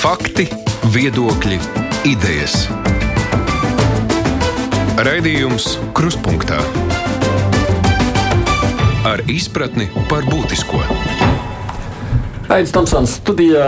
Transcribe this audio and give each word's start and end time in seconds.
Fakti, 0.00 0.46
viedokļi, 0.94 1.58
idejas. 2.08 2.54
Raidījums 4.96 5.74
Kruspunktā 5.92 6.56
ar 9.04 9.20
izpratni 9.28 9.90
par 10.08 10.24
būtisko. 10.24 10.80
Aizsmeļamies 12.48 12.72
Tomsons 12.72 13.18
studijā. 13.18 13.66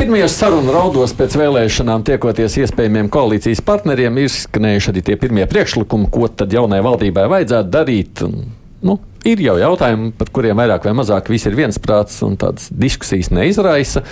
Pirmajos 0.00 0.38
sarunu 0.38 0.72
raudos 0.72 1.12
pēc 1.18 1.36
vēlēšanām, 1.42 2.06
tiekoties 2.08 2.56
iespējamiem 2.64 3.12
koalīcijas 3.12 3.60
partneriem, 3.68 4.22
ir 4.24 4.32
skanējuši 4.32 4.90
arī 4.94 5.04
tie 5.10 5.18
pirmie 5.20 5.44
priekšlikumi, 5.52 6.08
ko 6.08 6.32
tad 6.32 6.56
jaunai 6.56 6.80
valdībai 6.88 7.26
vajadzētu 7.34 7.74
darīt. 7.76 8.24
Nu, 8.80 8.96
ir 9.28 9.44
jau 9.44 9.60
jautājumi, 9.60 10.14
par 10.16 10.32
kuriem 10.32 10.64
vairāk 10.64 10.88
vai 10.88 10.96
mazāk 11.04 11.28
visi 11.36 11.52
ir 11.52 11.60
viensprāts 11.60 12.22
un 12.24 12.40
tādas 12.40 12.72
diskusijas 12.72 13.28
neizraisa. 13.28 14.06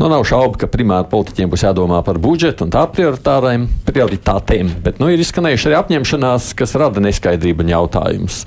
Nu, 0.00 0.08
nav 0.08 0.22
šaubu, 0.24 0.56
ka 0.56 0.66
primāri 0.72 1.04
politiķiem 1.10 1.50
būs 1.52 1.66
jādomā 1.66 1.98
par 2.06 2.16
budžetu 2.22 2.64
un 2.64 2.70
tā 2.72 2.86
prioritātēm, 2.88 4.70
bet 4.84 5.02
nu, 5.02 5.10
ir 5.12 5.20
izskanējuši 5.20 5.68
arī 5.68 5.76
apņemšanās, 5.82 6.46
kas 6.56 6.72
rada 6.80 7.02
neskaidrību 7.04 7.66
un 7.66 7.72
jautājumus. 7.74 8.38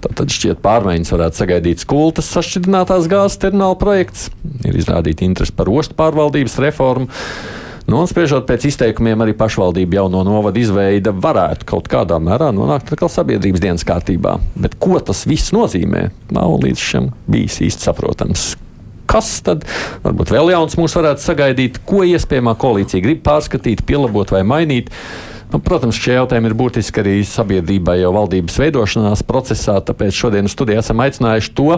Tad 0.00 0.32
šķiet, 0.32 0.62
pārmaiņas 0.64 1.12
varētu 1.12 1.42
sagaidīt 1.42 1.84
skultas 1.84 2.32
sašķidrinātās 2.32 3.10
gāzes 3.12 3.36
termināla 3.42 3.76
projekts, 3.76 4.30
ir 4.64 4.80
izrādīta 4.80 5.28
interese 5.28 5.52
par 5.52 5.68
ostu 5.68 5.98
pārvaldības 6.00 6.56
reformu. 6.64 7.12
Nu, 7.84 8.00
un 8.00 8.08
spriežot 8.08 8.48
pēc 8.48 8.64
izteikumiem, 8.70 9.20
arī 9.20 9.36
pašvaldība 9.36 10.00
jauno 10.00 10.24
novadu 10.24 10.62
izveide 10.62 11.12
varētu 11.12 11.68
kaut 11.68 11.92
kādā 11.92 12.16
mērā 12.16 12.48
nonākt 12.56 12.96
atkal 12.96 13.12
sabiedrības 13.12 13.60
dienas 13.60 13.84
kārtībā. 13.84 14.38
Bet 14.56 14.80
ko 14.80 14.96
tas 15.04 15.26
viss 15.28 15.52
nozīmē, 15.52 16.08
nav 16.32 16.56
līdz 16.64 16.90
šim 16.90 17.12
bijis 17.28 17.60
īsti 17.68 17.92
saprotams. 17.92 18.54
Kas 19.10 19.36
tad 19.44 19.66
varbūt 20.04 20.32
vēl 20.34 20.54
jauns 20.54 20.78
mūs 20.80 20.96
varētu 20.96 21.24
sagaidīt, 21.24 21.80
ko 21.88 22.02
iespējamā 22.08 22.56
koalīcija 22.60 23.04
grib 23.04 23.22
pārskatīt, 23.26 23.84
pielabot 23.88 24.32
vai 24.34 24.42
mainīt? 24.48 24.90
Nu, 25.54 25.60
protams, 25.62 25.94
šie 25.94 26.16
jautājumi 26.16 26.48
ir 26.50 26.54
būtiski 26.58 26.98
arī 26.98 27.12
sabiedrībai 27.30 28.00
jau 28.00 28.08
valdības 28.16 28.56
veidošanās 28.58 29.20
procesā, 29.22 29.76
tāpēc 29.86 30.16
šodien 30.18 30.48
studijā 30.50 30.80
esam 30.82 30.98
aicinājuši 31.04 31.52
to 31.54 31.76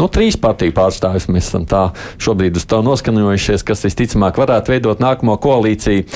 nu, 0.00 0.06
trīs 0.08 0.38
partiju 0.40 0.72
pārstāvjus. 0.72 1.26
Mēs 1.28 1.50
esam 1.50 1.66
tā 1.68 1.82
šobrīd 2.24 2.56
uz 2.56 2.64
to 2.64 2.78
noskaņojušies, 2.86 3.66
kas 3.68 3.84
visticamāk 3.84 4.40
varētu 4.40 4.72
veidot 4.72 5.02
nākamo 5.04 5.34
koalīciju. 5.44 6.06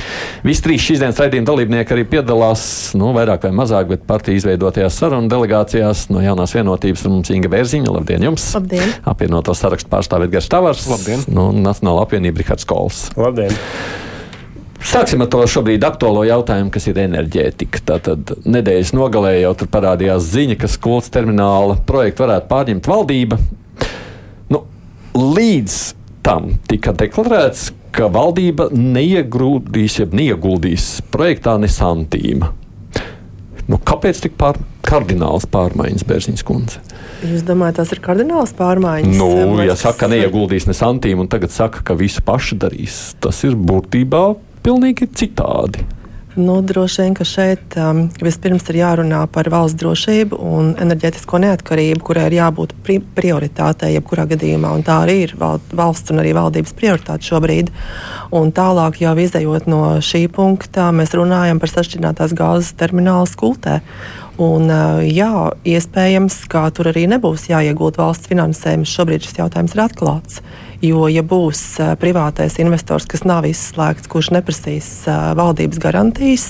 Visi 0.49 0.65
trīs 0.65 0.87
šīs 0.87 1.03
dienas 1.03 1.21
raidījuma 1.21 1.51
dalībnieki 1.51 1.93
arī 1.99 2.07
piedalās, 2.15 2.65
nu, 2.97 3.11
vairāk 3.13 3.45
vai 3.45 3.53
mazāk, 3.61 3.91
bet 3.91 4.07
partiju 4.09 4.41
izveidotajās 4.41 4.97
sarunu 5.03 5.29
delegācijās 5.29 6.07
no 6.15 6.23
jaunās 6.25 6.57
vienotības 6.57 7.05
ir 7.05 7.13
mums 7.13 7.35
Inga 7.37 7.51
Bērziņa. 7.53 7.93
Labdien 7.93 8.25
jums! 8.31 8.47
Labdien! 8.57 8.97
Apvienoto 9.13 9.53
sarakstu 9.59 9.93
pārstāvēt 9.93 10.33
Gars 10.33 10.49
Tavars. 10.49 10.89
Labdien! 10.89 11.29
Nu, 11.29 11.51
Nacionāla 11.61 12.07
apvienība 12.09 12.41
Rihards 12.41 12.65
Kols. 12.73 13.05
Labdien! 13.21 13.53
Sāksim 14.83 15.23
ar 15.23 15.29
to 15.31 15.41
šobrīd 15.47 15.85
aktuālo 15.87 16.25
jautājumu, 16.27 16.73
kas 16.75 16.89
ir 16.91 16.99
enerģētika. 17.05 17.83
Tātad 17.87 18.33
nedēļas 18.43 18.91
nogalē 18.97 19.37
jau 19.39 19.53
tur 19.61 19.71
parādījās 19.73 20.27
ziņa, 20.33 20.57
ka 20.59 20.71
skolas 20.71 21.11
termināla 21.15 21.79
projektu 21.87 22.27
varētu 22.27 22.51
pārņemt 22.51 22.91
valdība. 22.91 23.39
Nu, 24.51 24.65
līdz 25.15 25.79
tam 26.27 26.57
tika 26.71 26.97
deklarēts, 26.99 27.71
ka 27.95 28.11
valdība 28.11 28.71
neiegrūdīs, 28.75 30.01
jeb 30.03 30.19
neieguldīs 30.19 30.97
projektā 31.15 31.55
ne 31.63 31.71
santīma. 31.71 32.51
Nu, 33.71 33.79
kāpēc 33.79 34.25
tik 34.25 34.35
pār, 34.41 34.59
kardināls 34.83 35.47
pārmaiņas, 35.53 36.07
Bērziņas 36.09 36.47
kundze? 36.47 36.81
Jūs 37.23 37.45
domājat, 37.47 37.79
tas 37.79 37.93
ir 37.95 38.01
kardināls 38.03 38.51
pārmaiņas? 38.59 39.15
Nu, 39.15 39.29
Vai 39.55 39.69
ja 39.69 39.77
saka, 39.79 40.03
ka 40.05 40.11
neieguldīs 40.11 40.67
ne 40.67 40.75
santīmu, 40.75 41.25
un 41.25 41.31
tagad 41.31 41.55
saka, 41.55 41.85
ka 41.87 41.95
visu 41.97 42.25
paši 42.27 42.59
darīs, 42.65 43.03
tas 43.23 43.45
ir 43.47 43.55
būtībā 43.55 44.25
pilnīgi 44.63 45.11
citādi. 45.17 45.85
Nu, 46.37 46.63
droši 46.65 47.03
vien, 47.03 47.15
ka 47.15 47.27
šeit 47.29 47.75
um, 47.77 48.07
vispirms 48.25 48.65
ir 48.73 48.79
jārunā 48.79 49.19
par 49.29 49.51
valsts 49.53 49.77
drošību 49.83 50.39
un 50.41 50.71
enerģētisko 50.81 51.41
neatkarību, 51.45 52.01
kurai 52.01 52.25
ir 52.31 52.39
jābūt 52.39 52.73
pri 52.87 52.97
prioritātei 53.19 53.91
jebkurā 53.99 54.25
gadījumā. 54.31 54.71
Tā 54.87 55.03
arī 55.05 55.19
ir 55.27 55.35
val 55.37 55.61
valsts 55.77 56.15
un 56.15 56.23
arī 56.23 56.33
valdības 56.39 56.73
prioritāte 56.79 57.29
šobrīd. 57.29 57.69
Un 58.33 58.49
tālāk, 58.57 59.03
jau 59.05 59.13
izējot 59.13 59.69
no 59.69 59.83
šī 60.01 60.25
punkta, 60.33 60.89
mēs 60.97 61.13
runājam 61.21 61.61
par 61.61 61.75
sašķidrinātās 61.75 62.33
gāzes 62.39 62.73
terminālu 62.81 63.29
skultē. 63.29 63.83
Un, 64.41 64.73
uh, 64.73 65.05
jā, 65.05 65.53
iespējams, 65.69 66.47
ka 66.49 66.65
tur 66.73 66.95
arī 66.95 67.05
nebūs 67.13 67.51
jāiegūt 67.53 68.01
valsts 68.01 68.33
finansējums. 68.33 68.97
Šobrīd 68.97 69.29
šis 69.29 69.37
jautājums 69.45 69.77
ir 69.77 69.85
atklāts. 69.85 70.41
Jo, 70.83 71.05
ja 71.07 71.23
būs 71.23 71.61
privātais 72.03 72.57
investors, 72.59 73.07
kas 73.07 73.23
nav 73.23 73.47
izslēgts, 73.47 74.09
kurš 74.11 74.33
neprasīs 74.35 74.89
valdības 75.39 75.79
garantijas, 75.79 76.47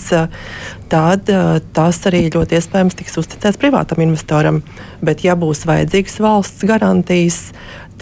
tad 0.88 1.28
tas 1.76 1.98
arī 2.08 2.22
ļoti 2.32 2.56
iespējams 2.56 2.96
tiks 2.96 3.20
uzticēts 3.20 3.60
privātam 3.60 4.00
investoram. 4.00 4.62
Bet, 5.04 5.20
ja 5.26 5.36
būs 5.36 5.66
vajadzīgas 5.68 6.16
valsts 6.24 6.64
garantijas, 6.64 7.42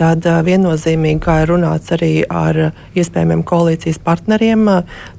tad 0.00 0.24
viennozīmīgi, 0.46 1.20
kā 1.22 1.40
ir 1.44 1.52
runāts 1.52 1.92
arī 1.94 2.12
ar 2.24 2.58
iespējamiem 2.96 3.42
koalīcijas 3.46 4.00
partneriem, 4.04 4.64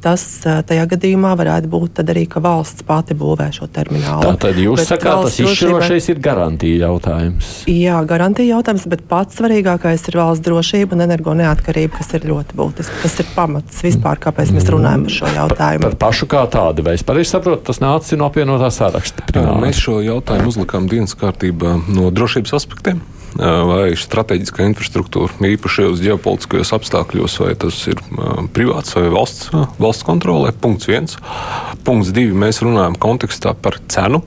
tas 0.01 0.25
tajā 0.41 0.87
gadījumā 0.95 1.35
varētu 1.39 1.69
būt 1.71 2.01
arī, 2.03 2.25
ka 2.31 2.41
valsts 2.43 2.85
pati 2.87 3.17
būvē 3.17 3.51
šo 3.53 3.69
terminālu. 3.73 4.31
Tātad 4.31 4.57
jūs 4.61 4.81
Bet 4.81 4.89
sakāt, 4.89 5.27
tas 5.27 5.37
izšķirošais 5.43 6.09
ir 6.13 6.21
garantija 6.23 6.87
jautājums. 6.87 7.51
Jā, 7.69 7.99
garantija 8.09 8.57
jautājums, 8.57 8.87
bet 8.91 9.05
pats 9.11 9.37
svarīgākais 9.37 10.07
ir 10.09 10.19
valsts 10.21 10.45
drošība 10.47 10.97
un 10.97 11.05
energo 11.05 11.35
neatkarība, 11.37 11.99
kas 11.99 12.13
ir 12.17 12.27
ļoti 12.31 12.57
būtiski. 12.57 13.01
Tas 13.05 13.19
ir 13.21 13.31
pamats 13.35 13.85
vispār, 13.85 14.21
kāpēc 14.23 14.53
mēs 14.55 14.69
runājam 14.73 15.05
par 15.07 15.17
šo 15.19 15.31
jautājumu. 15.37 15.87
Par 15.87 15.99
pašu 16.07 16.29
kā 16.31 16.43
tādu, 16.51 16.85
vai 16.87 16.97
es 16.97 17.05
pareizi 17.05 17.35
saprotu, 17.35 17.67
tas 17.69 17.81
nāca 17.83 18.19
no 18.19 18.29
apvienotā 18.31 18.71
saraksta. 18.73 19.29
Primāri. 19.29 19.67
Mēs 19.67 19.81
šo 19.85 20.01
jautājumu 20.05 20.51
uzlikām 20.51 20.89
dienas 20.91 21.17
kārtībā 21.19 21.77
no 21.93 22.09
drošības 22.13 22.57
aspektiem. 22.57 23.03
Vai 23.39 23.93
strateģiskā 23.95 24.65
infrastruktūra, 24.67 25.37
īpaši 25.53 25.85
uz 25.87 26.01
ģeopolitiskajos 26.03 26.73
apstākļos, 26.75 27.37
vai 27.39 27.53
tas 27.55 27.77
ir 27.87 28.01
privāts 28.51 28.97
vai 28.97 29.05
valsts, 29.13 29.47
valsts 29.79 30.03
kontrolē? 30.07 30.51
Punkts 30.51 30.89
viens. 30.91 31.15
Punkts 31.87 32.11
divi. 32.11 32.35
Mēs 32.35 32.59
runājam 32.65 32.99
kontekstā 32.99 33.55
par 33.55 33.79
cenu. 33.91 34.19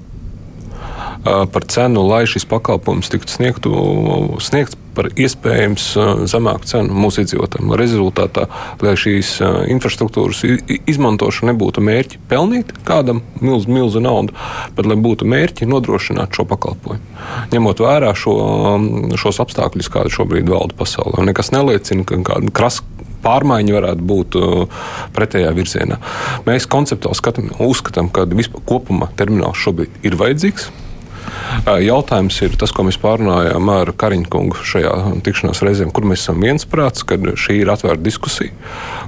Par 1.25 1.69
cenu, 1.69 2.07
lai 2.09 2.25
šis 2.29 2.49
pakalpojums 2.49 3.13
tiktu 3.13 3.37
sniegtu, 3.37 3.75
sniegts 4.45 4.81
par 4.97 5.11
iespējams 5.13 5.87
ā, 5.99 6.07
zemāku 6.31 6.69
cenu 6.71 6.97
mūsu 7.05 7.25
iedzīvotājiem. 7.25 7.75
Rezultātā, 7.81 8.47
lai 8.85 8.95
šīs 9.01 9.35
ā, 9.45 9.51
infrastruktūras 9.75 10.45
izmantošana 10.85 11.53
nebūtu 11.53 11.85
mērķi 11.85 12.23
pelnīt 12.31 12.73
kādam 12.89 13.23
milzu, 13.43 13.71
milzu 13.75 14.03
naudu, 14.05 14.37
bet 14.77 14.89
lai 14.91 14.99
būtu 15.01 15.29
mērķi 15.29 15.69
nodrošināt 15.71 16.35
šo 16.35 16.47
pakalpojumu. 16.51 17.03
Ņemot 17.55 17.85
vērā 17.85 18.15
šo, 18.19 18.37
šos 19.21 19.41
apstākļus, 19.45 19.93
kādi 19.93 20.15
šobrīd 20.15 20.51
valda 20.51 20.77
pasaulē, 20.79 21.25
nekas 21.29 21.53
neliecina, 21.55 22.07
ka 22.09 22.21
kāda 22.27 22.53
krasa 22.55 22.87
pārmaiņa 23.25 23.77
varētu 23.79 24.05
būt 24.05 24.39
uh, 24.39 24.81
pretējā 25.17 25.53
virzienā. 25.57 26.01
Mēs 26.49 26.69
konceptuāli 26.71 27.21
skatām, 27.21 27.53
uzskatām, 27.65 28.11
ka 28.13 28.27
vispār 28.29 28.65
kopumā 28.69 29.11
termināls 29.19 29.61
šobrīd 29.65 30.05
ir 30.05 30.19
vajadzīgs. 30.21 30.69
Jautājums 31.65 32.37
ir 32.45 32.57
tas, 32.61 32.73
ko 32.75 32.85
mēs 32.87 32.99
pārunājām 33.01 33.71
ar 33.73 33.93
Kariņu 33.97 34.29
kungu 34.33 34.61
šajā 34.67 34.93
tikšanās 35.25 35.63
reizē, 35.65 35.89
kur 35.95 36.07
mēs 36.09 36.25
esam 36.27 36.43
viensprāts, 36.45 37.07
ka 37.07 37.19
šī 37.19 37.61
ir 37.63 37.73
atvērta 37.73 38.05
diskusija, 38.05 38.53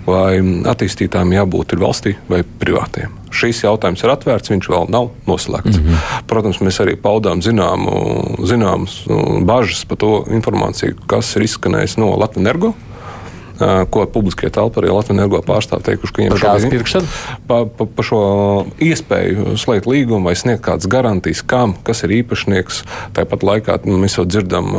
vai 0.06 0.40
attīstītājiem 0.72 1.36
jābūt 1.36 1.76
ir 1.76 1.82
valstī 1.82 2.16
vai 2.30 2.42
privātiem. 2.60 3.14
Šīs 3.36 3.64
jautājums 3.64 4.00
ir 4.04 4.12
atvērts, 4.14 4.52
viņš 4.52 4.68
vēl 4.72 4.90
nav 4.92 5.10
noslēgts. 5.28 5.76
Mm 5.76 5.86
-hmm. 5.86 6.24
Protams, 6.30 6.60
mēs 6.64 6.80
arī 6.80 6.96
paudām 6.96 7.42
zināmu, 7.42 8.36
zināmas 8.46 9.02
uh, 9.06 9.42
bažas 9.44 9.84
par 9.84 9.98
to 9.98 10.24
informāciju, 10.30 10.96
kas 11.06 11.36
ir 11.36 11.42
izskanējis 11.42 11.98
no 11.98 12.14
Latvijas 12.16 12.46
energo. 12.46 12.74
Ko 13.56 14.04
publiskajā 14.12 14.52
telpā 14.58 14.82
arī 14.82 14.92
Latvijas 14.92 15.16
energo 15.16 15.40
pārstāvji 15.46 15.86
teikuši, 15.90 16.12
ka 16.12 16.22
viņiem 16.22 16.40
šobrīd- 16.42 16.74
pirkšanu? 16.76 17.12
pa, 17.48 17.62
pa, 17.64 17.86
pa 17.86 18.04
šo 18.04 18.20
iespēju 18.82 19.56
slēgt 19.60 19.88
līgumu 19.88 20.28
vai 20.28 20.34
sniegt 20.38 20.64
kādas 20.66 20.88
garantijas, 20.90 21.42
kam, 21.46 21.76
kas 21.86 22.02
ir 22.06 22.14
īpašnieks. 22.20 22.82
Tāpat 23.16 23.46
laikā 23.46 23.78
nu, 23.86 23.98
mēs 24.02 24.18
jau 24.18 24.26
dzirdam, 24.28 24.72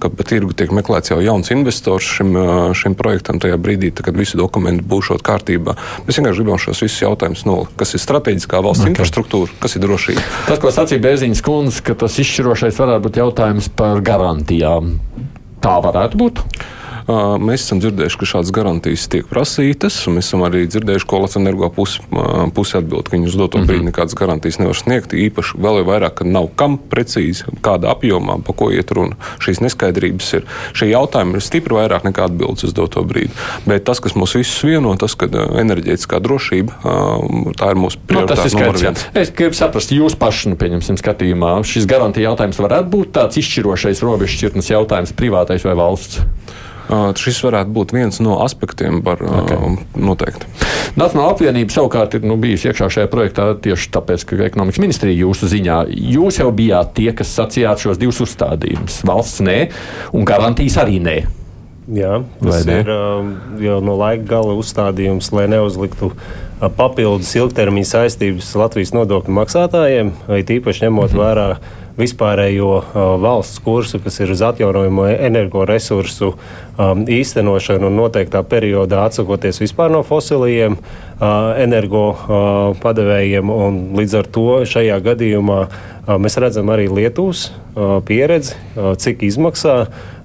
ka 0.00 0.10
pa 0.12 0.26
tirgu 0.26 0.54
tiek 0.56 0.72
meklēts 0.74 1.12
jau 1.12 1.20
jauns 1.24 1.52
investors 1.54 2.06
šim, 2.18 2.34
šim 2.78 2.96
projektam 2.98 3.42
tajā 3.42 3.58
brīdī, 3.60 3.92
tā, 3.92 4.06
kad 4.06 4.18
visi 4.18 4.38
dokumenti 4.40 4.84
būšot 4.88 5.24
kārtībā. 5.26 5.76
Mēs 6.06 6.20
vienkārši 6.20 6.42
gribam 6.42 6.62
šos 6.62 6.82
visus 6.84 7.02
jautājumus 7.04 7.44
nolikt, 7.48 7.76
kas 7.80 7.94
ir 7.94 8.04
strateģiskā 8.04 8.62
valsts 8.64 8.84
okay. 8.84 8.94
infrastruktūra, 8.94 9.52
kas 9.62 9.76
ir 9.76 9.84
drošība. 9.84 10.24
Tas, 10.48 10.62
ko 10.62 10.72
sacīja 10.74 11.04
Bērziņas 11.04 11.44
kundze, 11.44 11.84
ka 11.86 11.98
tas 11.98 12.18
izšķirošais 12.22 12.80
varētu 12.80 13.06
būt 13.08 13.22
jautājums 13.22 13.70
par 13.78 14.02
garantijām. 14.04 14.96
Tā 15.62 15.78
varētu 15.84 16.20
būt. 16.20 16.44
Mēs 17.08 17.62
esam 17.64 17.78
dzirdējuši, 17.80 18.18
ka 18.20 18.26
šādas 18.28 18.52
garantijas 18.52 19.06
tiek 19.08 19.28
prasītas, 19.30 19.96
un 20.08 20.18
mēs 20.18 20.28
esam 20.28 20.42
arī 20.44 20.66
dzirdējuši, 20.68 21.06
ko 21.08 21.22
Latvijas 21.22 21.40
energo 21.40 21.70
pusi, 21.72 22.02
pusi 22.56 22.76
atbild, 22.76 23.08
ka 23.08 23.16
viņi 23.16 23.30
uz 23.30 23.36
doto 23.40 23.62
brīdi 23.62 23.80
mhm. 23.80 23.88
nekādas 23.88 24.16
garantijas 24.18 24.60
nevar 24.60 24.76
sniegt. 24.76 25.14
Īpaši 25.16 25.56
vēl 25.64 25.80
vairāk, 25.88 26.18
ka 26.20 26.28
nav 26.28 26.50
kam 26.60 26.76
precīzi, 26.92 27.48
kāda 27.64 27.94
apjomā, 27.94 28.36
pa 28.44 28.54
ko 28.56 28.68
iet 28.74 28.92
runa. 28.92 29.16
Šīs 29.40 29.62
neskaidrības 29.64 30.28
ir. 30.36 30.46
Šie 30.76 30.90
jautājumi 30.90 31.40
ir 31.40 31.46
stipri 31.46 31.78
vairāk 31.78 32.04
nekā 32.10 32.28
atbildes 32.28 32.68
uz 32.68 32.76
doto 32.76 33.04
brīdi. 33.08 33.32
Bet 33.64 33.88
tas, 33.88 34.04
kas 34.04 34.16
mūs 34.18 34.36
visus 34.36 34.60
vieno, 34.68 34.92
tas, 35.00 35.16
ka 35.16 35.30
enerģētiskā 35.32 36.20
drošība, 36.24 36.76
tā 37.56 37.72
ir 37.72 37.80
mūsu 37.80 38.04
prioritāte. 38.04 38.52
Nu, 38.52 38.66
numur 38.66 38.80
viens. 38.84 39.08
Es 39.16 39.32
gribu 39.32 39.56
saprast, 39.56 39.96
jūs 39.96 40.18
paši, 40.18 40.52
nu, 40.52 40.60
pieņemsim, 40.60 41.00
skatījumā, 41.00 41.56
šis 41.68 41.88
garantija 41.88 42.28
jautājums 42.28 42.60
varētu 42.60 42.92
būt 42.92 43.12
tāds 43.16 43.40
izšķirošais 43.40 44.04
robežšķirtnes 44.04 44.72
jautājums, 44.74 45.16
privātais 45.16 45.64
vai 45.64 45.76
valsts? 45.78 46.26
Uh, 46.88 47.10
šis 47.12 47.42
varētu 47.44 47.72
būt 47.76 47.92
viens 47.92 48.16
no 48.24 48.38
aspektiem, 48.40 49.02
okay. 49.04 49.56
uh, 49.58 49.74
noteikti. 49.92 50.48
Nacionāla 50.96 51.34
apvienība 51.34 51.74
savukārt 51.74 52.16
ir 52.16 52.24
nu, 52.24 52.38
bijusi 52.40 52.70
iekšā 52.70 52.88
šajā 52.94 53.10
projektā 53.12 53.50
tieši 53.60 53.90
tāpēc, 53.92 54.24
ka 54.24 54.38
ekonomikas 54.46 54.80
ministrija 54.80 55.20
jūsu 55.20 55.50
ziņā. 55.52 55.82
Jūs 56.16 56.40
jau 56.40 56.48
bijāt 56.56 56.94
tie, 56.96 57.10
kas 57.16 57.34
sacījāt 57.36 57.84
šos 57.84 58.00
divus 58.00 58.22
uzstādījumus. 58.24 59.02
Valsts 59.08 59.44
nē, 59.44 59.58
un 60.16 60.24
garantijas 60.28 60.78
arī 60.80 60.96
nē. 61.04 61.18
Jā, 61.92 62.18
tas 62.40 62.64
ir 62.68 62.88
uh, 62.92 63.28
jau 63.64 63.78
no 63.84 63.94
laika 64.00 64.24
gala 64.28 64.56
uzstādījums, 64.60 65.28
lai 65.32 65.46
neuzliktu 65.52 66.10
papildus 66.76 67.30
ilgtermiņa 67.38 67.88
saistības 67.92 68.50
Latvijas 68.58 68.92
nodokļu 68.96 69.36
maksātājiem, 69.36 70.12
vai 70.28 70.40
tīpaši 70.44 70.86
ņemot 70.86 71.12
mm 71.12 71.14
-hmm. 71.14 71.22
vērā 71.24 71.48
vispārējo 71.98 72.70
uh, 72.78 72.98
valsts 73.22 73.60
kursu, 73.64 74.00
kas 74.02 74.20
ir 74.22 74.32
uz 74.34 74.42
atjaunojamo 74.46 75.08
energoresursu 75.10 76.30
um, 76.32 77.04
īstenošanu 77.10 77.90
un 77.90 77.98
noteiktā 77.98 78.42
periodā 78.46 79.04
atsakoties 79.08 79.60
vispār 79.62 79.90
no 79.92 80.04
fosiliem 80.06 80.78
uh, 80.78 81.54
energo 81.58 82.04
uh, 82.14 82.20
padevējiem. 82.82 83.52
Līdz 83.98 84.18
ar 84.20 84.30
to 84.34 84.46
šajā 84.68 84.98
gadījumā 85.04 85.62
mēs 86.08 86.38
redzam 86.40 86.70
arī 86.72 86.86
Lietuvas 86.88 87.50
pieredzi, 88.08 88.54
cik 88.96 89.26
izmaksā. 89.28 89.74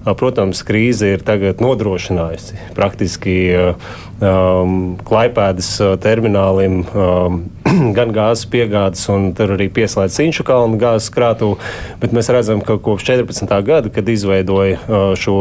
Protams, 0.04 0.62
krīze 0.64 1.10
ir 1.14 1.22
tagad 1.24 1.60
nodrošinājusi 1.64 2.58
praktiski 2.76 3.36
um, 3.56 4.74
klaipēdas 5.04 5.70
terminālim 6.04 6.82
um, 6.84 7.38
gan 7.96 8.12
gāzes 8.14 8.46
piegādes, 8.50 9.04
un 9.12 9.30
tur 9.36 9.54
arī 9.56 9.68
pieslēdz 9.72 10.20
Inču 10.26 10.46
kalnu 10.46 10.78
gāzes 10.80 11.10
krātuvu. 11.14 11.58
Bet 12.02 12.16
mēs 12.16 12.30
redzam, 12.34 12.62
ka 12.64 12.78
kopš 12.82 13.08
14. 13.10 13.54
gada, 13.66 13.92
kad 13.92 14.08
izveidoja 14.08 15.14
šo 15.20 15.38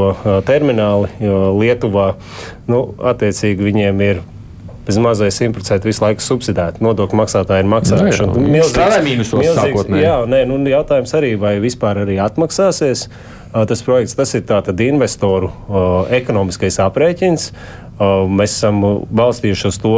termināli 0.48 1.12
Lietuvā, 1.64 2.14
nu, 2.72 2.86
attiecīgi 3.14 3.72
viņiem 3.72 4.06
ir 4.08 4.24
bez 4.86 4.98
mazais 5.00 5.40
100% 5.40 5.88
visu 5.88 6.04
laiku 6.04 6.24
subsidēti. 6.24 6.84
Nodokļu 6.84 7.20
maksātāji 7.22 7.64
ir 7.64 7.70
maksājuši. 7.72 8.28
Nu, 8.28 8.44
milzīgs, 8.52 9.32
milzīgs, 9.32 9.88
jā, 10.02 10.18
nē, 10.30 10.44
nu, 10.50 10.60
jautājums 10.68 11.16
arī, 11.16 11.34
vai 11.40 11.56
vispār 11.64 12.04
arī 12.04 12.20
atmaksāsies. 12.24 13.08
Tas 13.54 13.84
projekts 13.86 14.18
tas 14.18 14.34
ir 14.34 14.44
tātad 14.50 14.80
investoru 14.82 15.52
ekonomiskais 16.18 16.80
aprēķins. 16.84 17.52
Uh, 17.94 18.24
mēs 18.26 18.56
esam 18.56 18.80
balstījuši 19.14 19.68
uz 19.70 19.78
to, 19.78 19.98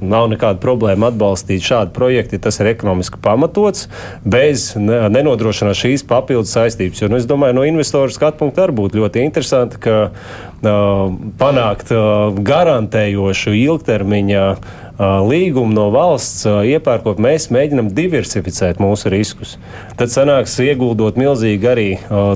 nav 0.00 0.30
nekāda 0.32 0.56
problēma 0.62 1.10
atbalstīt 1.12 1.60
šādu 1.64 1.92
projektu, 1.92 2.38
ja 2.38 2.44
tas 2.46 2.56
ir 2.62 2.70
ekonomiski 2.70 3.20
pamatots, 3.20 3.90
bez 4.24 4.70
nenodrošināt 4.80 5.76
šīs 5.76 6.06
papildus 6.08 6.54
saistības. 6.56 7.02
Jo, 7.02 7.10
nu, 7.12 7.20
es 7.20 7.28
domāju, 7.28 7.58
no 7.58 7.66
investoru 7.68 8.14
skatu 8.14 8.40
punkta 8.40 8.64
arī 8.64 8.78
būtu 8.80 9.02
ļoti 9.02 9.26
interesanti, 9.26 9.82
ka 9.84 9.98
uh, 10.08 11.12
panākt 11.40 11.92
uh, 11.92 12.32
garantējošu 12.40 13.52
ilgtermiņa 13.60 14.46
līgumu 14.94 15.74
no 15.74 15.88
valsts 15.90 16.44
iepērkot, 16.46 17.18
mēs 17.18 17.48
mēģinam 17.50 17.88
diversificēt 17.94 18.78
mūsu 18.78 19.10
riskus. 19.10 19.56
Tad 19.98 20.12
sanāks 20.12 20.54
ieguldot 20.62 21.18
milzīgi 21.18 21.66
arī 21.66 21.88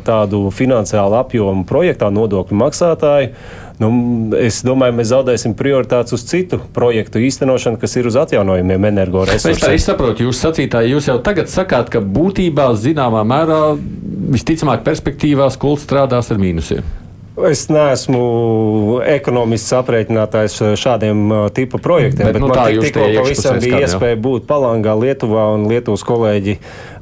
tādu 0.02 0.48
finansiālu 0.50 1.20
apjomu 1.20 1.62
projektā 1.68 2.10
nodokļu 2.10 2.58
maksātāju. 2.58 3.30
Nu, 3.78 3.88
es 4.34 4.58
domāju, 4.66 4.96
mēs 4.98 5.12
zaudēsim 5.12 5.54
prioritātes 5.58 6.16
uz 6.16 6.24
citu 6.26 6.58
projektu 6.74 7.22
īstenošanu, 7.22 7.78
kas 7.78 7.94
ir 8.00 8.08
uz 8.10 8.18
atjaunojumiem 8.18 8.88
energoresursiem. 8.90 9.54
Es 9.54 9.62
tā 9.62 9.74
saprotu, 9.92 10.26
jūs 10.26 10.42
sacītāji, 10.42 10.96
jūs 10.96 11.06
jau 11.12 11.18
tagad 11.22 11.50
sakāt, 11.52 11.92
ka 11.94 12.02
būtībā 12.02 12.72
zināmā 12.74 13.22
mērā 13.28 13.60
visticamāk 14.34 14.82
perspektīvā 14.86 15.46
skolā 15.54 15.78
strādās 15.84 16.32
ar 16.34 16.42
mīnusiem. 16.42 16.82
Es 17.46 17.68
neesmu 17.70 18.98
ekonomists 19.06 19.70
aprēķinātājs 19.78 20.56
šādiem 20.80 21.20
uh, 21.30 21.44
tipu 21.54 21.78
projektiem, 21.78 22.26
bet, 22.26 22.34
bet 22.34 22.42
nu, 22.42 22.48
man 22.50 22.80
tikko 22.82 23.04
pavisam 23.14 23.60
bija 23.62 23.84
iespēja 23.84 24.18
būt 24.24 24.48
Palangā, 24.48 24.96
Lietuvā 24.98 25.44
un 25.54 25.68
Lietuvas 25.70 26.02
kolēģi 26.08 26.56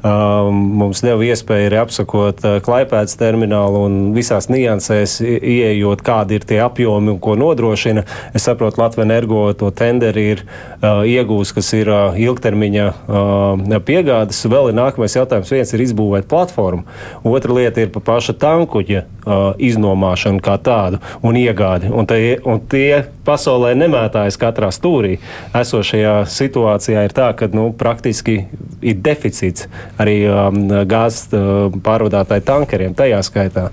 Um, 0.07 0.59
mums 0.79 1.01
deva 1.03 1.25
iespēju 1.25 1.67
arī 1.71 1.79
apsakot 1.81 2.43
uh, 2.45 2.57
klaipēdas 2.63 3.17
terminālu 3.19 3.81
un 3.89 3.95
visās 4.15 4.47
niansēs 4.53 5.17
ieejot, 5.25 6.03
kādi 6.07 6.37
ir 6.37 6.45
tie 6.47 6.61
apjomi 6.63 7.15
un 7.15 7.19
ko 7.23 7.35
nodrošina. 7.39 8.05
Es 8.37 8.45
saprotu, 8.47 8.79
Latvijas 8.83 9.07
energo 9.09 9.41
to 9.59 9.73
tenderi 9.75 10.27
ir 10.35 10.43
uh, 10.45 11.03
iegūs, 11.09 11.55
kas 11.57 11.73
ir 11.79 11.91
uh, 11.91 12.19
ilgtermiņa 12.23 12.87
uh, 12.93 13.79
piegādes. 13.89 14.45
Vēl 14.53 14.71
ir 14.71 14.79
nākamais 14.79 15.17
jautājums. 15.17 15.51
Viens 15.57 15.75
ir 15.75 15.85
izbūvēt 15.89 16.29
platformu, 16.31 16.85
otra 17.27 17.57
lieta 17.57 17.83
ir 17.83 17.91
pa 17.95 18.05
paša 18.13 18.37
tankuģa 18.45 19.03
uh, 19.03 19.49
iznomāšanu 19.59 20.45
kā 20.45 20.59
tādu 20.63 21.01
un 21.27 21.41
iegādi. 21.41 21.91
Un, 21.91 22.07
tie, 22.07 22.37
un 22.47 22.63
tie 22.63 23.03
pasaulē 23.27 23.75
nemētājas 23.81 24.39
katrā 24.39 24.71
stūrī. 24.75 25.17
Esošajā 25.57 26.21
situācijā 26.31 27.09
ir 27.09 27.17
tā, 27.17 27.33
ka 27.39 27.51
nu, 27.57 27.73
praktiski 27.77 28.43
ir 28.87 29.03
deficīts 29.03 29.67
arī 30.03 30.17
um, 30.29 30.59
gāzes 30.89 31.31
uh, 31.37 31.69
pārvadātāju 31.85 32.45
tankeriem 32.47 32.97
tajā 32.97 33.23
skaitā. 33.27 33.69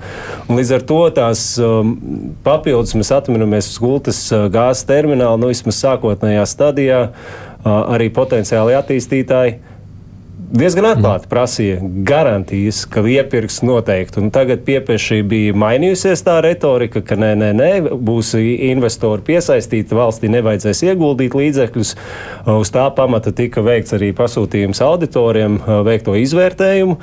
Un 0.48 0.60
līdz 0.60 0.76
ar 0.78 0.86
to 0.90 1.02
tās 1.16 1.46
um, 1.62 1.96
papildus 2.46 2.96
mēs 2.98 3.12
atminamies 3.16 3.74
uz 3.74 3.82
gultas 3.84 4.24
uh, 4.32 4.48
gāzes 4.54 4.88
terminālu, 4.90 5.42
nu 5.42 5.52
vismaz 5.52 5.82
sākotnējā 5.84 6.48
stadijā, 6.50 7.04
uh, 7.12 7.78
arī 7.96 8.10
potenciāli 8.14 8.78
attīstītāji 8.80 9.60
diezgan 10.52 10.88
atklāti 10.90 11.30
prasīja 11.32 11.78
garantijas, 12.08 12.84
ka 12.90 13.04
iepirks 13.08 13.62
noteikti. 13.66 14.20
Un 14.22 14.32
tagad 14.34 14.64
piepieši 14.68 15.22
bija 15.28 15.56
mainījusies 15.58 16.24
tā 16.26 16.40
retorika, 16.46 17.02
ka 17.06 17.18
nē, 17.20 17.32
nē, 17.40 17.50
nē, 17.58 17.70
būs 17.94 18.34
investori 18.40 19.26
piesaistīti, 19.30 19.96
valstī 19.98 20.32
nevajadzēs 20.34 20.84
ieguldīt 20.90 21.38
līdzekļus. 21.38 21.96
Uz 22.60 22.74
tā 22.74 22.86
pamata 22.96 23.34
tika 23.36 23.64
veikts 23.66 23.96
arī 23.98 24.12
pasūtījums 24.18 24.84
auditoriem, 24.86 25.60
veikto 25.88 26.18
izvērtējumu. 26.20 27.00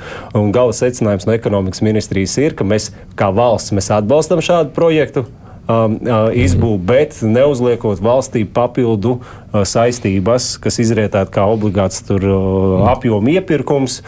Gala 0.55 0.77
secinājums 0.77 1.27
no 1.27 1.37
ekonomikas 1.37 1.83
ministrijas 1.85 2.37
ir, 2.41 2.57
ka 2.57 2.67
mēs 2.67 2.91
kā 3.19 3.31
valsts 3.35 3.75
mēs 3.75 3.91
atbalstam 3.97 4.43
šādu 4.45 4.75
projektu 4.77 5.25
izbūvi, 5.69 6.79
bet 6.85 7.19
neuzliekot 7.21 8.01
valstī 8.03 8.43
papildu 8.49 9.19
uh, 9.19 9.61
saistības, 9.67 10.55
kas 10.61 10.79
izrietētu 10.81 11.31
kā 11.35 11.45
obligāts 11.47 12.01
tur, 12.07 12.25
uh, 12.25 12.89
apjoma 12.91 13.37
iepirkums. 13.37 14.01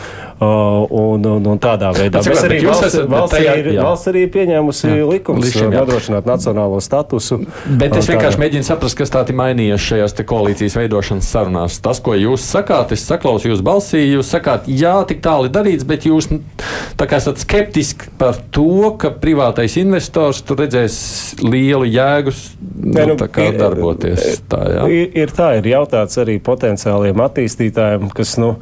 Uh, 0.43 0.83
un, 0.89 1.23
un, 1.23 1.45
un 1.53 1.59
tādā 1.61 1.93
veidā 1.95 2.19
mēs 2.25 2.41
arī 2.43 2.57
valsts, 2.65 2.87
esat, 2.89 3.05
valsts, 3.07 3.35
tajā, 3.37 3.53
ir, 3.61 3.69
valsts 3.77 4.09
arī 4.11 4.23
pieņēmusi 4.33 4.89
jā. 4.89 5.05
likums, 5.07 5.45
Līšiem, 5.45 5.71
nodrošināt 5.71 6.27
nacionālo 6.27 6.81
statusu. 6.83 7.37
Bet 7.79 7.95
es 7.95 8.09
vienkārši 8.11 8.41
mēģinu 8.41 8.67
saprast, 8.67 8.97
kas 8.99 9.13
tā 9.13 9.21
ir 9.29 9.37
mainījies 9.39 9.85
šajās 9.85 10.17
koalīcijas 10.27 10.75
veidošanas 10.81 11.29
sarunās. 11.31 11.77
Tas, 11.85 12.01
ko 12.03 12.17
jūs 12.17 12.43
sakāt, 12.43 12.91
es 12.97 13.05
saklausījos 13.07 13.63
balsī, 13.63 14.03
jūs 14.09 14.33
sakāt, 14.35 14.67
jā, 14.67 14.97
tik 15.07 15.23
tālu 15.23 15.47
ir 15.47 15.55
darīts, 15.55 15.87
bet 15.87 16.09
jūs 16.09 16.27
esat 17.13 17.39
skeptiski 17.39 18.11
par 18.19 18.39
to, 18.51 18.95
ka 18.99 19.13
privātais 19.21 19.77
investors 19.79 20.41
tur 20.43 20.59
redzēs 20.63 20.97
lielu 21.53 21.87
jēgu 21.87 22.33
nu, 22.33 23.05
nu, 23.13 23.15
ir, 23.45 23.55
darboties. 23.59 24.41
Tā, 24.51 24.63
jā. 24.73 24.89
ir, 24.91 25.13
ir 25.23 25.33
tā, 25.35 25.53
ir 25.59 25.71
jautāts 25.75 26.19
arī 26.21 26.39
potenciāliem 26.43 27.23
attīstītājiem, 27.29 28.11
kas. 28.17 28.35
Nu, 28.41 28.57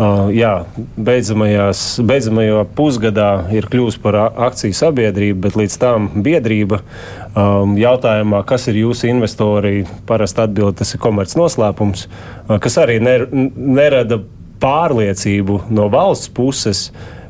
Uh, 0.00 0.30
jā, 0.32 0.62
beidzamajā 0.96 2.62
pusgadā 2.72 3.26
ir 3.52 3.66
kļuvusi 3.68 3.98
par 4.00 4.16
akciju 4.46 4.72
sabiedrību, 4.78 5.42
bet 5.44 5.58
līdz 5.60 5.76
tam 5.82 6.06
biedrība 6.24 6.78
um, 6.80 7.74
jautājumā, 7.76 8.40
kas 8.48 8.64
ir 8.70 8.78
jūsu 8.80 9.10
investori, 9.10 9.82
parasti 10.08 10.46
atbild, 10.46 10.78
tas 10.78 10.94
ir 10.96 11.02
komerc 11.04 11.34
noslēpums, 11.36 12.06
uh, 12.06 12.54
kas 12.64 12.78
arī 12.80 12.96
ner, 13.04 13.26
nerada 13.34 14.22
pārliecību 14.62 15.66
no 15.68 15.90
valsts 15.92 16.32
puses, 16.32 16.86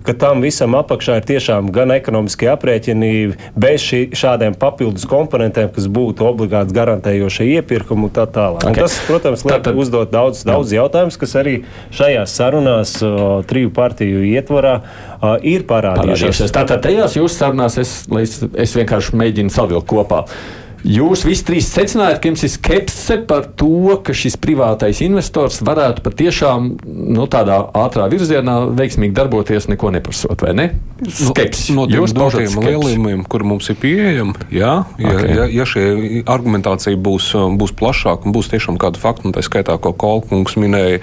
ka 0.06 0.14
tam 0.16 0.40
visam 0.44 0.74
apakšā 0.78 1.18
ir 1.20 1.26
tiešām 1.28 1.70
gan 1.74 1.92
ekonomiskie 1.94 2.48
aprēķini, 2.52 3.10
bez 3.60 3.84
šī, 3.84 4.00
šādiem 4.16 4.56
papildus 4.60 5.06
komponentiem, 5.10 5.70
kas 5.74 5.88
būtu 5.90 6.24
obligāti 6.28 6.76
garantējošie 6.76 7.48
iepirkumi 7.58 8.08
un 8.08 8.14
tā 8.14 8.26
tālāk. 8.30 8.64
Okay. 8.64 8.74
Un 8.74 8.88
tas, 8.88 8.96
protams, 9.08 9.44
liek 9.46 9.58
Tātad... 9.58 9.80
uzdot 9.80 10.14
daudz, 10.14 10.44
daudz 10.48 10.72
jautājumus, 10.76 11.18
kas 11.20 11.36
arī 11.40 11.56
šajās 11.96 12.36
sarunās 12.40 12.96
o, 13.04 13.12
triju 13.48 13.72
partiju 13.76 14.24
ietvarā 14.30 14.78
o, 14.80 15.34
ir 15.44 15.66
parādījušies. 15.68 16.24
parādījušies. 16.30 16.56
Tātad 16.56 16.84
tajās 16.86 17.18
jūsu 17.20 17.36
sarunās 17.36 17.76
es, 17.82 17.94
es, 18.22 18.40
es 18.66 18.76
vienkārši 18.80 19.20
mēģinu 19.20 19.52
savilkt 19.54 19.88
kopā. 19.90 20.24
Jūs 20.86 21.26
visi 21.28 21.44
trīs 21.44 21.68
secinājāt, 21.68 22.20
ka 22.22 22.30
jums 22.30 22.44
ir 22.46 22.52
skepse 22.52 23.18
par 23.28 23.50
to, 23.58 23.98
ka 24.04 24.14
šis 24.16 24.38
privātais 24.40 25.02
investors 25.04 25.60
varētu 25.66 26.04
patiešām 26.06 26.70
nu, 26.86 27.26
tādā 27.30 27.58
ātrā 27.76 28.06
virzienā 28.12 28.56
veiksmīgi 28.78 29.12
darboties, 29.16 29.68
neko 29.68 29.92
neprasot, 29.92 30.40
vai 30.46 30.54
ne? 30.56 30.66
Skepsi. 31.04 31.74
No, 31.76 31.84
no 31.84 31.90
tiem 31.92 32.16
dažiem 32.16 32.56
lielumiem, 32.64 33.24
kur 33.28 33.44
mums 33.48 33.68
ir 33.72 33.76
pieejami, 33.80 34.36
jā, 34.52 34.72
ja, 35.00 35.12
okay. 35.12 35.34
ja, 35.36 35.48
ja 35.60 35.66
šī 35.68 35.84
argumentācija 36.28 36.96
būs, 37.00 37.32
būs 37.60 37.74
plašāka 37.76 38.28
un 38.28 38.36
būs 38.36 38.50
tiešām 38.52 38.80
kāda 38.80 39.00
fakta, 39.00 39.28
un 39.28 39.36
tā 39.36 39.44
skaitā, 39.44 39.76
ko 39.80 39.92
Kolkungs 39.96 40.56
minēja, 40.60 41.02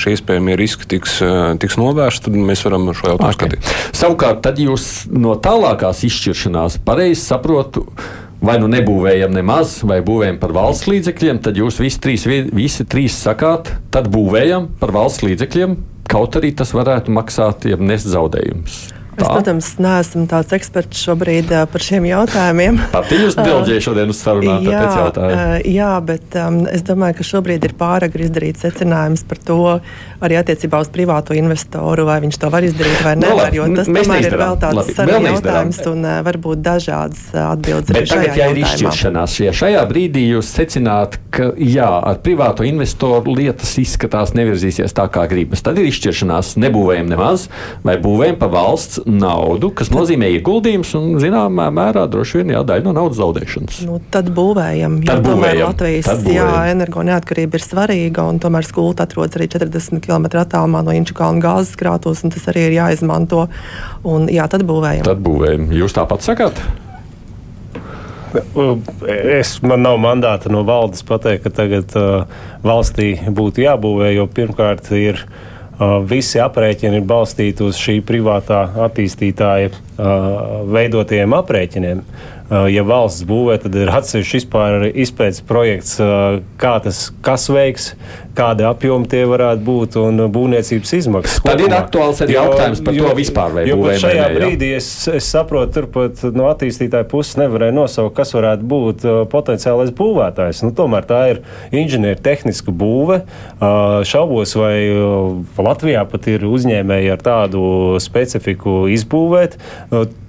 šie 0.00 0.16
iespējamie 0.18 0.58
riski 0.60 0.88
tiks, 0.96 1.18
tiks 1.60 1.80
novērsti, 1.80 2.28
tad 2.28 2.40
mēs 2.52 2.64
varam 2.66 2.90
šo 2.92 3.14
jautājumu 3.14 3.32
okay. 3.32 3.56
skatīt. 3.56 3.96
Savukārt, 3.96 4.44
tad 4.44 4.60
jūs 4.60 5.06
no 5.12 5.36
tālākās 5.40 6.04
izšķiršanās 6.08 6.80
pareizi 6.84 7.20
saprotu 7.24 7.88
vai 8.42 8.56
nu 8.62 8.68
nebūvējam 8.72 9.34
nemaz, 9.34 9.78
vai 9.86 10.00
būvējam 10.04 10.40
par 10.42 10.54
valsts 10.56 10.88
līdzekļiem, 10.90 11.40
tad 11.44 11.60
jūs 11.60 11.80
visi 11.82 12.00
trīs, 12.02 12.26
visi 12.26 12.86
trīs 12.88 13.16
sakāt, 13.26 13.70
tad 13.94 14.10
būvējam 14.14 14.72
par 14.80 14.94
valsts 14.94 15.24
līdzekļiem, 15.26 15.78
kaut 16.10 16.40
arī 16.40 16.54
tas 16.56 16.74
varētu 16.76 17.14
maksāt, 17.14 17.68
ja 17.70 17.80
nes 17.80 18.06
zaudējumus. 18.08 18.82
Es, 19.14 19.26
protams, 19.28 19.70
neesmu 19.82 20.24
tāds 20.30 20.54
eksperts 20.56 21.04
šobrīd 21.06 21.52
par 21.72 21.84
šiem 21.84 22.08
jautājumiem. 22.08 22.80
Pati 22.94 23.20
jūs 23.20 23.38
dilģēja 23.38 23.84
šodien 23.88 24.12
uz 24.14 24.20
sarunā, 24.20 24.58
jā, 24.64 24.82
jā, 25.68 25.92
bet 26.04 26.38
um, 26.40 26.62
es 26.70 26.84
domāju, 26.86 27.18
ka 27.20 27.28
šobrīd 27.30 27.68
ir 27.68 27.76
pāragri 27.78 28.28
izdarīt 28.28 28.60
secinājums 28.62 29.24
par 29.28 29.40
to 29.46 29.58
arī 30.24 30.38
attiecībā 30.40 30.80
uz 30.82 30.90
privāto 30.92 31.36
investoru, 31.36 32.06
vai 32.08 32.20
viņš 32.24 32.40
to 32.40 32.50
var 32.52 32.66
izdarīt 32.66 33.02
vai 33.04 33.14
nu, 33.18 33.28
nevar, 33.28 33.54
jo 33.54 33.68
tas 33.76 33.90
tomēr 33.90 34.28
ir 34.28 34.38
vēl 34.40 34.58
tāds 34.62 34.92
saruna 34.96 35.34
jautājums 35.34 35.80
un 35.90 36.06
uh, 36.06 36.18
varbūt 36.26 36.64
dažādas 36.64 37.26
atbildes 37.44 37.92
bet 37.94 38.08
tagad, 38.10 38.38
ja 38.38 38.48
ir 38.52 38.60
izšķiršanās, 38.64 39.36
ja 39.44 39.54
šajā 39.56 39.84
brīdī 39.90 40.26
jūs 40.30 40.50
secināt, 40.56 41.18
ka 41.34 41.50
jā, 41.60 41.88
ar 42.10 42.20
privāto 42.24 42.66
investoru 42.66 43.34
lietas 43.36 43.74
izskatās 43.80 44.34
nevirzīsies 44.36 44.94
tā, 44.96 45.06
kā 45.12 45.26
gribas, 45.30 45.62
tad 45.64 45.78
ir 45.80 45.88
izšķiršanās. 45.90 46.54
Nebūvējam 46.64 47.10
nemaz 47.10 47.48
vai 47.84 47.96
būvējam 48.02 48.38
pa 48.40 48.48
valsts 48.52 49.03
naudu, 49.04 49.68
kas 49.76 49.90
nozīmē 49.92 50.30
ieguldījums 50.38 50.94
un, 50.98 51.08
zināmā 51.20 51.66
mērā, 51.74 52.06
droši 52.10 52.40
vien 52.40 52.54
jā, 52.54 52.62
daļa 52.66 52.86
no 52.86 52.94
naudas 52.96 53.18
zaudēšanas. 53.20 53.80
Nu, 53.88 53.98
tad 54.12 54.30
būvējam. 54.34 54.98
Tad 55.04 55.20
jo 55.20 55.34
būvējam. 55.34 55.68
Latvijas 55.68 56.08
tad 56.08 56.22
būvējam. 56.24 56.52
jā, 56.54 56.62
energo 56.72 57.04
neatkarība 57.06 57.60
ir 57.60 57.66
svarīga, 57.66 58.24
un 58.30 58.40
tomēr 58.42 58.68
skulta 58.68 59.08
atrodas 59.08 59.36
arī 59.38 59.50
40 59.52 60.00
km 60.04 60.30
attālumā 60.40 60.84
no 60.86 60.96
Inčukāna 60.96 61.42
gāzes 61.44 61.76
krātos, 61.80 62.24
un 62.24 62.32
tas 62.34 62.48
arī 62.52 62.68
ir 62.70 62.78
jāizmanto. 62.78 63.46
Un, 64.08 64.28
jā, 64.32 64.48
tad 64.50 64.64
būvējam. 64.68 65.06
Tad 65.08 65.22
būvējam. 65.24 65.68
Jūs 65.76 65.96
tāpat 65.96 66.24
sakāt? 66.24 66.64
Es, 68.34 69.60
man 69.62 69.84
nav 69.84 70.00
mandāta 70.02 70.50
no 70.50 70.64
valdes 70.66 71.04
pateikt, 71.06 71.44
ka 71.44 71.52
tagad 71.62 71.92
uh, 72.00 72.24
valstī 72.66 73.12
būtu 73.30 73.62
jābūvē, 73.62 74.14
jo 74.16 74.30
pirmkārt 74.32 74.90
ir 74.98 75.20
Uh, 75.24 75.53
visi 76.08 76.38
aprēķini 76.42 77.00
ir 77.00 77.06
balstīti 77.08 77.64
uz 77.66 77.78
šī 77.80 77.98
privātā 78.06 78.60
attīstītāja 78.86 79.70
uh, 79.72 80.62
veidotajiem 80.70 81.34
aprēķiniem. 81.40 82.04
Uh, 82.44 82.66
ja 82.68 82.82
valsts 82.84 83.24
būvē, 83.24 83.54
tad 83.62 83.72
ir 83.80 83.88
atsevišķs 83.88 84.34
vispār 84.36 84.82
izpētes 84.92 85.40
projekts, 85.48 85.94
uh, 86.02 86.42
kā 86.60 86.74
tas, 86.84 87.06
kas 87.24 87.46
veiks, 87.48 87.86
kāda 88.36 88.66
apjoma 88.68 89.08
tie 89.08 89.22
varētu 89.30 89.62
būt 89.64 89.94
un 89.96 90.26
būvniecības 90.34 90.90
izmaksas. 90.98 91.38
Tad 91.46 91.62
ir 91.64 91.72
aktuāls 91.72 92.18
arī 92.20 92.34
jautājums 92.36 92.82
par 92.84 92.98
jo, 92.98 93.06
to 93.06 93.16
vispār, 93.16 93.54
vai 93.54 93.64
būvē. 93.70 93.94
Šajā 94.02 94.26
ne, 94.26 94.34
brīdī 94.36 94.68
es, 94.76 94.88
es 95.08 95.28
saprotu, 95.32 95.72
turpat 95.78 96.20
no 96.36 96.50
attīstītāja 96.50 97.06
puses 97.08 97.38
nevarēja 97.40 97.74
nosaukt, 97.78 98.12
kas 98.18 98.34
varētu 98.36 98.68
būt 98.74 99.06
uh, 99.08 99.20
potenciālais 99.32 99.94
būvētājs. 99.96 100.60
Nu, 100.66 100.74
tomēr 100.76 101.08
tā 101.08 101.22
ir 101.30 101.40
inženieru 101.72 102.20
tehniska 102.24 102.74
būve. 102.74 103.22
Šaubos, 104.04 104.52
vai 104.58 104.74
Latvijā 105.64 106.04
pat 106.12 106.28
ir 106.28 106.44
uzņēmēji 106.44 107.14
ar 107.14 107.24
tādu 107.24 107.64
specifiku 108.04 108.84
izbūvēt. 108.92 109.56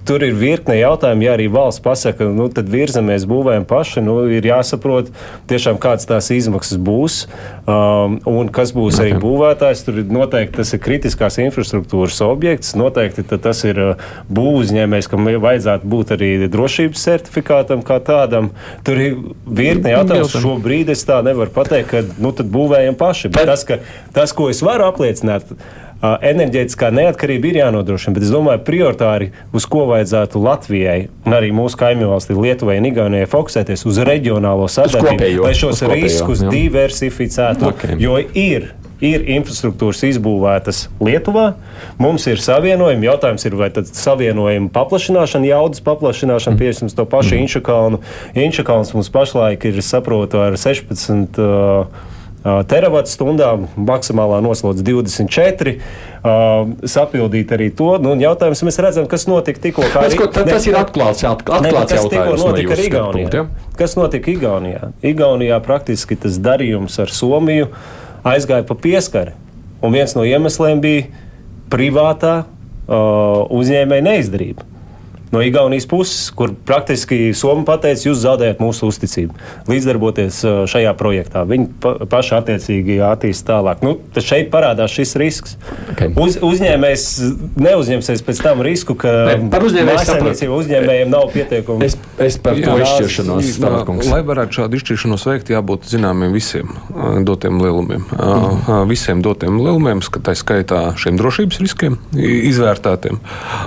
Tur 0.06 0.22
ir 0.22 0.36
virkne 0.38 0.76
jautājumu, 0.78 1.24
ja 1.26 1.34
arī 1.34 1.48
valsts 1.50 1.82
pasaka, 1.82 2.28
nu, 2.30 2.46
tad 2.52 2.68
virzamies, 2.70 3.24
būvējam 3.26 3.66
paši. 3.66 4.02
Nu, 4.06 4.18
ir 4.30 4.46
jāsaprot, 4.46 5.10
tiešām 5.50 5.80
kādas 5.82 6.06
tās 6.06 6.30
izmaksas 6.34 6.78
būs 6.78 7.16
um, 7.66 8.18
un 8.30 8.50
kas 8.54 8.70
būs 8.76 9.00
arī 9.02 9.16
būvētājs. 9.22 9.82
Tur 9.86 10.00
ir 10.02 10.12
noteikti 10.14 10.60
tas 10.60 10.70
ir 10.76 10.82
kritiskās 10.84 11.40
infrastruktūras 11.42 12.20
objekts. 12.26 12.76
Noteikti 12.78 13.24
tas 13.34 13.64
ir 13.66 13.80
uh, 13.82 14.04
būvuzņēmējs, 14.30 15.10
kam 15.10 15.26
vajadzētu 15.26 15.90
būt 15.90 16.14
arī 16.16 16.30
drošības 16.54 17.06
certifikātam 17.08 17.82
kā 17.86 17.98
tādam. 18.04 18.52
Tur 18.86 19.02
ir 19.02 19.18
virkne 19.46 19.96
jautājumu. 19.96 20.30
Šobrīd 20.46 20.92
es 20.94 21.02
tā 21.08 21.18
nevaru 21.26 21.50
pateikt, 21.54 21.90
ka 21.90 22.04
nu, 22.22 22.30
būvējam 22.30 22.98
paši. 22.98 23.32
Bet 23.34 23.50
tas, 23.50 23.66
ka, 23.66 23.80
tas, 24.14 24.34
ko 24.36 24.50
es 24.52 24.62
varu 24.62 24.86
apliecināt, 24.86 25.50
enerģētiskā 26.24 26.90
neatkarība 26.94 27.50
ir 27.50 27.58
jānodrošina, 27.60 28.14
bet 28.16 28.26
es 28.26 28.32
domāju, 28.32 28.62
prioritāri, 28.66 29.30
uz 29.56 29.66
ko 29.70 29.86
vajadzētu 29.90 30.40
Latvijai 30.42 30.98
un 31.26 31.36
arī 31.36 31.52
mūsu 31.56 31.78
kaimiņu 31.80 32.10
valstī 32.12 32.36
Lietuvai 32.38 32.78
un 32.80 32.88
Igaunijai 32.90 33.28
fokusēties 33.30 33.86
uz 33.88 34.00
reģionālo 34.06 34.68
sadarbību, 34.72 35.44
lai 35.46 35.54
šos 35.56 35.84
kopējo, 35.84 36.00
riskus 36.02 36.42
jā. 36.44 36.50
diversificētu, 36.54 37.70
okay. 37.72 38.00
jo 38.02 38.18
ir. 38.32 38.72
Ir 39.04 39.26
infrastruktūras 39.28 39.98
izbūvētas 40.08 40.86
Lietuvā, 41.04 41.50
mums 42.00 42.24
ir 42.30 42.40
savienojumi. 42.40 43.04
Jautājums 43.04 43.44
ir, 43.44 43.52
vai 43.60 43.68
tad 43.68 43.90
savienojuma 43.92 44.70
paplašināšana, 44.72 45.50
jaudas 45.50 45.84
paplašināšana, 45.84 46.54
mm. 46.54 46.62
pieņemsim 46.62 46.94
to 46.96 47.04
pašu 47.12 47.34
mm. 47.34 47.42
Inčakalnu. 47.44 48.00
Inčakalns 48.46 48.94
mums 48.96 49.12
pašlaik 49.12 49.68
ir, 49.68 49.82
saprotu, 49.84 50.40
ar 50.40 50.56
16. 50.56 51.36
Uh, 51.36 52.15
teravatstundām, 52.70 53.66
maksimālā 53.88 54.38
noslodze 54.44 54.84
24. 54.86 55.76
Uh, 56.26 56.74
sapildīt 56.86 57.52
arī 57.54 57.68
to. 57.74 57.92
Nu, 58.02 58.14
jautājums 58.20 58.62
mēs 58.66 58.78
redzam, 58.82 59.08
kas 59.10 59.26
notika 59.30 59.62
tikko. 59.62 59.86
Tas, 59.92 60.14
ko, 60.18 60.28
ne, 60.30 60.44
tas 60.50 60.68
ir 60.68 60.78
atklāts, 60.78 61.24
atklāts 61.26 61.66
ne, 61.66 61.72
kas 61.74 61.96
jautājums. 61.98 62.44
Notika 62.46 62.76
no 62.76 62.86
Igaunijā. 62.86 63.12
Punkt, 63.16 63.36
ja? 63.38 63.72
Kas 63.78 63.96
notika 63.98 64.32
Igaunijā? 64.32 64.92
Igaunijā 65.06 65.58
praktiski 65.64 66.18
tas 66.22 66.38
darījums 66.42 66.98
ar 67.02 67.12
Somiju 67.14 67.70
aizgāja 68.26 68.66
pa 68.68 68.78
pieskari. 68.78 69.34
Un 69.84 69.94
viens 69.94 70.14
no 70.18 70.24
iemesliem 70.26 70.80
bija 70.82 71.10
privātā 71.70 72.38
uh, 72.44 73.44
uzņēmēja 73.54 74.06
neizdarība 74.06 74.75
no 75.32 75.42
Igaunijas 75.42 75.86
puses, 75.90 76.30
kur 76.36 76.52
praktiski 76.66 77.32
Somija 77.36 77.66
pateica, 77.72 78.08
jūs 78.08 78.20
zaudējat 78.22 78.60
mūsu 78.62 78.90
uzticību 78.90 79.34
līdzdarboties 79.70 80.42
šajā 80.70 80.92
projektā. 80.98 81.44
Viņi 81.48 81.68
pa, 81.82 81.94
paši 82.10 82.36
attiecīgi 82.38 82.98
attīstīs 83.04 83.46
tālāk. 83.46 83.82
Nu, 83.86 83.96
tad 84.14 84.26
šeit 84.26 84.50
parādās 84.52 84.94
šis 84.94 85.16
risks. 85.20 85.56
Okay. 85.94 86.12
Uz, 86.20 86.38
uzņēmējs 86.44 87.06
neuzņemsies 87.58 88.24
pēc 88.26 88.42
tam 88.44 88.62
risku, 88.66 88.96
ka 88.98 89.12
uzņēmējiem 89.36 90.54
uzņēmējiem 90.56 91.12
nav 91.12 91.28
pietiekami. 91.34 91.86
Es, 91.86 91.96
es 92.22 92.38
par 92.42 92.58
to 92.60 92.76
izšķiršanos 92.82 93.50
stāvoklis. 93.56 94.10
Lai 94.12 94.20
varētu 94.26 94.60
šādu 94.60 94.80
izšķiršanos 94.80 95.26
veikt, 95.30 95.52
jābūt 95.54 95.88
zināmiem 95.90 96.34
visiem 96.36 96.70
dotiem 97.26 97.60
lielumiem. 97.62 98.06
Mm. 98.12 98.86
Visiem 98.90 99.22
dotiem 99.24 99.58
lielumiem, 99.60 100.02
tā 100.26 100.36
skaitā 100.38 100.82
šiem 101.00 101.18
drošības 101.20 101.60
riskiem 101.62 101.98
izvērtētiem. 102.16 103.20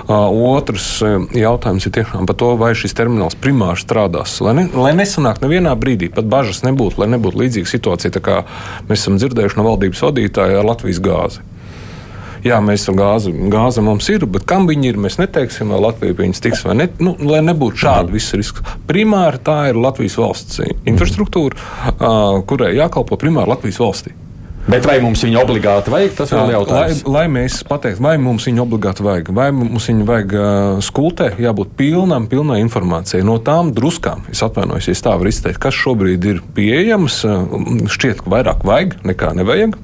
Otrs 0.08 0.88
jautājums 1.00 1.49
jautājums 1.50 1.86
ir 1.86 1.94
tiešām 1.98 2.28
par 2.30 2.38
to, 2.40 2.54
vai 2.60 2.72
šis 2.78 2.96
termināls 2.96 3.38
primāri 3.38 3.82
strādās. 3.82 4.38
Lai, 4.44 4.56
ne, 4.56 4.66
lai 4.72 4.94
nesanāk 4.96 5.42
nevienā 5.44 5.74
brīdī, 5.78 6.10
pat 6.14 6.28
bažas 6.30 6.64
nebūtu, 6.66 7.02
lai 7.02 7.10
nebūtu 7.12 7.42
līdzīga 7.42 7.70
situācija, 7.70 8.22
kā 8.24 8.42
mēs 8.88 9.02
esam 9.02 9.20
dzirdējuši 9.20 9.60
no 9.60 9.66
valdības 9.68 10.04
vadītāja 10.08 10.62
ar 10.62 10.70
Latvijas 10.72 11.02
gāzi. 11.04 11.46
Jā, 12.40 12.56
mēs 12.64 12.86
esam 12.86 12.96
gāzi, 12.96 13.34
gāze 13.52 13.82
mums 13.84 14.06
ir, 14.08 14.24
bet 14.24 14.46
kam 14.48 14.64
viņi 14.68 14.94
ir, 14.94 15.00
mēs 15.04 15.18
neteiksim, 15.20 15.74
vai 15.74 15.82
Latvija 15.84 16.16
pie 16.16 16.24
viņas 16.24 16.40
tiks 16.46 16.64
vai 16.64 16.78
ne. 16.78 16.86
Nu, 17.02 17.12
lai 17.28 17.42
nebūtu 17.44 17.82
šādi 17.82 18.16
visi 18.16 18.40
riski. 18.40 18.64
Primāri 18.88 19.42
tā 19.44 19.58
ir 19.68 19.80
Latvijas 19.80 20.16
valsts 20.20 20.62
infrastruktūra, 20.88 21.60
kurai 22.48 22.72
jākalpo 22.78 23.20
primāri 23.20 23.52
Latvijas 23.52 23.82
valstī. 23.84 24.16
Bet 24.70 24.84
vai 24.86 25.00
mums 25.02 25.24
viņu 25.24 25.40
obligāti 25.40 25.90
vajag? 25.90 26.12
Tas 26.14 26.30
vēl 26.30 26.52
ir 26.52 26.54
jautājums. 26.54 27.00
Lai, 27.02 27.12
lai 27.16 27.22
mēs 27.34 27.56
pateiktu, 27.66 28.04
vai 28.06 28.12
mums 28.22 28.44
viņu 28.46 28.62
obligāti 28.62 29.02
vajag, 29.02 29.32
vai 29.34 29.48
mums 29.56 29.88
viņu 29.90 30.06
vajag 30.06 30.34
uh, 30.36 30.78
skultē, 30.86 31.32
jābūt 31.42 31.72
pilnam, 31.80 32.28
pilnai 32.30 32.60
informācijai. 32.62 33.24
No 33.26 33.40
tām 33.42 33.72
druskām, 33.74 34.22
es 34.30 34.44
atvainojos, 34.46 34.86
ja 34.86 34.94
tā 35.08 35.16
var 35.18 35.30
izteikt, 35.32 35.58
kas 35.64 35.74
šobrīd 35.74 36.28
ir 36.30 36.42
pieejams, 36.54 37.18
uh, 37.26 37.50
šķiet, 37.90 38.22
ka 38.22 38.34
vairāk 38.36 38.62
vajag 38.68 39.00
nekā 39.10 39.32
nevajag. 39.40 39.74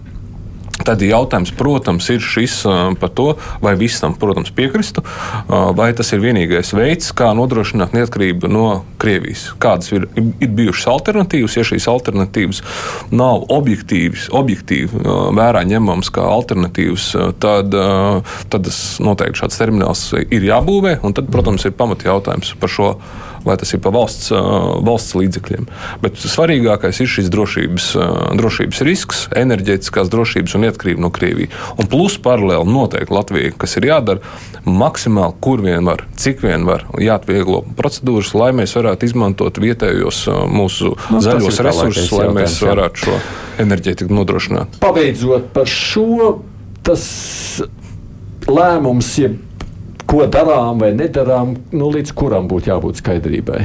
Tad 0.84 1.00
jautājums, 1.00 1.52
protams, 1.56 2.08
ir 2.12 2.20
šis 2.20 2.58
par 3.00 3.10
to, 3.16 3.30
vai 3.64 3.72
viss 3.80 4.02
tam, 4.02 4.14
protams, 4.18 4.52
piekristu, 4.54 5.02
vai 5.48 5.88
tas 5.96 6.12
ir 6.12 6.20
vienīgais 6.20 6.74
veids, 6.76 7.12
kā 7.16 7.30
nodrošināt 7.36 7.94
neatkarību 7.96 8.50
no 8.52 8.66
Krievijas. 9.00 9.48
Kādas 9.62 9.92
ir, 9.96 10.08
ir 10.16 10.52
bijušas 10.58 10.88
alternatīvas, 10.92 11.56
ja 11.56 11.64
šīs 11.66 11.88
alternatīvas 11.90 12.62
nav 13.14 13.46
objektīvas, 13.56 14.28
objektīvi 14.36 15.04
vērā 15.36 15.64
ņemamas 15.68 16.12
kā 16.12 16.26
alternatīvas, 16.36 17.08
tad, 17.42 17.76
tad 18.52 18.72
noteikti 19.02 19.42
šāds 19.42 19.62
termināls 19.62 20.10
ir 20.26 20.50
jābūvē, 20.50 20.98
un 21.06 21.16
tad, 21.16 21.32
protams, 21.32 21.64
ir 21.64 21.76
pamat 21.78 22.04
jautājums 22.06 22.52
par 22.60 22.72
šo 22.72 22.92
vai 23.46 23.56
tas 23.60 23.72
ir 23.74 23.80
pa 23.84 23.92
valsts, 23.94 24.32
valsts 24.86 25.16
līdzekļiem. 25.18 25.68
Bet 26.02 26.18
svarīgākais 26.20 27.00
ir 27.02 27.10
šis 27.10 27.30
drošības, 27.32 27.88
drošības 28.40 28.82
risks, 28.86 29.22
enerģētiskās 29.38 30.10
drošības 30.12 30.56
un 30.58 30.66
neatkarība 30.66 31.04
no 31.06 31.12
Krievijas. 31.14 31.54
Un 31.78 31.90
plus 31.90 32.18
paralēli 32.22 32.68
noteikti 32.70 33.14
Latvija, 33.14 33.54
kas 33.58 33.78
ir 33.78 33.88
jādara 33.90 34.66
maksimāli, 34.66 35.36
kur 35.40 35.62
vien 35.64 35.86
var, 35.86 36.04
cik 36.18 36.42
vien 36.44 36.66
var, 36.68 36.86
jāatvieglo 37.02 37.62
procedūras, 37.78 38.34
lai 38.36 38.50
mēs 38.56 38.74
varētu 38.76 39.08
izmantot 39.08 39.60
vietējos 39.62 40.26
mūsu 40.50 40.94
no, 40.96 41.22
zaļos 41.22 41.62
resursus, 41.66 42.12
lai 42.16 42.28
mēs 42.42 42.58
varētu 42.66 43.06
šo 43.06 43.16
enerģētiku 43.62 44.16
nodrošināt. 44.16 44.78
Pabeidzot 44.82 45.50
par 45.54 45.70
šo, 45.70 46.36
tas 46.86 47.06
lēmums, 48.46 49.10
jeb 49.22 49.38
ko 50.06 50.26
darām 50.30 50.80
vai 50.82 50.92
nedarām, 50.96 51.56
nu, 51.74 51.90
līdz 51.94 52.14
kuram 52.16 52.48
būtu 52.50 52.72
jābūt 52.72 53.02
skaidrībai. 53.02 53.62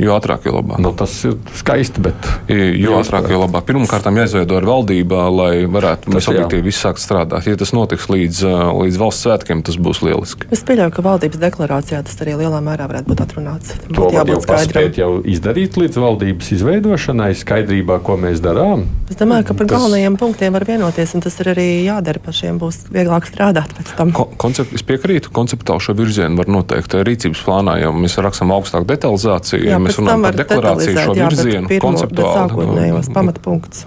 Jo 0.00 0.16
ātrāk, 0.18 0.48
jo 0.48 0.56
labāk. 0.56 0.80
Nu, 0.82 0.90
tas 0.96 1.12
ir 1.28 1.36
skaisti. 1.54 2.02
Bet... 2.04 2.28
Jo 2.50 2.98
ātrāk, 2.98 3.28
jo 3.30 3.38
labāk. 3.44 3.66
Pirmkārt, 3.68 4.08
jāizveido 4.10 4.58
ar 4.58 4.66
valdībā, 4.68 5.22
lai 5.30 5.52
varētu 5.70 6.08
tas, 6.08 6.14
mēs 6.16 6.28
objektīvi 6.32 6.66
viss 6.68 6.82
sākt 6.84 7.02
strādāt. 7.02 7.46
Ja 7.46 7.58
tas 7.60 7.74
notiks 7.76 8.08
līdz, 8.10 8.42
līdz 8.80 8.98
valsts 9.00 9.26
svētkiem, 9.26 9.62
tas 9.66 9.78
būs 9.78 10.02
lieliski. 10.04 10.48
Es 10.54 10.64
pieļauju, 10.66 10.94
ka 10.96 11.04
valdības 11.04 11.40
deklarācijā 11.42 12.02
tas 12.06 12.18
arī 12.24 12.36
lielā 12.40 12.60
mērā 12.64 12.88
varētu 12.90 13.10
būt 13.10 13.22
atrunāts. 13.24 13.74
Tam 13.84 13.98
to 13.98 14.10
jau 14.14 14.38
paspēt 14.48 14.98
jau 15.00 15.10
izdarīt 15.22 15.78
līdz 15.80 16.00
valdības 16.02 16.50
izveidošanai, 16.58 17.30
skaidrībā, 17.38 18.00
ko 18.04 18.18
mēs 18.20 18.42
darām. 18.44 18.86
Es 19.10 19.18
domāju, 19.20 19.48
ka 19.50 19.58
par 19.58 19.68
tas... 19.68 19.78
galvenajiem 19.78 20.18
punktiem 20.20 20.54
var 20.56 20.66
vienoties, 20.68 21.14
un 21.16 21.24
tas 21.24 21.38
ir 21.42 21.52
arī 21.54 21.68
jādara 21.84 22.22
pašiem. 22.24 22.58
Būs 22.62 22.84
vieglāk 22.94 23.28
strādāt 23.28 23.74
pēc 23.76 23.94
tam. 23.98 24.12
Ko, 24.16 24.26
koncept, 24.40 24.74
es 24.76 24.84
piekrītu, 24.86 25.32
konceptuāli 25.34 25.84
šo 25.84 25.96
virzienu 25.98 26.40
var 26.40 26.50
noteikt 26.50 26.96
rīcības 27.04 27.44
plānā, 27.44 27.76
jo 27.82 27.92
mēs 27.96 28.16
rakstam 28.24 28.54
augstāku 28.54 28.88
detalizāciju. 28.88 29.64
Jā, 29.68 29.80
mēs 29.94 30.00
runājam 30.02 30.24
par 30.26 30.38
deklarāciju, 30.40 30.96
šo 30.98 31.14
virzienu, 31.18 31.70
pirmo, 31.70 31.90
konceptuāli. 31.90 32.34
Sākotnējos 32.40 33.12
pamatpunktus. 33.14 33.84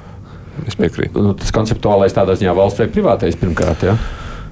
Es 0.66 0.78
piekrītu. 0.78 1.22
Nu, 1.22 1.34
tas 1.38 1.52
konceptuālais 1.54 2.16
tādā 2.16 2.38
ziņā 2.40 2.56
valsts 2.58 2.82
vai 2.82 2.88
privātais 2.92 3.38
pirmkārt. 3.38 3.86
Ja? 3.86 3.98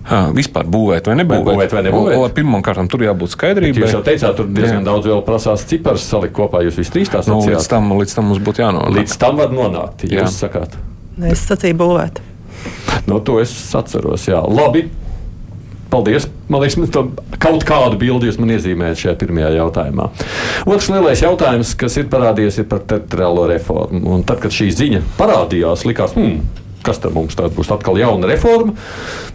Ha, 0.05 0.19
vispār 0.35 0.67
būvēt 0.69 1.07
vai 1.09 1.15
nebūvēt. 1.17 1.47
Būvēt 1.47 1.71
vai 1.73 1.81
nebūvēt. 1.87 2.35
Pirmkārt, 2.37 2.83
tur 2.93 3.05
jābūt 3.07 3.33
skaidrībai. 3.33 3.87
Jūs 3.87 3.95
jau 3.95 4.03
teicāt, 4.05 4.35
tur 4.37 4.51
diezgan 4.51 4.83
jā. 4.83 4.85
daudz 4.85 5.09
vēl 5.09 5.23
prasās 5.25 5.65
cipars 5.65 6.05
salikt 6.05 6.35
kopā. 6.37 6.61
Jūs 6.67 6.77
visi 6.77 6.93
trīs 6.93 7.09
tās 7.09 7.29
nu, 7.31 7.39
līdz, 7.41 7.65
tam, 7.71 7.89
līdz 7.97 8.13
tam 8.19 8.29
mums 8.29 8.43
būtu 8.45 8.61
jānonāk. 8.61 8.93
Līdz 8.99 9.17
tam 9.23 9.41
var 9.41 9.55
nonākt, 9.55 10.05
ja 10.05 10.21
jūs 10.21 10.37
sakāt. 10.45 10.77
Nē, 11.17 11.33
es 11.33 11.41
sacīju 11.49 11.79
būvēt. 11.81 12.21
No 13.07 13.17
nu, 13.17 13.19
to 13.25 13.39
es 13.41 13.53
atceros, 13.77 14.27
jā. 14.29 14.43
Labi, 14.45 14.85
Paldies! 15.95 16.25
Man 16.51 16.59
liekas, 16.59 16.89
to 16.91 17.05
kaut 17.39 17.63
kādu 17.63 17.95
bildi 18.01 18.27
jūs 18.27 18.35
man 18.41 18.51
iezīmējat 18.51 18.99
šajā 18.99 19.13
pirmajā 19.21 19.53
jautājumā. 19.55 20.09
Otrs 20.67 20.89
lielais 20.91 21.21
jautājums, 21.23 21.71
kas 21.79 21.95
ir 22.01 22.09
parādījies, 22.11 22.57
ir 22.59 22.67
par 22.67 22.81
teritoriālo 22.83 23.45
reformu. 23.53 24.01
Un 24.11 24.25
tad, 24.27 24.41
kad 24.43 24.51
šī 24.51 24.67
ziņa 24.75 24.99
parādījās, 25.15 25.85
likās, 25.87 26.17
hmm, 26.17 26.41
kas 26.83 26.99
tad 26.99 27.15
mums 27.15 27.39
tāda 27.39 27.55
būs 27.55 27.71
atkal 27.71 27.95
jauna 28.01 28.27
reforma. 28.27 28.75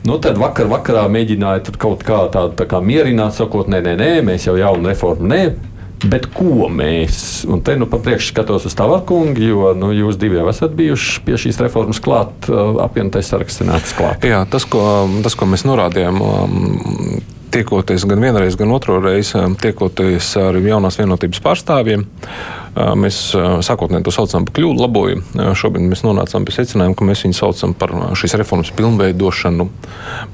Nu, 0.05 0.19
tad 0.21 0.37
vakar 0.43 0.69
vakarā 0.69 1.07
mēģināja 1.17 1.79
kaut 1.81 2.05
kā 2.05 2.27
tādu 2.35 2.53
tā 2.61 2.69
kā 2.69 2.83
mierināt, 2.85 3.39
sakot, 3.41 3.73
nē, 3.73 3.81
nē, 3.89 3.97
nē, 4.03 4.13
mēs 4.29 4.45
jau 4.51 4.59
jaunu 4.61 4.93
reformu 4.93 5.33
nē. 5.33 5.43
Bet 6.01 6.31
ko 6.33 6.71
mēs, 6.73 7.45
un 7.51 7.61
te 7.65 7.75
nu 7.77 7.85
papriekš 7.91 8.31
skatos 8.33 8.65
uz 8.71 8.77
Tavarkungu, 8.79 9.43
jo 9.45 9.73
nu, 9.77 9.91
jūs 9.93 10.17
divi 10.21 10.39
jau 10.39 10.47
esat 10.49 10.73
bijuši 10.79 11.21
pie 11.27 11.37
šīs 11.43 11.61
reformas 11.61 12.01
klāt, 12.01 12.49
apvienotais 12.49 13.29
saraksts 13.29 13.67
nācis 13.69 13.93
klāt. 13.99 14.25
Jā, 14.25 14.41
tas, 14.49 14.65
ko, 14.65 14.81
tas, 15.25 15.37
ko 15.37 15.51
mēs 15.51 15.67
norādījām. 15.69 16.23
Um, 16.25 17.21
tiekoties 17.53 18.07
gan 18.09 18.23
vienreiz, 18.23 18.57
gan 18.59 18.73
otru 18.75 18.99
reizi, 19.03 19.37
um, 19.41 19.57
tiekoties 19.59 20.33
ar 20.41 20.59
jaunās 20.63 20.99
vienotības 21.01 21.43
pārstāvjiem. 21.45 22.07
Uh, 22.71 22.93
mēs 22.99 23.19
uh, 23.35 23.59
sākotnēji 23.67 24.07
to 24.07 24.15
saucam 24.15 24.47
par 24.47 24.55
kļūdu 24.59 24.85
labojumu. 24.85 25.25
Uh, 25.35 25.51
šobrīd 25.59 25.89
mēs 25.91 26.05
nonācām 26.07 26.47
pie 26.47 26.55
secinājuma, 26.55 26.97
ka 26.99 27.09
mēs 27.09 27.25
viņu 27.27 27.39
saucam 27.39 27.75
par 27.77 27.95
šīs 28.19 28.37
reformas 28.41 28.71
pilnveidošanu. 28.79 29.69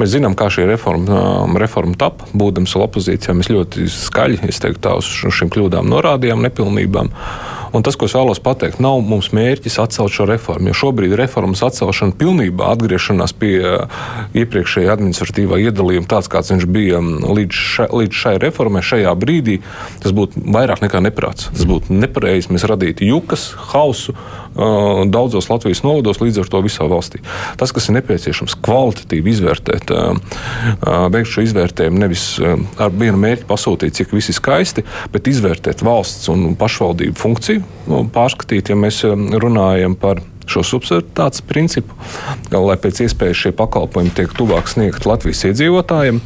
Mēs 0.01 0.13
zinām, 0.13 0.37
kā 0.39 0.51
šī 0.53 0.69
reforma, 0.69 1.21
um, 1.47 1.59
reforma 1.61 1.97
tapa. 1.99 2.29
Būdams 2.37 2.77
opozīcijā, 2.79 3.37
mēs 3.37 3.53
ļoti 3.53 3.89
skaļi 3.93 4.53
teiktu, 4.53 4.83
tā, 4.85 4.97
uz 5.01 5.09
šīm 5.09 5.53
kļūdām 5.53 5.89
norādījām, 5.89 6.45
nepilnībām. 6.45 7.13
Un 7.75 7.83
tas, 7.87 7.97
ko 7.99 8.07
es 8.07 8.15
vēlos 8.17 8.41
pateikt, 8.43 8.81
nav 8.83 9.01
mums 9.05 9.33
mērķis 9.35 9.79
atcelt 9.83 10.15
šo 10.15 10.27
reformu. 10.29 10.71
Jo 10.71 10.79
šobrīd 10.83 11.17
reformas 11.19 11.65
atcelšana 11.67 12.17
pilnībā 12.19 12.71
atgriešanās 12.75 13.35
pie 13.37 13.59
iepriekšējā 14.37 14.95
administratīvā 14.95 15.61
iedalījuma, 15.67 16.09
tāds 16.11 16.31
kāds 16.33 16.53
viņš 16.55 16.69
bija 16.71 17.03
līdz, 17.03 17.63
ša, 17.75 17.89
līdz 17.97 18.23
šai 18.23 18.35
reformai, 18.43 18.85
šajā 18.87 19.15
brīdī, 19.19 19.61
tas 20.05 20.15
būtu 20.17 20.47
vairāk 20.57 20.85
nekā 20.85 21.03
neprāts. 21.09 21.51
Tas 21.53 21.67
būtu 21.69 21.97
nepareizi. 21.97 22.53
Mēs 22.55 22.67
radītu 22.71 23.09
jukas, 23.09 23.51
hausu 23.73 24.15
daudzos 25.13 25.51
Latvijas 25.51 25.83
novados, 25.85 26.21
līdz 26.23 26.43
ar 26.43 26.51
to 26.53 26.63
visā 26.65 26.87
valstī. 26.91 27.21
Tas, 27.61 27.75
kas 27.77 27.89
ir 27.89 27.99
nepieciešams, 27.99 28.59
kvalitatīvi 28.65 29.35
izvērtēt, 29.35 29.93
uh, 29.93 30.17
uh, 30.17 31.07
veikt 31.13 31.33
šo 31.33 31.45
izvērtējumu 31.47 32.01
nevis 32.01 32.27
ar 32.43 32.95
vienu 32.95 33.21
mērķi 33.23 33.49
pasūtīt, 33.49 33.97
cik 33.99 34.15
viss 34.17 34.33
ir 34.33 34.39
skaisti, 34.39 34.87
bet 35.13 35.29
izvērtēt 35.31 35.85
valsts 35.87 36.31
un 36.33 36.55
pašvaldību 36.59 37.19
funkciju, 37.21 37.67
pārskatīt, 38.15 38.73
ja 38.73 38.79
mēs 38.79 39.03
runājam 39.07 39.97
par 40.01 40.23
šo 40.47 40.63
subsidiaritātes 40.67 41.43
principu, 41.47 41.95
lai 42.53 42.77
pēc 42.81 43.03
iespējas 43.07 43.43
šie 43.45 43.53
pakalpojumi 43.57 44.15
tiek 44.17 44.35
tuvāk 44.37 44.71
sniegt 44.71 45.07
Latvijas 45.09 45.45
iedzīvotājiem. 45.51 46.21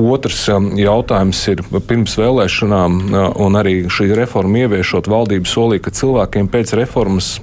Otrs 0.00 0.42
um, 0.52 0.70
jautājums 0.78 1.42
ir 1.52 1.64
pirms 1.88 2.16
vēlēšanām, 2.20 2.98
uh, 3.10 3.28
un 3.40 3.60
arī 3.60 3.76
šī 3.92 4.10
reforma 4.18 4.64
ieviešot, 4.64 5.10
valdība 5.10 5.48
solīja, 5.50 5.86
ka 5.86 5.96
cilvēkiem 6.00 6.50
pēc 6.52 6.76
reformas 6.80 7.38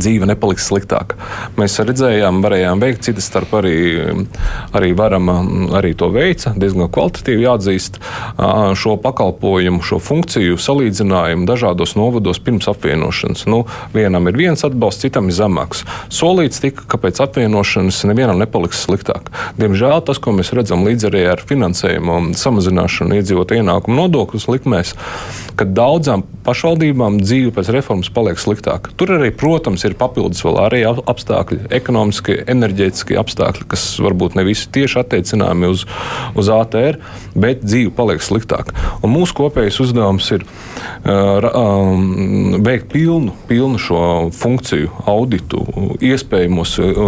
dzīve 0.00 0.28
nepaliks 0.28 0.66
sliktāka. 0.70 1.18
Mēs 1.60 1.78
redzējām, 1.80 2.42
varējām 2.44 2.82
veikt, 2.82 3.04
citas 3.08 3.28
starp 3.30 3.54
arī, 3.60 3.76
arī 4.76 4.92
varam, 4.96 5.30
arī 5.76 5.94
to 5.98 6.10
veica, 6.14 6.52
diezgan 6.56 6.90
kvalitatīvi 6.92 7.46
jāatzīst 7.46 8.00
šo 8.80 8.96
pakalpojumu, 9.02 9.82
šo 9.86 10.00
funkciju 10.02 10.58
salīdzinājumu 10.60 11.48
dažādos 11.48 11.96
novados 11.98 12.40
pirms 12.42 12.68
apvienošanas. 12.72 13.46
Nu, 13.50 13.64
vienam 13.94 14.28
ir 14.30 14.38
viens 14.38 14.64
atbalsts, 14.66 15.06
citam 15.06 15.30
ir 15.30 15.38
zemāks. 15.38 15.84
Solīts 16.12 16.62
tika, 16.62 16.86
ka 16.90 17.00
pēc 17.00 17.22
apvienošanas 17.24 18.02
nevienam 18.08 18.40
nepaliks 18.42 18.84
sliktāk. 18.86 19.30
Diemžēl 19.60 20.02
tas, 20.06 20.20
ko 20.22 20.34
mēs 20.36 20.52
redzam 20.56 20.84
līdz 20.86 21.08
arī 21.10 21.24
ar 21.32 21.42
finansējumu 21.46 22.36
samazināšanu 22.36 23.20
iedzīvot 23.20 23.54
ienākumu 23.56 23.96
nodokļus 24.02 24.48
likmēs, 24.52 24.94
ka 25.56 25.66
daudzām 25.68 26.24
pašvaldībām 26.46 27.20
dzīve 27.22 27.52
pēc 27.56 27.70
reformas 27.74 28.10
paliek 28.12 28.38
sliktāka. 28.40 28.92
Tur 28.98 29.16
arī, 29.16 29.32
protams, 29.34 29.85
ir 29.88 29.96
papildus 29.98 30.42
vēl 30.46 30.60
arī 30.62 30.82
apstākļi, 30.86 31.66
ekonomiskie, 31.76 32.38
enerģētiskie 32.52 33.18
apstākļi, 33.20 33.66
kas 33.70 33.86
varbūt 34.02 34.36
ne 34.38 34.46
visi 34.46 34.68
tieši 34.74 35.00
attiecināmi 35.02 35.70
uz, 35.72 35.86
uz 36.38 36.50
ATR, 36.52 37.00
bet 37.36 37.64
dzīve 37.64 37.94
paliek 37.96 38.22
sliktāka. 38.24 38.74
Un 39.02 39.14
mūsu 39.14 39.36
kopējais 39.40 39.80
uzdevums 39.82 40.28
ir 40.34 40.44
uh, 40.46 41.46
um, 41.50 42.56
veikt 42.64 42.90
pilnu, 42.92 43.34
pilnu 43.48 43.80
šo 43.82 44.00
funkciju 44.36 44.92
auditu, 45.10 45.62
iespējamos 46.04 46.76
uh, 46.82 47.02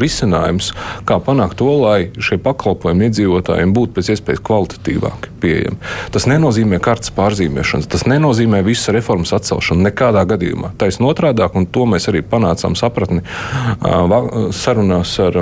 risinājumus, 0.00 0.72
kā 1.08 1.18
panākt 1.24 1.58
to, 1.60 1.70
lai 1.82 1.98
šie 2.18 2.38
pakalpojumi 2.42 3.08
iedzīvotājiem 3.08 3.74
būtu 3.74 3.98
pēc 3.98 4.12
iespējas 4.14 4.44
kvalitatīvāki 4.44 5.34
pieejami. 5.42 5.80
Tas 6.14 6.28
nenozīmē 6.30 6.80
kartes 6.84 7.12
pārzīmēšanas, 7.16 7.88
tas 7.90 8.06
nenozīmē 8.10 8.62
visas 8.66 8.92
reformas 8.94 9.34
atcelšanu 9.36 9.88
nekādā 9.88 10.24
gadījumā. 10.34 10.74
Taisnība 10.80 11.12
otrādi, 11.14 11.48
un 11.58 11.66
to 11.70 11.86
mēs 11.90 12.08
arī 12.10 12.13
panācām 12.22 12.76
sapratni 12.78 13.24
sarunās 14.54 15.18
ar 15.24 15.38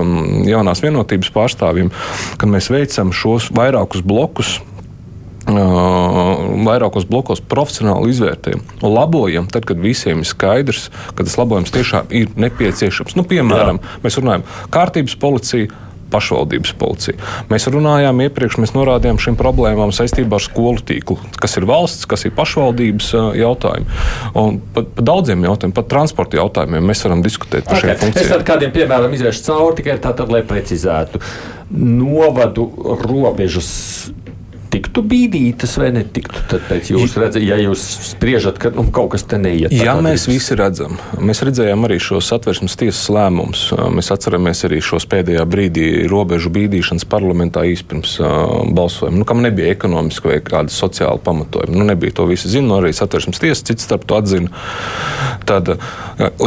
jaunās 0.49 0.83
vienotības 0.85 1.33
pārstāvjiem, 1.35 1.93
kad 2.41 2.53
mēs 2.53 2.71
veicam 2.73 3.13
šos 3.13 3.51
vairākus 3.55 4.05
blokus 4.07 4.61
vairākos 5.43 7.07
blokos 7.11 7.41
profesionāli 7.41 8.13
izvērtējam 8.13 8.63
un 8.83 8.93
labojam, 8.95 9.49
tad, 9.51 9.67
kad 9.67 9.81
visiem 9.83 10.23
ir 10.23 10.29
skaidrs, 10.29 10.91
ka 11.17 11.25
tas 11.27 11.35
labojums 11.39 11.75
tiešām 11.75 12.13
ir 12.15 12.29
nepieciešams. 12.39 13.17
Nu, 13.19 13.25
piemēram, 13.27 13.81
Jā. 13.83 14.03
mēs 14.05 14.19
runājam, 14.21 14.47
kārtības 14.71 15.17
policija 15.19 15.69
pašvaldības 16.13 16.75
policija. 16.79 17.17
Mēs 17.51 17.69
runājām 17.73 18.23
iepriekš, 18.27 18.59
mēs 18.63 18.75
norādījām 18.77 19.21
šīm 19.23 19.39
problēmām 19.41 19.95
saistībā 19.95 20.39
ar 20.39 20.45
skolu 20.45 20.85
tīklu, 20.89 21.19
kas 21.43 21.59
ir 21.59 21.67
valsts, 21.69 22.07
kas 22.11 22.27
ir 22.29 22.35
pašvaldības 22.37 23.13
jautājumi. 23.41 24.01
Un 24.39 24.61
par 24.75 24.89
pa 24.97 25.07
daudziem 25.13 25.45
jautājumiem, 25.49 25.77
pat 25.77 25.91
transporta 25.93 26.39
jautājumiem 26.41 26.91
mēs 26.93 27.05
varam 27.07 27.25
diskutēt 27.25 27.67
par 27.69 27.79
okay. 27.79 27.93
šiem 27.93 28.01
funkcijām. 28.05 28.27
Es 28.27 28.37
ar 28.37 28.47
kādiem 28.47 28.75
piemēram 28.75 29.17
iziešu 29.17 29.47
cauri 29.49 29.79
tikai 29.81 29.99
tātad, 30.03 30.33
lai 30.33 30.43
precizētu. 30.47 31.23
Novadu 31.73 32.67
robežas 33.07 33.71
tiktu 34.73 35.03
bīdītas 35.07 35.75
vai 35.81 35.91
netiktu? 35.95 36.43
Tad 36.51 36.65
pēc 36.69 36.93
jūsu 36.95 37.21
redzes, 37.23 37.45
ja 37.45 37.59
jūs 37.61 37.83
spriežat, 38.13 38.59
ka 38.63 38.73
nu, 38.75 38.87
kaut 38.95 39.13
kas 39.15 39.27
te 39.29 39.39
neiet. 39.41 39.75
Jā, 39.75 39.95
mēs 40.05 40.27
arī. 40.27 40.37
visi 40.37 40.57
redzam. 40.59 40.97
Mēs 41.21 41.43
redzējām 41.47 41.87
arī 41.89 41.99
šos 42.03 42.31
satversmes 42.33 42.77
tiesas 42.81 43.05
lēmumus. 43.13 43.67
Mēs 43.93 44.13
atceramies 44.15 44.65
arī 44.69 44.81
šos 44.85 45.07
pēdējā 45.13 45.45
brīdī 45.49 45.87
robežu 46.11 46.53
bīdīšanas 46.55 47.07
parlamentā 47.13 47.67
īspirms 47.69 48.17
uh, 48.23 48.63
balsojumu, 48.73 49.23
nu, 49.23 49.29
kam 49.29 49.45
nebija 49.45 49.75
ekonomiski 49.77 50.33
vai 50.33 50.41
kāda 50.47 50.73
sociāla 50.73 51.21
pamatojuma. 51.23 51.77
Nu, 51.77 51.87
nebija 51.93 52.17
to 52.21 52.29
visi 52.31 52.51
zina, 52.53 52.81
arī 52.81 52.95
satversmes 52.97 53.43
tiesa 53.43 53.69
cits 53.73 53.89
starp 53.89 54.09
to 54.09 54.19
atzina. 54.19 54.51
Tad, 55.49 55.75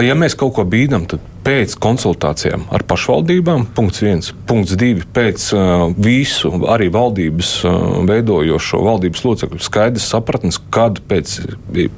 ja 0.02 0.18
mēs 0.18 0.38
kaut 0.40 0.56
ko 0.58 0.66
bīdam, 0.68 1.06
tad 1.10 1.24
pēc 1.46 1.76
konsultācijām 1.82 2.66
ar 2.74 2.84
pašvaldībām, 2.90 3.68
punkts 3.78 4.02
viens, 4.02 4.32
punkts 4.50 4.74
divi, 4.80 5.06
pēc 5.16 5.46
uh, 5.54 5.86
visu 5.94 6.52
arī 6.72 6.88
valdības 6.94 7.52
uh, 7.68 7.76
veidojošo 8.10 8.82
valdības 8.86 9.24
locekļu 9.28 9.62
skaidrs 9.62 10.08
sapratnes, 10.10 10.58
kad 10.74 11.02
pēc 11.10 11.38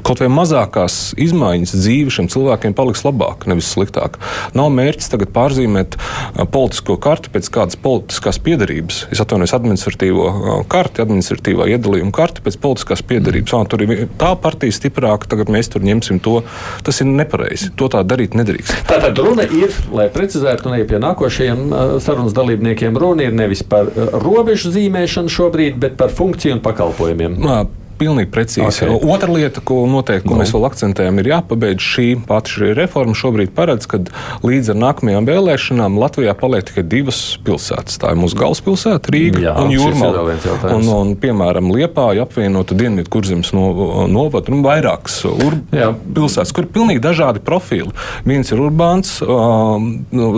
kaut 0.05 0.21
vai 0.23 0.29
mazākās 0.33 1.13
izmaiņas 1.23 1.75
dzīve 1.77 2.13
šiem 2.17 2.29
cilvēkiem 2.33 2.75
paliks 2.77 3.05
labāk, 3.07 3.47
nevis 3.49 3.69
sliktāk. 3.71 4.19
Nav 4.57 4.71
mērķis 4.75 5.13
tagad 5.13 5.31
pārzīmēt 5.35 5.95
uh, 5.97 6.43
politisko 6.51 6.97
karti 7.03 7.31
pēc 7.33 7.51
kādas 7.53 7.79
politiskās 7.79 8.41
piedarības. 8.43 9.05
Es 9.15 9.23
atvainojos 9.23 9.55
administratīvo 9.57 10.27
uh, 10.27 10.59
karti, 10.71 11.03
administratīvā 11.05 11.69
iedalījuma 11.75 12.15
karti 12.15 12.43
pēc 12.45 12.59
politiskās 12.63 13.05
piedarības. 13.07 13.55
Mm. 13.55 13.71
Tur 13.71 13.85
ir 13.85 14.11
tā 14.19 14.33
partija 14.43 14.75
stiprāka, 14.75 15.31
tagad 15.31 15.51
mēs 15.53 15.71
tur 15.71 15.87
ņemsim 15.87 16.19
to. 16.23 16.41
Tas 16.83 16.99
ir 17.03 17.09
nepareizi. 17.09 17.71
To 17.79 17.87
tā 17.91 18.03
darīt 18.07 18.35
nedrīkst. 18.37 18.83
Tātad 18.91 19.15
runa 19.37 19.47
ir, 19.53 19.73
lai 19.93 20.07
precizētu, 20.13 20.67
un 20.67 20.75
arī 20.77 20.85
pie 20.89 20.99
nākošajiem 21.01 21.67
sarunas 22.03 22.33
dalībniekiem, 22.37 22.97
runa 22.97 23.27
ir 23.27 23.35
nevis 23.37 23.63
par 23.63 23.89
robežu 24.23 24.71
zīmēšanu 24.73 25.29
šobrīd, 25.29 25.77
bet 25.81 25.97
par 25.99 26.09
funkciju 26.09 26.57
un 26.57 26.63
pakalpojumiem. 26.65 27.37
Nā, 27.43 27.59
Pilnīgi 27.97 28.29
precīzi. 28.29 28.85
Okay. 28.85 28.93
Otra 29.09 29.31
lieta, 29.33 29.61
ko 29.65 29.79
noteikti 29.89 30.27
ko 30.27 30.35
no. 30.35 30.41
mēs 30.43 30.51
vēl 30.53 30.67
akcentējam, 30.69 31.17
ir 31.21 31.31
jāpabeidz 31.31 31.81
šī 31.81 32.05
pati 32.27 32.53
šī 32.53 32.71
reforma. 32.77 33.15
Šobrīd 33.17 33.53
paredz, 33.57 33.87
ka 33.89 33.99
līdz 34.45 34.73
ar 34.73 34.77
nākamajām 34.83 35.25
vēlēšanām 35.25 35.97
Latvijā 35.97 36.35
paliek 36.37 36.67
tikai 36.67 36.83
divas 36.85 37.21
pilsētas. 37.45 37.97
Tā 38.01 38.11
ir 38.13 38.19
mūsu 38.21 38.37
galvaspilsēta, 38.37 39.13
Rīga 39.13 39.41
Jā, 39.41 39.55
un 39.63 39.73
Jūrmala. 39.73 40.25
Un, 40.75 40.85
un, 40.93 41.15
piemēram, 41.17 41.71
Liepāja 41.73 42.27
apvienota 42.27 42.77
Dienvidu 42.77 43.09
kurzemes 43.13 43.49
no, 43.57 43.65
novada 44.11 44.53
un 44.53 44.61
vairākas 44.65 45.17
pilsētas, 45.73 46.53
kur 46.53 46.67
ir 46.67 46.71
pilnīgi 46.77 47.01
dažādi 47.01 47.41
profili. 47.41 47.95
Viens 48.29 48.53
ir 48.53 48.61
urbāns, 48.61 49.15
um, 49.25 49.89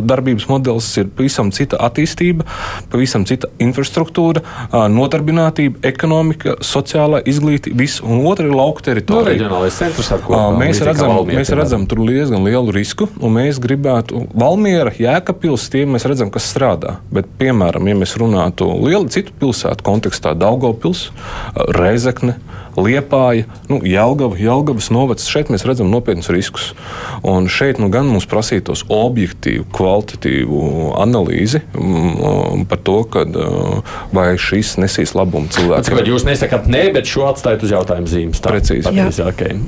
darbības 0.08 0.48
modelis 0.52 0.88
ir 1.02 1.12
pavisam 1.12 1.52
cita 1.56 1.82
attīstība, 1.90 2.48
pavisam 2.94 3.28
cita 3.28 3.52
infrastruktūra, 3.60 4.46
uh, 4.46 4.88
nodarbinātība, 4.94 5.84
ekonomika, 5.92 6.56
sociālā 6.64 7.20
izglītība 7.28 7.49
izglītība, 7.50 7.80
viss, 7.80 8.02
un 8.06 8.24
otra 8.30 8.46
ir 8.48 8.56
lauka 8.56 8.84
teritorija. 8.90 9.50
No, 9.50 9.62
centrs, 9.74 10.12
ko, 10.26 10.40
mēs 10.58 10.82
redzam, 10.86 11.14
Valmiera, 11.14 11.40
mēs 11.42 11.52
redzam 11.58 11.86
tur 11.90 12.04
diezgan 12.08 12.46
lielu 12.46 12.74
risku, 12.76 13.10
un 13.20 13.36
mēs 13.40 13.60
gribētu 13.64 14.26
Valmiera, 14.34 14.94
Jēkabpils, 14.96 15.70
tie 15.74 15.86
mēs 15.90 16.08
redzam, 16.10 16.32
kas 16.34 16.50
strādā. 16.52 16.98
Bet, 17.14 17.30
piemēram, 17.42 17.90
ja 17.90 17.98
mēs 18.00 18.16
runātu 18.20 18.70
lielu 18.84 19.10
citu 19.12 19.36
pilsētu 19.42 19.86
kontekstā, 19.86 20.36
Daugavpils, 20.40 21.10
Reizekne, 21.78 22.38
Liepāja, 22.80 23.46
nu, 23.70 23.80
Jelgava, 23.86 24.38
Jelgavas 24.40 24.90
novacs. 24.94 25.28
Šeit 25.30 25.52
mēs 25.54 25.66
redzam 25.68 25.90
nopietnus 25.92 26.30
riskus. 26.34 26.72
Un 27.28 27.50
šeit 27.52 27.80
nu, 27.82 27.90
gan 27.94 28.08
mums 28.10 28.28
prasītos 28.30 28.86
objektīvu, 28.94 29.66
kvalitatīvu 29.76 30.62
analīzi 31.00 31.62
um, 31.78 32.66
par 32.70 32.82
to, 32.88 33.00
kad, 33.12 33.36
uh, 33.36 33.98
vai 34.16 34.32
šis 34.40 34.78
nesīs 34.82 35.16
labumu 35.18 35.52
cilvēkiem. 35.54 36.04
Jūs 36.10 36.26
nesakāt 36.28 36.70
nē, 36.72 36.86
bet 36.96 37.10
šo 37.10 37.28
atstājat 37.30 37.66
uz 37.68 37.74
jautājumu 37.76 38.10
zīmes. 38.10 38.42
Tā 38.44 38.54
precīzi. 38.56 38.94
Jā. 38.96 39.10
Okay. 39.30 39.60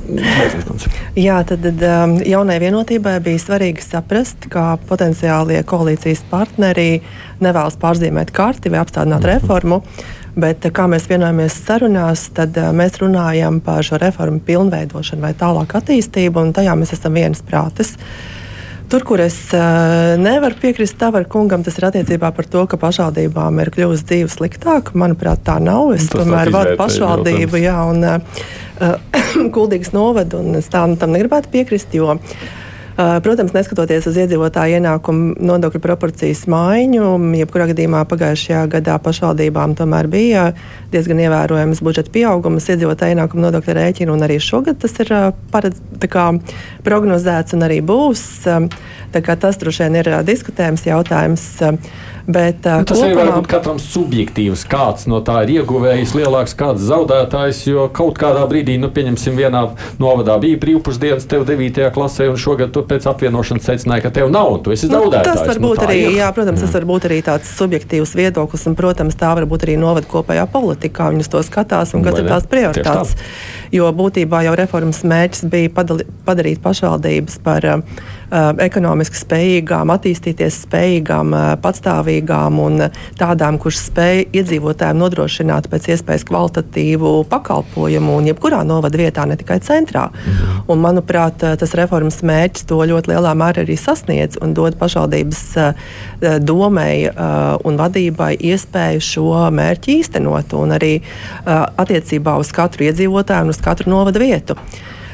Jā, 1.18 1.42
tad, 1.48 1.66
tad 1.66 1.84
um, 1.86 2.16
jaunai 2.26 2.58
vienotībai 2.62 3.18
bija 3.24 3.42
svarīgi 3.42 3.84
saprast, 3.84 4.48
ka 4.52 4.76
potenciālie 4.88 5.60
koalīcijas 5.68 6.24
partneri 6.30 7.02
nevēlas 7.42 7.78
pārzīmēt 7.82 8.32
karti 8.34 8.72
vai 8.72 8.82
apstādināt 8.82 9.22
mm 9.22 9.28
-hmm. 9.28 9.32
reformu. 9.34 9.82
Bet, 10.32 10.64
kā 10.72 10.86
mēs 10.88 11.04
vienojamies 11.10 11.58
sarunās, 11.66 12.28
tad 12.32 12.56
uh, 12.56 12.70
mēs 12.76 12.96
runājam 13.02 13.58
par 13.64 13.84
šo 13.84 13.98
reformu 14.00 14.40
pilnveidošanu 14.46 15.26
vai 15.26 15.34
tālāku 15.36 15.76
attīstību, 15.76 16.40
un 16.40 16.54
tajā 16.56 16.76
mēs 16.78 16.94
esam 16.96 17.18
viensprātis. 17.20 17.92
Tur, 18.92 19.04
kur 19.08 19.20
es 19.24 19.36
uh, 19.56 20.14
nevaru 20.20 20.56
piekrist 20.60 20.96
Tavaru 21.00 21.28
kungam, 21.32 21.64
tas 21.64 21.76
ir 21.76 21.88
attiecībā 21.88 22.32
par 22.36 22.48
to, 22.48 22.64
ka 22.68 22.80
pašvaldībām 22.80 23.60
ir 23.60 23.72
kļuvusi 23.76 24.08
dzīve 24.08 24.32
sliktāka. 24.32 24.96
Manuprāt, 25.00 25.44
tā 25.44 25.58
nav. 25.60 25.92
Es 25.96 26.08
tomēr 26.12 26.52
vadu 26.52 26.78
pašvaldību, 26.80 27.60
jā, 27.60 27.76
un 27.92 28.08
uh, 28.08 28.98
kuldīgas 29.56 29.92
novadu, 29.92 30.40
un 30.40 30.60
es 30.60 30.72
tam, 30.72 30.96
tam 31.00 31.12
negribētu 31.12 31.52
piekrist, 31.52 31.92
jo 31.96 32.16
Uh, 32.16 32.71
protams, 32.96 33.54
neskatoties 33.56 34.06
uz 34.10 34.18
iedzīvotāju 34.20 34.78
ienākumu 34.78 35.36
nodokļu 35.40 35.80
proporcijas 35.82 36.44
maiņu, 36.50 37.06
jebkurā 37.40 37.68
gadījumā 37.70 38.02
pagājušajā 38.10 38.62
gadā 38.76 38.98
pašvaldībām 39.02 39.76
tomēr 39.78 40.08
bija 40.12 40.44
diezgan 40.92 41.22
ievērojams 41.24 41.80
budžeta 41.84 42.12
pieaugums, 42.12 42.68
iedzīvotāju 42.72 43.16
ienākumu 43.16 43.46
nodokļu 43.46 43.76
rēķinu, 43.78 44.12
un 44.12 44.26
arī 44.26 44.38
šogad 44.42 44.80
tas 44.82 44.98
ir 45.00 45.12
uh, 45.16 45.30
paredz, 45.54 45.80
kā, 46.12 46.28
prognozēts 46.84 47.56
un 47.56 47.68
arī 47.68 47.80
būs. 47.84 48.24
Um, 48.50 48.68
tas 49.12 49.58
droši 49.60 49.86
vien 49.86 50.00
ir 50.00 50.08
diskutējams 50.24 50.86
jautājums. 50.88 51.46
Bet, 52.26 52.62
uh, 52.66 52.82
nu, 52.82 52.86
tas 52.86 52.98
kopumā... 52.98 53.08
arī 53.08 53.16
var 53.18 53.32
būt 53.40 53.48
katram 53.50 53.78
subjektīvs. 53.82 54.64
Kāds 54.70 55.08
no 55.10 55.18
tā 55.26 55.40
ir 55.46 55.56
ieguvējis, 55.58 56.14
lielāks, 56.18 56.54
kāds 56.58 56.84
zaudētājs. 56.86 57.64
Jo 57.66 57.88
kaut 57.94 58.18
kādā 58.20 58.44
brīdī, 58.50 58.76
nu, 58.80 58.92
pieņemsim, 58.94 59.38
vienā 59.38 59.64
novadā 60.02 60.36
bija 60.42 60.60
brīvpusdienas, 60.62 61.26
tev 61.30 61.46
9. 61.48 61.82
klasē, 61.94 62.28
un 62.30 62.38
šogad 62.38 62.74
tu 62.74 62.84
pēc 62.86 63.08
apvienošanas 63.10 63.66
secināji, 63.72 64.06
ka 64.06 64.12
tev 64.20 64.30
nav, 64.34 64.60
tu 64.62 64.74
esi 64.74 64.90
zaudētājs. 64.90 65.26
Nu, 65.26 65.40
tas 65.42 65.50
var 65.50 65.62
nu, 65.62 65.72
būt 65.72 65.84
arī, 65.88 65.98
ir. 66.04 66.18
jā, 66.20 66.30
protams, 66.36 66.62
tas 66.62 66.76
var 66.78 66.86
būt 66.92 67.08
arī 67.10 67.18
tāds 67.26 67.56
subjektīvs 67.58 68.14
viedoklis, 68.18 68.68
un, 68.70 68.78
protams, 68.78 69.18
tā 69.18 69.32
var 69.38 69.48
būt 69.50 69.66
arī 69.66 69.78
novada 69.80 70.06
kopējā 70.10 70.46
politikā. 70.52 71.10
Viņus 71.14 71.32
to 71.32 71.42
skatās, 71.46 71.96
un 71.96 72.06
kas 72.06 72.18
Vai 72.18 72.24
ir 72.24 72.30
tās 72.30 72.48
prioritātes. 72.50 73.16
Jo 73.72 73.88
būtībā 73.96 74.42
jau 74.44 74.52
reformas 74.58 75.00
mērķis 75.08 75.46
bija 75.48 75.70
padali, 75.72 76.04
padarīt 76.26 76.58
pašvaldības 76.60 77.38
par 77.40 77.64
uh, 77.64 77.80
ekonomiski 78.60 79.16
spējīgām, 79.16 79.88
attīstīties 79.94 80.58
spējīgām, 80.66 81.32
uh, 81.32 81.46
patstāvīgām 81.62 82.58
un 82.60 82.84
tādām, 83.16 83.56
kuras 83.62 83.80
spēj 83.88 84.26
iedzīvotājiem 84.28 85.00
nodrošināt 85.00 85.70
pēc 85.72 85.88
iespējas 85.94 86.26
kvalitatīvu 86.28 87.14
pakalpojumu 87.32 88.18
un 88.18 88.28
jebkurā 88.28 88.60
novada 88.68 89.00
vietā, 89.00 89.24
ne 89.24 89.38
tikai 89.40 89.56
centrā. 89.64 90.10
Mhm. 90.12 90.60
Un, 90.68 90.82
manuprāt, 90.84 91.40
tas 91.40 91.74
reformas 91.78 92.20
mērķis 92.20 92.68
to 92.68 92.82
ļoti 92.92 93.14
lielā 93.14 93.32
mērā 93.38 93.64
arī 93.64 93.78
sasniedz 93.80 94.36
un 94.44 94.52
dod 94.58 94.76
pašvaldības 94.80 95.42
uh, 95.62 95.88
domai 96.44 97.08
uh, 97.08 97.56
un 97.64 97.80
vadībai 97.80 98.34
iespēju 98.52 99.08
šo 99.08 99.32
mērķi 99.54 99.96
īstenot 100.02 100.52
un 100.60 100.76
arī 100.76 100.92
uh, 101.00 101.64
attiecībā 101.80 102.36
uz 102.36 102.52
katru 102.52 102.90
iedzīvotāju 102.90 103.48
un 103.48 103.56
uz 103.56 103.61
katru 103.64 103.92
novada 103.92 104.22
vietu. 104.22 104.58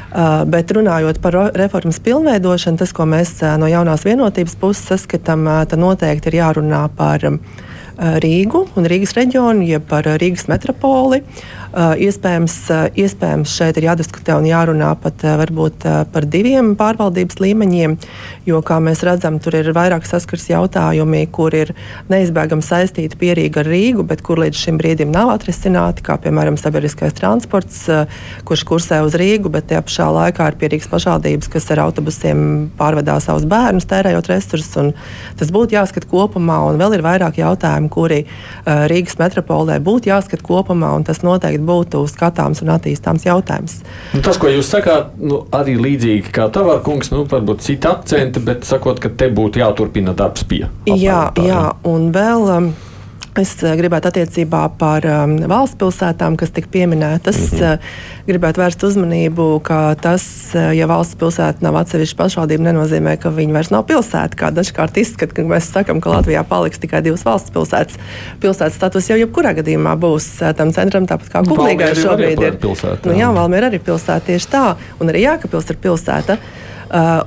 Uh, 0.08 0.42
bet 0.48 0.70
runājot 0.72 1.18
par 1.20 1.34
reformas 1.52 1.98
pilnveidošanu, 2.00 2.80
tas, 2.80 2.94
ko 2.96 3.04
mēs 3.04 3.34
uh, 3.42 3.58
no 3.60 3.68
jaunās 3.68 4.06
vienotības 4.08 4.56
puses 4.56 4.86
saskatām, 4.88 5.44
uh, 5.44 5.64
tad 5.68 5.82
noteikti 5.82 6.32
ir 6.32 6.38
jārunā 6.40 6.86
par 6.96 7.26
uh, 7.28 7.36
Rīgu 7.98 8.64
un 8.78 8.86
Rīgas 8.86 9.16
reģionu, 9.16 9.64
jeb 9.66 9.88
par 9.90 10.06
Rīgas 10.06 10.46
metropoli. 10.50 11.24
Iespējams, 11.78 12.54
iespējams 12.96 13.52
šeit 13.52 13.76
ir 13.76 13.90
jādiskutē 13.90 14.38
un 14.38 14.46
jārunā 14.48 14.94
pat 15.02 15.20
varbūt 15.20 15.84
par 16.14 16.24
diviem 16.30 16.70
pārvaldības 16.78 17.36
līmeņiem, 17.42 17.96
jo, 18.48 18.60
kā 18.64 18.78
mēs 18.80 19.02
redzam, 19.04 19.36
tur 19.42 19.58
ir 19.58 19.68
vairāk 19.76 20.06
saskars 20.08 20.46
jautājumi, 20.48 21.26
kur 21.34 21.52
ir 21.54 21.74
neizbēgami 22.08 22.64
saistīti 22.64 23.18
pierīgi 23.20 23.60
ar 23.60 23.68
Rīgu, 23.68 24.06
bet 24.08 24.22
kur 24.24 24.40
līdz 24.40 24.62
šim 24.62 24.78
brīdim 24.80 25.12
nav 25.12 25.34
atrisināti, 25.34 26.06
kā 26.06 26.16
piemēram 26.22 26.56
sabiedriskais 26.56 27.18
transports, 27.18 27.84
kurš 28.48 28.64
kursē 28.70 29.02
uz 29.04 29.18
Rīgu, 29.20 29.52
bet 29.52 29.68
tajā 29.68 29.84
pašā 29.84 30.08
laikā 30.16 30.48
ir 30.48 30.58
pierīgas 30.62 30.88
pašvaldības, 30.94 31.52
kas 31.52 31.68
ar 31.76 31.84
autobusiem 31.84 32.70
pārvedā 32.80 33.18
savus 33.20 33.44
bērnus, 33.50 33.90
tērējot 33.92 34.32
resursus. 34.32 34.96
Tas 35.36 35.52
būtu 35.52 35.76
jāskat 35.76 36.08
kopumā, 36.08 36.62
un 36.70 36.80
vēl 36.80 36.96
ir 36.96 37.04
vairāk 37.04 37.42
jautājumu, 37.44 37.87
kuri 37.92 38.22
uh, 38.24 38.86
Rīgas 38.90 39.18
metropolē 39.20 39.78
būtu 39.84 40.12
jāskat 40.12 40.42
kopumā, 40.46 40.94
un 40.98 41.06
tas 41.08 41.22
noteikti 41.26 41.62
būtu 41.68 42.04
skatāms 42.10 42.62
un 42.64 42.72
attīstāms 42.76 43.26
jautājums. 43.28 43.80
Un 44.16 44.24
tas, 44.24 44.40
ko 44.40 44.50
jūs 44.52 44.70
sakāt, 44.72 45.14
nu, 45.20 45.44
arī 45.54 45.78
līdzīgi 45.78 46.34
kā 46.34 46.48
Tavāra 46.54 46.82
kungs, 46.84 47.12
nu, 47.14 47.24
varbūt 47.28 47.64
cita 47.64 47.96
akcenta, 47.98 48.42
bet 48.44 48.68
sakot, 48.68 49.00
ka 49.02 49.12
te 49.12 49.30
būtu 49.34 49.62
jāturpina 49.62 50.16
darbs 50.16 50.46
pie. 50.48 50.64
Jā, 50.88 51.28
jā, 51.44 51.64
un 51.88 52.12
vēl. 52.14 52.52
Um, 52.58 52.70
Es 53.38 53.52
eh, 53.62 53.74
gribētu 53.78 54.10
attiecībā 54.10 54.64
par 54.80 55.04
um, 55.06 55.36
valsts 55.50 55.78
pilsētām, 55.78 56.34
kas 56.40 56.50
tika 56.54 56.70
pieminētas, 56.72 57.38
mm 57.38 57.58
-hmm. 57.58 57.74
uh, 57.78 58.26
gribētu 58.26 58.62
vērst 58.62 58.82
uzmanību, 58.88 59.46
ka 59.62 59.94
tas, 60.00 60.24
uh, 60.54 60.72
ja 60.74 60.88
valsts 60.90 61.18
pilsēta 61.20 61.62
nav 61.62 61.78
atsevišķa 61.82 62.18
pašvaldība, 62.18 62.66
nenozīmē, 62.66 63.16
ka 63.22 63.30
viņi 63.30 63.54
vairs 63.54 63.70
nav 63.70 63.86
pilsēta. 63.86 64.38
Kā 64.38 64.50
dažkārt 64.54 64.98
izskata, 64.98 65.34
ka 65.34 65.42
mēs 65.42 65.70
sakām, 65.70 66.02
ka 66.02 66.16
Latvijā 66.16 66.42
paliks 66.48 66.82
tikai 66.82 67.02
divas 67.02 67.24
valsts 67.24 67.54
pilsētas. 67.54 67.98
Pilsētas 68.42 68.74
status 68.74 69.10
jau 69.10 69.18
jebkurā 69.18 69.54
gadījumā 69.60 69.94
būs 69.94 70.30
uh, 70.42 70.54
tam 70.54 70.72
centram, 70.72 71.06
tāpat 71.06 71.30
kā 71.30 71.44
Kuklīgai 71.46 71.94
šobrīd 71.94 72.42
ir. 72.42 72.58
Pilsēta, 72.58 73.06
nu, 73.06 73.18
jā, 73.18 73.30
Valmiera 73.34 73.70
arī 73.70 73.78
pilsēta 73.78 74.32
tieši 74.32 74.50
tā, 74.50 74.64
un 74.98 75.12
arī 75.12 75.28
Jākapils 75.28 75.70
ir 75.70 75.78
pilsēta. 75.78 76.34
Uh, 76.34 76.67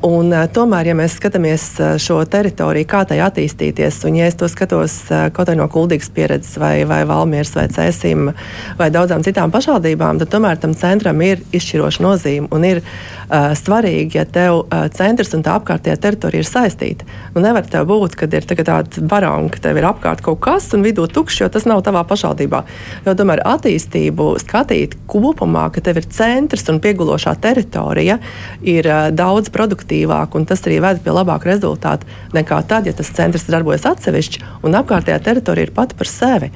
un, 0.02 0.32
uh, 0.34 0.48
tomēr, 0.50 0.90
ja 0.90 0.96
mēs 0.98 1.20
skatāmies 1.20 1.66
uh, 1.78 1.94
šo 2.02 2.22
teritoriju, 2.26 2.88
kā 2.90 3.04
tai 3.06 3.20
attīstīties, 3.22 4.00
un 4.10 4.18
ja 4.18 4.30
es 4.32 4.38
to 4.40 4.50
skatos 4.50 4.96
kaut 5.36 5.52
no 5.54 5.68
kuldīgas 5.70 6.10
pieredzes, 6.16 6.58
vai, 6.58 6.82
vai 6.90 7.04
Valmieras, 7.06 7.54
vai 7.54 7.68
Cēsim, 7.70 8.32
vai 8.80 8.90
daudzām 8.94 9.22
citām 9.26 9.54
pašvaldībām, 9.54 10.22
tad 10.22 10.32
tomēr 10.34 10.58
tam 10.62 10.74
centram 10.78 11.22
ir 11.22 11.44
izšķiroša 11.54 12.06
nozīme. 12.06 12.50
Un 12.56 12.66
ir 12.66 12.82
uh, 12.82 13.52
svarīgi, 13.58 14.18
ja 14.18 14.26
tev 14.26 14.64
uh, 14.64 14.88
centrs 14.96 15.36
un 15.38 15.46
tā 15.46 15.60
apkārtējā 15.60 16.00
teritorija 16.02 16.42
ir 16.42 16.50
saistīta. 16.50 17.06
Nu, 17.36 17.44
nevar 17.46 17.68
tev 17.70 17.86
būt, 17.92 18.18
kad 18.18 18.34
ir 18.34 18.48
tāda 18.50 19.06
baronka, 19.14 19.60
ka 19.60 19.68
tev 19.68 19.78
ir 19.78 19.90
apkārt 19.92 20.26
kaut 20.26 20.42
kas 20.42 20.72
un 20.74 20.86
vidū 20.86 21.06
tukšs, 21.06 21.44
jo 21.44 21.52
tas 21.54 21.68
nav 21.70 21.84
tavā 21.86 22.02
pašvaldībā. 22.10 22.64
Jo 23.06 23.16
tomēr 23.20 23.44
attīstību 23.46 24.32
skatīt 24.42 24.98
kopumā, 25.12 25.68
ka 25.74 25.86
tev 25.86 26.02
ir 26.02 26.10
centrs 26.10 26.66
un 26.74 26.82
piegulošā 26.82 27.36
teritorija, 27.44 28.18
ir 28.66 28.90
uh, 28.90 29.10
daudz 29.14 29.51
produktīvāk, 29.54 30.38
un 30.38 30.48
tas 30.50 30.64
arī 30.68 30.80
ved 30.84 31.02
pie 31.06 31.16
labāka 31.16 31.52
rezultāta 31.52 32.08
nekā 32.36 32.62
tad, 32.70 32.88
ja 32.90 32.96
tas 32.98 33.12
centrs 33.16 33.50
darbojas 33.50 33.88
atsevišķi 33.92 34.46
un 34.68 34.80
apkārtējā 34.80 35.20
teritorija 35.24 35.70
ir 35.70 35.76
pati 35.76 35.98
par 36.00 36.10
sevi. 36.10 36.52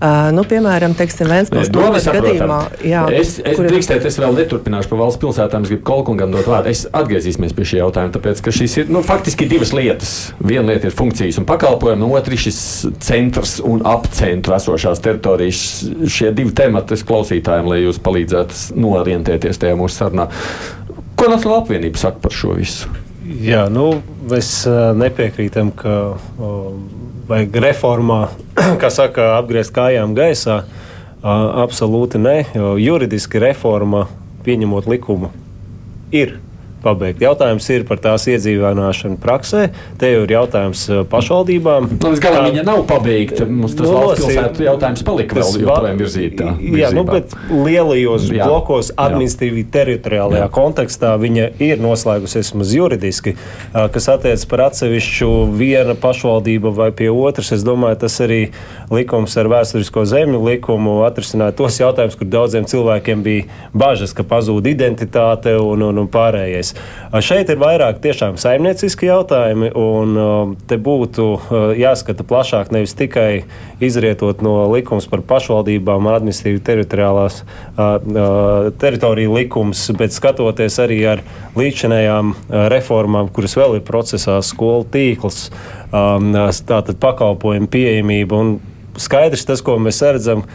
Uh, 0.00 0.30
nu, 0.32 0.46
piemēram, 0.48 0.94
Vēnspils 0.96 1.68
novads 1.74 2.06
gadījumā. 2.08 2.58
Jā, 2.88 3.02
es 3.12 3.34
es 3.36 3.58
kur... 3.58 3.66
drīkstētu, 3.68 4.08
es 4.08 4.16
vēl 4.16 4.32
neturpināšu 4.38 4.88
par 4.88 5.00
valsts 5.02 5.20
pilsētām, 5.20 5.66
es 5.66 5.72
gribu 5.74 5.84
Kolkungam 5.90 6.32
dot 6.32 6.48
vārdu. 6.48 6.72
Es 6.72 6.86
atgriezīsimies 6.88 7.52
pie 7.56 7.66
šī 7.68 7.80
jautājuma, 7.82 8.14
tāpēc, 8.14 8.40
ka 8.46 8.54
šīs 8.54 8.78
ir, 8.80 8.88
nu, 8.94 9.02
faktiski 9.04 9.44
divas 9.50 9.74
lietas. 9.76 10.14
Viena 10.40 10.70
lieta 10.70 10.88
ir 10.88 10.96
funkcijas 10.96 11.42
un 11.42 11.48
pakalpojumi, 11.50 12.00
no 12.00 12.08
otras 12.16 12.46
šis 12.46 12.62
centrs 13.04 13.58
un 13.60 13.84
apcentru 13.88 14.56
esošās 14.56 15.04
teritorijas. 15.04 15.62
Šie 16.08 16.32
divi 16.32 16.56
temati 16.56 16.96
klausītājiem, 16.96 17.68
lai 17.68 17.82
jūs 17.84 18.00
palīdzētu 18.00 18.80
norientēties 18.80 19.60
tajā 19.60 19.76
mūsu 19.76 20.00
sarunā. 20.00 20.30
Ko 21.20 21.26
Nacionāla 21.28 21.60
apvienība 21.60 22.00
saka 22.00 22.16
par 22.22 22.32
šo 22.32 22.54
visu? 22.56 22.88
Jā, 23.44 23.66
nu, 23.68 23.98
mēs 24.30 24.64
nepiekrītam, 24.96 25.68
ka 25.76 25.96
vajag 27.28 27.58
reformā, 27.60 28.20
kā 28.80 28.88
saka, 28.88 29.34
apgriezt 29.36 29.74
kājām 29.76 30.14
gaisā. 30.16 30.62
Absolūti 31.20 32.16
nē, 32.16 32.34
jo 32.56 32.72
juridiski 32.80 33.42
reforma, 33.44 34.06
pieņemot 34.46 34.88
likumu, 34.88 35.28
ir 36.16 36.38
pabeigt. 36.82 37.20
Jautājums 37.22 37.66
ir 37.72 37.84
par 37.88 38.00
tās 38.02 38.26
iedzīvināšanu 38.30 39.18
praksē. 39.20 39.68
Te 40.00 40.10
jau 40.12 40.24
ir 40.24 40.34
jautājums 40.34 40.82
uh, 40.90 41.02
pašvaldībām. 41.10 41.88
Nu, 41.92 42.12
līdz 42.12 42.22
galam 42.24 42.48
viņa 42.48 42.64
nav 42.66 42.82
pabeigta. 42.90 43.46
Mums 43.46 43.76
tas 43.78 43.86
nu, 43.88 43.94
valsts 43.96 44.24
pilsētu 44.24 44.66
jautājums 44.66 45.04
palika 45.06 45.38
vēl 45.38 45.58
joprojām 45.64 46.00
virzītā. 46.00 46.54
Jā, 46.80 46.92
nu, 46.96 47.04
bet 47.08 47.34
lielajos 47.50 48.28
jā, 48.32 48.48
blokos 48.48 48.92
administratīvi 48.96 49.66
teritoriālajā 49.74 50.46
jā. 50.46 50.50
kontekstā 50.54 51.14
viņa 51.20 51.50
ir 51.62 51.82
noslēgusies 51.82 52.52
maz 52.58 52.74
juridiski, 52.76 53.36
uh, 53.36 53.86
kas 53.92 54.10
attiec 54.14 54.44
par 54.50 54.66
atsevišķu 54.70 55.30
viena 55.60 55.96
pašvaldība 56.00 56.72
vai 56.76 56.90
pie 56.96 57.10
otras. 57.12 57.52
Es 57.56 57.66
domāju, 57.66 58.00
tas 58.06 58.16
arī 58.24 58.40
likums 58.90 59.36
ar 59.40 59.50
vēsturisko 59.50 60.06
zemju 60.08 60.42
likumu 60.48 61.00
atrisināja 61.06 61.54
tos 61.58 61.78
jautājumus, 61.80 62.16
kur 62.18 62.30
daudziem 62.30 62.66
cilvēkiem 62.70 63.24
bija 63.26 63.46
bažas, 63.76 64.14
ka 64.16 64.24
pazūd 64.26 64.66
identitāte 64.70 65.54
un, 65.60 65.84
un, 65.86 66.02
un 66.02 66.10
pārējais 66.10 66.69
jautājums. 66.70 67.26
Šeit 67.26 67.50
ir 67.50 67.58
vairāk 67.58 68.00
tiešām 68.02 68.36
saimnieciski 68.38 69.08
jautājumi, 69.08 69.72
un 69.74 70.56
te 70.68 70.76
būtu 70.78 71.26
jāskata 71.78 72.22
plašāk, 72.22 72.70
nevis 72.70 72.94
tikai 72.94 73.44
izrietot 73.80 74.42
no 74.42 74.70
likums 74.70 75.08
par 75.10 75.20
pašvaldībām, 75.20 76.06
administratīvi 76.06 76.62
teritoriālās 76.62 77.42
teritoriju 78.78 79.34
likums, 79.34 79.90
bet 79.98 80.14
skatoties 80.14 80.78
arī 80.78 81.00
ar 81.16 81.24
līdzinējām 81.58 82.34
reformām, 82.70 83.28
kuras 83.34 83.56
vēl 83.58 83.80
ir 83.80 83.86
procesā, 83.86 84.40
skolu 84.42 84.86
tīkls, 84.90 85.50
tātad 85.90 86.96
pakalpojumu 87.00 87.70
pieejamība. 87.70 88.38
Un 88.38 88.58
skaidrs 89.00 89.46
tas, 89.48 89.62
ko 89.62 89.78
mēs 89.82 90.02
redzam, 90.06 90.46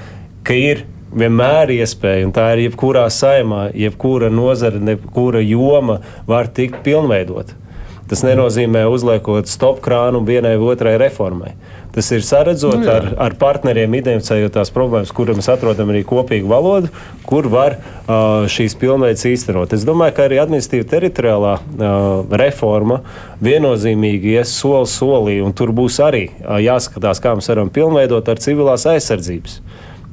ka 0.46 0.56
ir 0.56 0.86
vienmēr 1.16 1.74
iespēja, 1.80 2.28
un 2.28 2.34
tā 2.36 2.50
ir 2.56 2.66
jebkurā 2.68 3.06
saimā, 3.14 3.70
jebkura 3.76 4.32
nozara, 4.34 4.82
jebkura 4.94 5.44
joma 5.44 6.02
var 6.28 6.52
tikt 6.52 6.84
pilnveidota. 6.86 7.62
Tas 8.06 8.22
nenozīmē 8.22 8.84
uzliekot 8.86 9.50
stop 9.50 9.80
krānu 9.82 10.20
vienai 10.28 10.54
vai 10.62 10.76
otrai 10.76 10.94
reformai. 11.02 11.56
Tas 11.96 12.12
ir 12.12 12.22
saredzot 12.28 12.76
nu, 12.84 12.90
ar, 12.92 13.08
ar 13.24 13.34
partneriem, 13.40 13.94
identificējot 13.98 14.54
tās 14.58 14.70
problēmas, 14.76 15.14
kur 15.16 15.32
mēs 15.34 15.48
atrodam 15.50 15.90
arī 15.94 16.04
kopīgu 16.06 16.50
valodu, 16.52 16.92
kur 17.26 17.48
var 17.50 17.78
uh, 17.80 18.46
šīs 18.52 18.76
pilnveids 18.78 19.26
īstenot. 19.26 19.74
Es 19.74 19.88
domāju, 19.88 20.18
ka 20.18 20.28
arī 20.28 20.38
administratīva 20.44 20.90
teritoriālā 20.92 21.54
uh, 21.56 22.36
reforma 22.44 23.00
viennozīmīgi 23.42 24.36
ies 24.36 24.54
soli 24.60 24.92
solī, 24.92 25.40
un 25.42 25.56
tur 25.58 25.74
būs 25.74 25.98
arī 26.04 26.28
uh, 26.30 26.60
jāskatās, 26.62 27.24
kā 27.24 27.34
mēs 27.40 27.50
varam 27.50 27.74
pilnveidot 27.74 28.30
ar 28.30 28.44
civilās 28.44 28.86
aizsardzības 28.92 29.64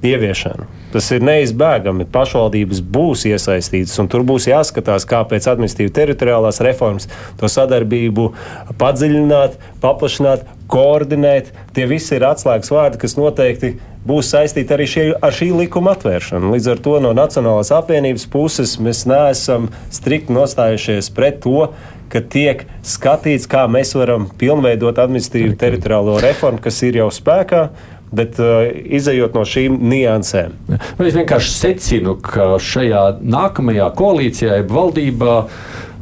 ieviešanu. 0.03 0.67
Tas 0.93 1.09
ir 1.15 1.25
neizbēgami. 1.25 2.07
Pašvaldības 2.13 2.83
būs 2.95 3.25
iesaistītas, 3.31 3.95
un 4.03 4.11
tur 4.13 4.27
būs 4.29 4.49
jāskatās, 4.51 5.07
kā 5.09 5.23
pēc 5.29 5.49
administratīvas 5.53 5.95
teritoriālās 5.97 6.61
reformas 6.67 7.09
to 7.41 7.49
sadarbību 7.49 8.29
padziļināt, 8.81 9.57
paplašināt, 9.85 10.45
koordinēt. 10.73 11.53
Tie 11.77 11.87
visi 11.89 12.17
ir 12.17 12.27
atslēgas 12.29 12.73
vārdi, 12.73 13.01
kas 13.03 13.17
noteikti 13.19 13.77
būs 14.09 14.33
saistīti 14.35 14.75
arī 14.75 14.89
šie, 14.91 15.07
ar 15.23 15.35
šī 15.35 15.53
likuma 15.63 15.95
atvēršanu. 15.97 16.53
Līdz 16.57 16.71
ar 16.75 16.85
to 16.85 16.99
no 17.05 17.15
Nacionālās 17.17 17.73
apvienības 17.75 18.27
puses 18.33 18.77
mēs 18.83 19.05
neesam 19.09 19.71
strikti 19.95 20.35
nostājušies 20.35 21.13
pret 21.15 21.41
to, 21.45 21.71
ka 22.13 22.21
tiek 22.21 22.67
skatīts, 22.85 23.49
kā 23.49 23.65
mēs 23.71 23.95
varam 23.97 24.27
pilnveidot 24.39 24.99
administratīvu 25.01 25.57
teritoriālo 25.61 26.19
reformu, 26.21 26.61
kas 26.61 26.83
ir 26.85 27.01
jau 27.01 27.09
spēkā 27.15 27.69
bet 28.15 28.41
uh, 28.43 28.67
izējot 28.69 29.37
no 29.37 29.45
šīm 29.49 29.79
niansēm. 29.93 30.57
Nu, 30.69 31.07
es 31.07 31.17
vienkārši 31.17 31.55
secinu, 31.57 32.17
ka 32.23 32.55
šajā 32.63 33.07
nākamajā 33.23 33.89
koalīcijā, 33.99 34.61
valdībā, 34.69 35.39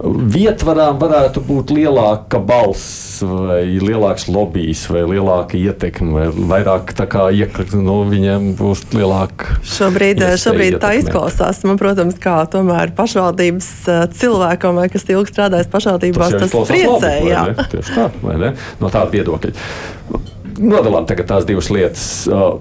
vietvarām 0.00 0.96
varētu 1.00 1.42
būt 1.44 1.72
lielāka 1.76 2.40
balss, 2.40 3.20
vai 3.20 3.64
lielāks 3.82 4.28
lobbyis, 4.32 4.86
vai 4.92 5.02
lielāka 5.10 5.58
ietekme, 5.60 6.14
vai 6.14 6.46
vairāk 6.54 6.94
tā 6.96 7.06
kā 7.10 7.26
iekļūt, 7.36 7.74
no 7.76 7.82
nu, 7.84 7.98
viņiem 8.08 8.50
būs 8.58 8.86
lielāka. 8.96 9.58
Šobrīd, 9.76 10.24
šobrīd 10.40 10.78
tā 10.82 10.94
izklausās. 11.02 11.62
Man, 11.68 11.78
protams, 11.80 12.16
kā 12.22 12.38
tomēr 12.50 12.94
pašvaldības 12.96 13.70
uh, 13.86 14.02
cilvēkam, 14.16 14.80
kas 14.92 15.08
ilgi 15.12 15.34
strādājis 15.34 15.70
pašvaldībās, 15.72 16.36
tas, 16.38 16.56
tas 16.56 16.72
priecē. 16.72 17.14
Labi, 17.28 17.70
Tieši 17.76 17.96
tā, 17.96 18.10
vai 18.24 18.40
ne? 18.40 18.54
No 18.80 18.92
tāda 18.92 19.12
viedokļa 19.12 20.29
nodalām 20.60 21.08
tās 21.26 21.46
divas 21.48 21.70
lietas. 21.72 22.06
Uh, 22.30 22.60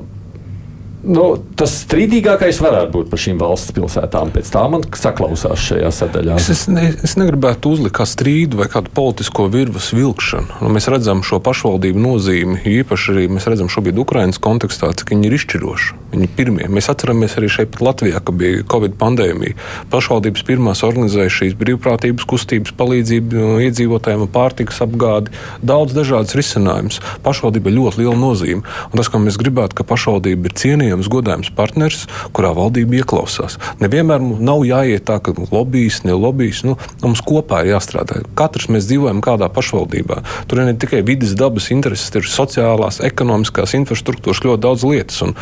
Nu, 0.99 1.37
tas 1.55 1.71
strīdīgākais 1.85 2.57
varētu 2.59 2.91
būt 2.91 3.11
par 3.11 3.21
šīm 3.23 3.37
valsts 3.39 3.71
pilsētām. 3.75 4.33
Pēc 4.35 4.49
tam 4.51 4.73
man 4.75 4.83
saklausās 4.83 5.61
šajā 5.69 5.91
sadaļā. 5.95 6.35
Es, 6.41 6.49
es, 6.51 6.65
ne, 6.67 6.89
es 6.91 7.15
negribētu 7.19 7.71
uzlikt 7.71 7.95
kā 7.95 8.07
strīdu 8.09 8.59
vai 8.59 8.67
kādu 8.71 8.91
politisko 8.95 9.47
virvas 9.53 9.93
vilkšanu. 9.95 10.59
Nu, 10.59 10.71
mēs 10.75 10.89
redzam 10.91 11.23
šo 11.23 11.39
pašvaldību 11.43 12.03
nozīmi, 12.03 12.59
īpaši 12.81 13.13
arī 13.15 13.29
mēs 13.31 13.47
redzam 13.47 13.71
šobrīd 13.71 14.01
Ukraiņas 14.03 14.41
kontekstā, 14.43 14.91
cik 14.99 15.15
viņi 15.15 15.29
ir 15.29 15.37
izšķiroši. 15.39 15.95
Viņi 16.09 16.25
ir 16.25 16.33
pirmie. 16.35 16.67
Mēs 16.73 16.89
atceramies 16.91 17.37
arī 17.39 17.47
šeit 17.53 17.79
Latvijā, 17.85 18.19
ka 18.25 18.33
bija 18.35 18.65
Covid 18.67 18.97
pandēmija. 18.99 19.55
Pašvaldības 19.93 20.43
pirmās 20.47 20.83
organizēja 20.83 21.31
šīs 21.31 21.55
brīvprātības 21.59 22.27
kustības 22.27 22.73
palīdzību 22.75 23.59
iedzīvotājiem, 23.67 24.25
pārtikas 24.33 24.81
apgādi, 24.83 25.31
daudz 25.61 25.93
dažādas 25.95 26.35
risinājumus. 26.35 26.99
Pašvaldība 27.23 27.71
ļoti 27.75 28.01
liela 28.01 28.17
nozīme. 28.17 28.65
Un 28.89 28.99
tas, 28.99 29.11
ko 29.13 29.21
mēs 29.21 29.37
gribētu, 29.39 29.77
ka 29.77 29.85
pašvaldība 29.87 30.49
ir 30.49 30.57
cienīga 30.57 30.88
cienījams, 30.89 31.09
godājams 31.11 31.51
partners, 31.55 32.05
kurā 32.33 32.51
valdība 32.57 32.99
ieklausās. 33.01 33.57
Nevienmēr 33.81 34.21
nav 34.41 34.63
jāiet 34.65 35.05
tā, 35.05 35.19
ka 35.21 35.33
lobbyis, 35.51 36.03
ne 36.05 36.15
lobbyis. 36.17 36.63
Nu, 36.65 36.77
mums 37.03 37.21
kopā 37.25 37.63
ir 37.63 37.75
jāstrādā. 37.75 38.23
Katrs 38.37 38.69
mēs 38.69 38.87
dzīvojam 38.89 39.21
kādā 39.21 39.49
pašvaldībā. 39.53 40.21
Tur 40.49 40.61
ir 40.61 40.69
ne 40.69 40.77
tikai 40.79 41.03
vidas, 41.05 41.35
dabas 41.37 41.69
intereses, 41.73 42.09
ir 42.15 42.29
sociālās, 42.29 43.01
ekonomiskās 43.05 43.75
infrastruktūras, 43.77 44.43
ļoti 44.45 44.65
daudz 44.65 44.87
lietas. 44.87 45.21
Un, 45.25 45.35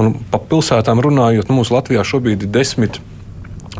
un 0.00 0.16
pa 0.32 0.42
pilsētām 0.42 1.02
runājot, 1.04 1.52
mums 1.52 1.72
Latvijā 1.74 2.04
šobrīd 2.06 2.46
ir 2.46 2.52
desmit 2.58 3.00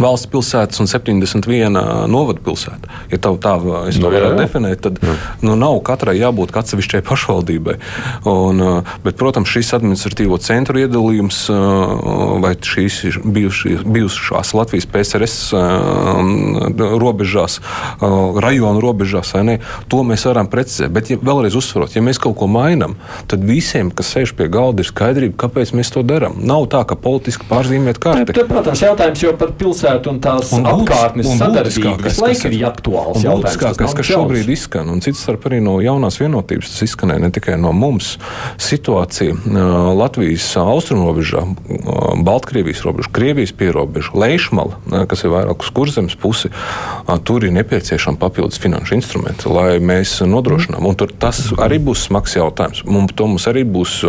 valsts 0.03 0.29
pilsētas 0.31 0.81
un 0.83 0.89
71 0.91 1.79
novada 2.11 2.43
pilsēta. 2.45 2.91
Ja 3.13 3.21
tā, 3.23 3.33
tā 3.43 3.55
es 3.89 3.99
to 3.99 4.07
nu, 4.07 4.13
varētu 4.15 4.39
definēt, 4.39 4.83
tad 4.85 5.01
jā. 5.03 5.15
nu, 5.45 5.57
nav 5.59 5.81
katrai 5.87 6.17
jābūt 6.19 6.55
atsevišķai 6.59 7.03
pašvaldībai. 7.07 7.77
Un, 8.31 8.63
bet, 9.05 9.19
protams, 9.21 9.51
šis 9.53 9.75
administratīvo 9.79 10.39
centru 10.43 10.83
iedalījums 10.83 11.45
vai 12.43 12.55
šīs 12.55 13.19
bijušās 13.27 14.55
Latvijas 14.59 14.89
PSRS 14.91 15.39
robežās, 17.03 17.59
rajonu 18.01 18.85
robežās, 18.85 19.35
ne, 19.47 19.59
to 19.91 20.03
mēs 20.07 20.27
varam 20.29 20.51
precizēt. 20.51 20.93
Bet, 20.95 21.13
ja 21.13 21.21
vēlreiz 21.23 21.57
uzsverot, 21.59 21.97
ja 21.97 22.05
mēs 22.05 22.21
kaut 22.23 22.39
ko 22.41 22.51
mainām, 22.51 22.97
tad 23.31 23.45
visiem, 23.47 23.91
kas 23.95 24.13
sēž 24.15 24.35
pie 24.39 24.49
galda, 24.53 24.85
ir 24.85 24.91
skaidrība, 24.91 25.37
kāpēc 25.47 25.75
mēs 25.77 25.93
to 25.95 26.05
darām. 26.07 26.39
Nav 26.49 26.69
tā, 26.73 26.85
ka 26.89 26.99
politiski 26.99 27.49
pārzīmēt 27.49 28.01
kārtu. 28.03 28.37
Protams, 28.49 28.83
jautājums 28.85 29.23
jau 29.25 29.35
par 29.39 29.53
pilsētu 29.59 29.88
pilsētu 29.89 30.13
un 30.13 30.21
tās 30.23 30.53
un 30.57 30.67
apkārtnes 30.69 31.31
sadarbība 31.39 31.97
visu 32.05 32.25
laiku 32.25 32.51
ir 32.51 32.67
aktuāls 32.69 33.25
jautājums. 33.25 33.77
Kas, 33.79 33.95
kas 33.97 34.09
šobrīd 34.09 34.51
izskan, 34.53 34.91
un 34.93 35.03
cits 35.05 35.23
starp 35.25 35.47
arī 35.49 35.61
no 35.65 35.79
jaunās 35.85 36.19
vienotības, 36.21 36.73
tas 36.73 36.85
izskanēja 36.89 37.25
ne 37.25 37.31
tikai 37.35 37.57
no 37.61 37.73
mums. 37.77 38.17
Situācija 38.63 39.37
Latvijas 39.99 40.47
austrumrobežā, 40.61 41.45
Baltkrievijas 42.25 42.85
robeža, 42.87 43.13
Krievijas 43.15 43.55
pierobeža, 43.57 44.15
Leišmala, 44.19 44.79
kas 45.11 45.25
ir 45.25 45.35
vairāk 45.35 45.65
uz 45.65 45.73
kurzemes 45.75 46.17
pusi, 46.19 46.51
tur 47.29 47.47
ir 47.47 47.55
nepieciešama 47.57 48.21
papildus 48.21 48.61
finanšu 48.63 48.99
instrumenti, 48.99 49.49
lai 49.53 49.79
mēs 49.83 50.19
nodrošinām. 50.27 50.87
Un 50.89 50.99
tur 50.99 51.13
tas 51.13 51.41
arī 51.59 51.81
būs 51.83 52.07
smags 52.09 52.37
jautājums. 52.39 52.85
Mums, 52.89 53.15
to 53.19 53.29
mums 53.31 53.49
arī 53.51 53.65
būs 53.69 54.01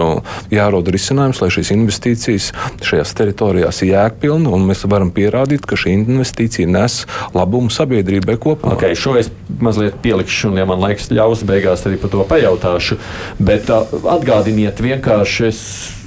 jāroda 0.54 0.94
risinājums, 0.94 1.42
lai 1.44 1.52
šīs 1.54 1.74
investīcijas 1.76 2.52
šajās 2.86 3.16
teritorijās 3.18 3.82
ir 3.84 3.94
jēgpilni, 3.94 4.50
un 4.54 4.68
mēs 4.70 4.86
varam 4.90 5.12
pierādīt, 5.16 5.66
ka 5.70 5.80
šī 5.80 5.96
investīcija 6.00 6.70
nes 6.70 7.04
labumu 7.38 7.72
sabiedrībai 7.74 8.40
kopumā. 8.42 8.76
Okay, 8.78 8.98
šo 8.98 9.16
es 9.20 9.32
mazliet 9.62 10.00
pielikšu, 10.04 10.52
un, 10.52 10.60
ja 10.62 10.68
man 10.70 10.82
laiks 10.84 11.12
ļaus, 11.14 11.46
beigās 11.48 11.86
arī 11.90 12.02
par 12.02 12.14
to 12.14 12.26
pajautāšu. 12.30 13.00
Bet 13.40 13.72
uh, 13.74 13.88
atgādiniet 14.18 14.82
vienkārši 14.84 15.54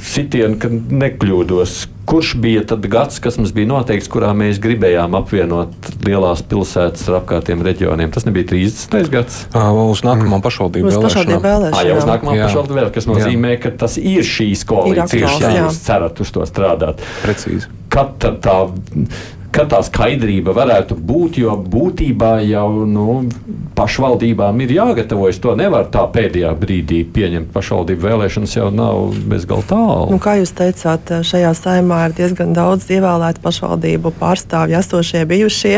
sitienu, 0.02 0.58
ka 0.60 0.70
nekļūdos. 0.70 1.80
Kurš 2.08 2.32
bija 2.42 2.64
tad 2.66 2.86
gads, 2.90 3.20
kas 3.22 3.36
mums 3.38 3.52
bija 3.54 3.68
noteikts, 3.70 4.08
kurā 4.10 4.32
mēs 4.36 4.58
gribējām 4.62 5.14
apvienot 5.16 5.90
lielās 6.02 6.42
pilsētas 6.50 7.06
ar 7.08 7.20
apkārtējiem 7.20 7.62
reģioniem? 7.66 8.10
Tas 8.12 8.26
nebija 8.26 8.48
30. 8.50 9.10
gads. 9.12 9.36
À, 9.54 9.68
uz 9.70 10.02
nākamā 10.04 10.34
mm. 10.40 10.44
pašvaldību 10.44 10.90
vēlēšanām. 10.90 11.46
À, 11.70 11.84
jau 11.86 12.00
uz 12.00 12.08
nākamā 12.08 12.34
pašvaldību 12.40 12.80
vēlēšanām, 12.80 12.96
kas 12.96 13.08
nozīmē, 13.10 13.52
ka 13.62 13.74
tas 13.84 13.98
ir 14.02 14.26
šīs 14.26 14.66
koalīcijas, 14.68 15.38
ja 15.44 15.52
jūs 15.60 15.78
cerat 15.86 16.24
uz 16.24 16.34
to 16.34 16.48
strādāt. 16.50 17.06
Precīzi. 17.22 17.70
Kad 17.92 18.18
tad 18.24 18.42
tā 18.42 18.58
ka 19.52 19.66
tā 19.68 19.82
skaidrība 19.84 20.54
varētu 20.56 20.96
būt, 20.96 21.38
jo 21.42 21.56
būtībā 21.60 22.32
jau 22.48 22.86
nu, 22.88 23.22
pašvaldībām 23.76 24.60
ir 24.64 24.74
jāgatavojas. 24.76 25.40
To 25.44 25.54
nevar 25.58 25.88
tā 25.92 26.04
pēdējā 26.12 26.52
brīdī 26.58 27.02
pieņemt. 27.14 27.50
Pašvaldību 27.54 28.06
vēlēšanas 28.06 28.56
jau 28.56 28.68
nav 28.74 29.12
bezgalīgi 29.28 29.68
tālu. 29.72 30.08
Nu, 30.12 30.20
kā 30.22 30.36
jūs 30.40 30.54
teicāt, 30.56 31.12
šajā 31.28 31.52
saimā 31.58 32.00
ir 32.08 32.16
diezgan 32.16 32.54
daudz 32.56 32.88
ievēlētu 32.92 33.44
pašvaldību 33.44 34.14
pārstāvju, 34.20 34.78
esošie, 34.80 35.24
bijušie. 35.28 35.76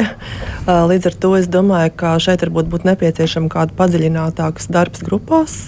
Līdz 0.68 1.10
ar 1.10 1.18
to 1.24 1.34
es 1.38 1.50
domāju, 1.50 1.94
ka 1.98 2.14
šeit 2.22 2.46
varbūt 2.46 2.70
būtu 2.72 2.90
nepieciešama 2.92 3.50
kāda 3.52 3.76
padziļinātākas 3.78 4.70
darbs 4.72 5.04
grupās. 5.06 5.58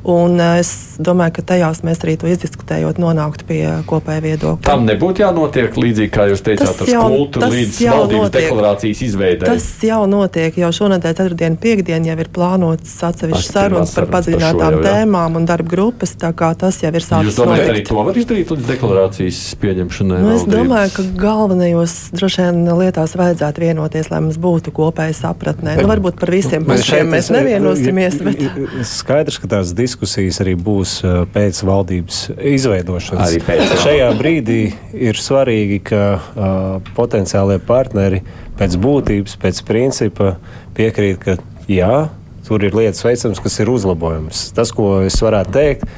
Un 0.00 0.40
es 0.40 0.96
domāju, 0.96 1.34
ka 1.36 1.42
tajās 1.52 1.82
mēs 1.84 2.00
arī 2.00 2.14
to 2.20 2.28
izdiskutējot, 2.30 2.96
nonāktu 3.00 3.44
pie 3.44 3.60
kopēja 3.88 4.22
viedokļa. 4.24 4.64
Tam 4.64 4.86
nebūtu 4.88 5.20
jānotiek 5.20 5.76
līdzīgi, 5.76 6.10
kā 6.14 6.24
jūs 6.30 6.40
teicāt, 6.46 6.72
tas 6.80 6.88
jau, 6.88 7.02
kultu 7.12 7.42
tas 7.42 7.52
līdz 7.52 7.80
valdības 7.84 8.24
notiek. 8.24 8.46
deklarācijas 8.46 9.02
izveidē. 9.04 9.50
Tas 9.50 9.66
jau 9.84 10.00
notiek, 10.08 10.56
jau 10.62 10.70
šonadēļ, 10.78 11.16
ceturtdien, 11.18 11.58
piekdien 11.60 12.08
jau 12.08 12.16
ir 12.24 12.30
plānotas 12.32 12.94
atsevišķas 13.10 13.50
sarunas 13.52 13.92
par 13.98 14.08
padziļinātām 14.14 14.78
par 14.78 14.86
tēmām 14.88 15.36
un 15.36 15.48
darba 15.50 15.74
grupas, 15.74 16.16
tā 16.16 16.32
kā 16.36 16.48
tas 16.56 16.80
jau 16.80 16.94
ir 16.94 17.04
sācis. 17.04 17.34
Jūs 17.34 17.40
domājat, 17.42 17.68
arī 17.74 17.84
to 17.90 18.00
var 18.00 18.20
izdarīt 18.24 18.54
līdz 18.54 18.72
deklarācijas 18.72 19.42
pieņemšanai? 19.60 20.22
Nu, 20.24 20.32
es 20.38 20.48
domāju, 20.48 20.94
ka 20.96 21.06
galvenajos 21.20 21.96
droši 22.16 22.48
vien 22.48 22.72
lietās 22.80 23.16
vajadzētu 23.20 23.66
vienoties, 23.66 24.08
lai 24.08 24.24
mums 24.24 24.40
būtu 24.40 24.72
kopēja 24.80 25.18
sapratnē. 25.20 25.76
Nu, 25.76 25.88
varbūt 25.92 26.16
par 26.22 26.32
visiem 26.32 26.64
punktiem 26.64 27.12
mēs 27.12 27.28
nevienosimies. 27.34 28.20
Bet... 28.24 28.44
Skaidrs, 28.88 29.40
ka 29.42 29.50
tās 29.58 29.74
diskusijas 29.76 29.89
diskusijas 29.90 30.40
arī 30.44 30.54
būs 30.54 31.00
uh, 31.02 31.24
pēc 31.34 31.60
valdības 31.66 32.22
izveidošanas. 32.54 33.36
Pēc 33.46 33.74
Šajā 33.82 34.08
brīdī 34.18 34.62
ir 34.94 35.18
svarīgi, 35.18 35.80
ka 35.90 36.04
uh, 36.16 36.92
potenciālie 36.96 37.58
partneri 37.66 38.22
pēc 38.60 38.78
būtības, 38.80 39.36
pēc 39.40 39.62
principa 39.66 40.34
piekrīt, 40.76 41.20
ka 41.24 41.36
jā, 41.70 42.08
tur 42.46 42.66
ir 42.66 42.76
lietas 42.76 43.04
veicams, 43.06 43.40
kas 43.42 43.60
ir 43.62 43.70
uzlabojamas. 43.72 44.48
Tas, 44.56 44.72
ko 44.74 45.00
es 45.06 45.18
varētu 45.22 45.54
teikt, 45.54 45.88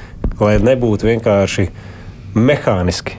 lai 0.40 0.56
nebūtu 0.62 1.08
vienkārši 1.10 1.68
mehāniski 2.36 3.18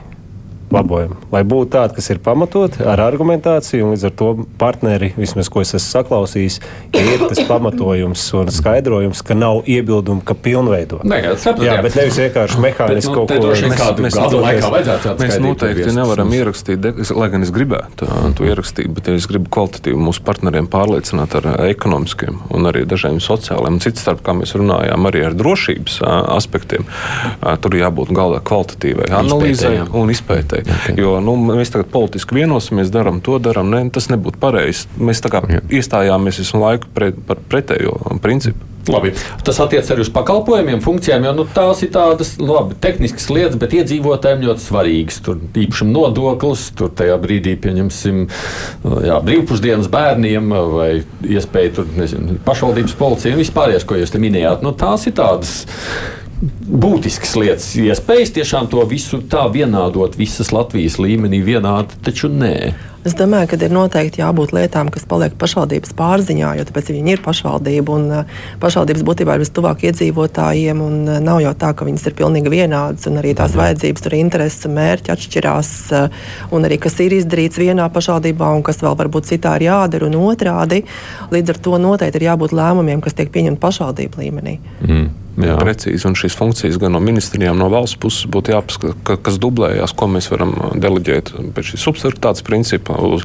labojumi. 0.72 1.16
Lai 1.32 1.42
būtu 1.46 1.70
tādi, 1.74 1.96
kas 1.98 2.10
ir 2.12 2.20
pamatoti 2.24 2.84
ar 2.88 3.02
argumentāciju, 3.04 3.86
un 3.86 3.94
līdz 3.94 4.06
ar 4.08 4.14
to 4.18 4.28
partneri, 4.60 5.12
vismaz 5.18 5.50
ko 5.52 5.62
es 5.64 5.74
esmu 5.74 5.90
saklausījis, 5.90 6.58
ir 6.98 7.24
tas 7.28 7.42
pamatojums 7.48 8.24
un 8.38 8.50
skaidrojums, 8.54 9.22
ka 9.26 9.36
nav 9.38 9.62
iebildumu, 9.70 10.24
ka 10.26 10.36
pilnveido. 10.38 11.00
Nē, 11.04 11.20
sapratu, 11.40 11.66
jā, 11.68 11.76
jā, 11.78 11.84
bet 11.84 11.98
nevis 11.98 12.20
vienkārši 12.22 12.62
mehāniski 12.64 13.10
nu, 13.10 13.16
kaut 13.18 13.32
ko 13.32 13.38
tādu. 13.74 14.04
Mēs, 14.04 14.18
mēs, 14.18 15.08
mēs 15.20 15.38
noteikti 15.44 15.94
nevaram 15.96 16.34
ierakstīt, 16.34 16.88
lai 17.14 17.30
gan 17.32 17.46
es 17.46 17.52
gribētu 17.54 18.08
to 18.38 18.48
ierakstīt, 18.48 18.90
bet 18.94 19.10
ja 19.10 19.16
es 19.18 19.28
gribu 19.30 19.50
kvalitatīvi 19.54 20.00
mūsu 20.00 20.24
partneriem 20.26 20.68
pārliecināt 20.72 21.36
ar 21.40 21.50
ekonomiskiem 21.68 22.40
un 22.54 22.70
arī 22.70 22.84
dažiem 22.88 23.20
sociāliem, 23.22 23.80
cits 23.84 24.04
starp, 24.04 24.24
kā 24.26 24.34
mēs 24.36 24.54
runājām, 24.58 25.08
arī 25.10 25.24
ar 25.28 25.36
drošības 25.38 26.00
aspektiem, 26.34 26.86
tur 27.64 27.78
jābūt 27.78 28.12
galdā 28.16 28.40
kvalitatīvai 28.44 29.10
analīzē 29.20 29.74
un 29.92 30.12
izpētē. 30.64 30.92
Okay. 30.94 31.00
Jo 31.00 31.20
nu, 31.20 31.36
mēs 31.36 31.72
tagad 31.72 31.90
politiski 31.92 32.34
vienosimies, 32.34 32.92
darām 32.92 33.20
to, 33.20 33.38
darām. 33.38 33.70
Ne, 33.70 33.90
tas 33.90 34.08
nebūtu 34.10 34.38
pareizi. 34.40 34.88
Mēs 34.98 35.22
tā 35.22 35.30
kā 35.30 35.44
Jā. 35.48 35.60
iestājāmies 35.68 36.38
visu 36.40 36.60
laiku 36.60 36.88
pret, 36.94 37.14
par 37.26 37.38
pretējo 37.48 37.98
principu. 38.22 38.58
Labi. 38.84 39.14
Tas 39.40 39.56
attiecas 39.64 39.88
arī 39.94 40.02
uz 40.04 40.10
pakalpojumiem, 40.12 40.82
funkcijām, 40.84 41.24
jo 41.24 41.30
nu, 41.32 41.46
tās 41.48 41.80
ir 41.86 41.88
tādas 41.94 42.34
labi, 42.36 42.76
tehniskas 42.84 43.30
lietas, 43.32 43.56
bet 43.56 43.72
iedzīvotājiem 43.78 44.44
ļoti 44.44 44.60
svarīgas. 44.60 45.22
Tur 45.24 45.38
īpašuma 45.40 45.94
nodoklis, 45.94 46.66
tur 46.76 46.90
tajā 46.92 47.16
brīdī 47.22 47.54
pieņemsim 47.64 48.26
jā, 49.06 49.16
brīvpusdienas 49.24 49.88
bērniem 49.88 50.52
vai 50.74 50.90
iespēju 51.24 51.72
tur 51.78 51.88
nezinu, 51.96 52.36
pašvaldības 52.44 52.98
policijai 53.00 53.32
un 53.32 53.40
vispārējais, 53.40 53.88
ko 53.88 53.96
jūs 53.96 54.12
te 54.12 54.20
minējāt. 54.20 54.60
Nu, 54.66 54.74
tās 54.76 55.08
ir 55.08 55.16
tādas 55.16 55.62
būtiskas 56.44 57.36
lietas, 57.40 57.68
iespējas 57.78 58.34
tiešām 58.38 58.68
to 58.72 58.82
visu 58.88 59.22
tā 59.30 59.46
vienādot 59.52 60.18
visas 60.18 60.52
Latvijas 60.54 60.98
līmenī 61.00 61.40
vienādi, 61.44 61.96
taču 62.04 62.32
nē. 62.32 62.56
Es 63.04 63.12
domāju, 63.12 63.50
ka 63.50 63.56
ir 63.60 63.72
noteikti 63.72 64.22
jābūt 64.22 64.54
lietām, 64.56 64.88
kas 64.88 65.04
paliek 65.04 65.34
pašvaldības 65.36 65.92
pārziņā, 65.98 66.54
jo 66.56 66.64
tāpēc 66.64 66.86
viņi 66.88 67.12
ir 67.12 67.22
pašvaldība 67.24 67.92
un 67.92 68.04
uh, 68.08 68.38
pašvaldības 68.62 69.02
būtībā 69.04 69.34
ir 69.36 69.42
vistuvāk 69.42 69.82
iedzīvotājiem. 69.90 70.80
Uh, 70.80 71.18
nav 71.20 71.42
jau 71.44 71.52
tā, 71.60 71.74
ka 71.76 71.84
viņas 71.84 72.06
ir 72.08 72.14
pilnīgi 72.16 72.52
vienādas 72.54 73.04
un 73.10 73.20
arī 73.20 73.34
tās 73.36 73.52
mhm. 73.52 73.60
vajadzības, 73.60 74.04
tur 74.06 74.16
intereses 74.16 74.64
un 74.64 74.76
mērķi 74.78 75.12
atšķirās. 75.12 75.72
Uh, 75.92 76.22
un 76.56 76.64
arī 76.64 76.78
kas 76.80 76.96
ir 77.04 77.12
izdarīts 77.18 77.60
vienā 77.60 77.90
pašvaldībā 77.92 78.48
un 78.56 78.64
kas 78.64 78.80
vēl 78.80 78.96
varbūt 79.02 79.28
citā 79.34 79.52
ir 79.60 79.66
jādara 79.66 80.08
un 80.08 80.16
otrādi. 80.22 80.80
Līdz 81.34 81.52
ar 81.52 81.60
to 81.68 81.82
noteikti 81.84 82.22
ir 82.22 82.30
jābūt 82.30 82.56
lēmumiem, 82.56 83.04
kas 83.04 83.20
tiek 83.20 83.28
pieņemti 83.36 83.60
pašvaldību 83.60 84.24
līmenī. 84.24 84.56
Mm. 84.80 85.12
Jā. 85.34 85.56
Precīzi, 85.58 86.04
un 86.06 86.14
šīs 86.14 86.36
funkcijas 86.38 86.76
gan 86.78 86.94
no 86.94 87.00
ministrijām, 87.02 87.58
no 87.58 87.66
valsts 87.72 87.98
puses 87.98 88.28
būtu 88.30 88.52
jāpaskata, 88.54 88.94
ka, 89.02 89.16
kas 89.26 89.38
dublējās, 89.42 89.94
ko 89.98 90.06
mēs 90.12 90.28
varam 90.30 90.52
deleģēt 90.78 91.32
pēc 91.56 91.72
šī 91.72 91.80
subsidiaritātes 91.82 92.44
principa 92.46 92.94
uz 93.02 93.24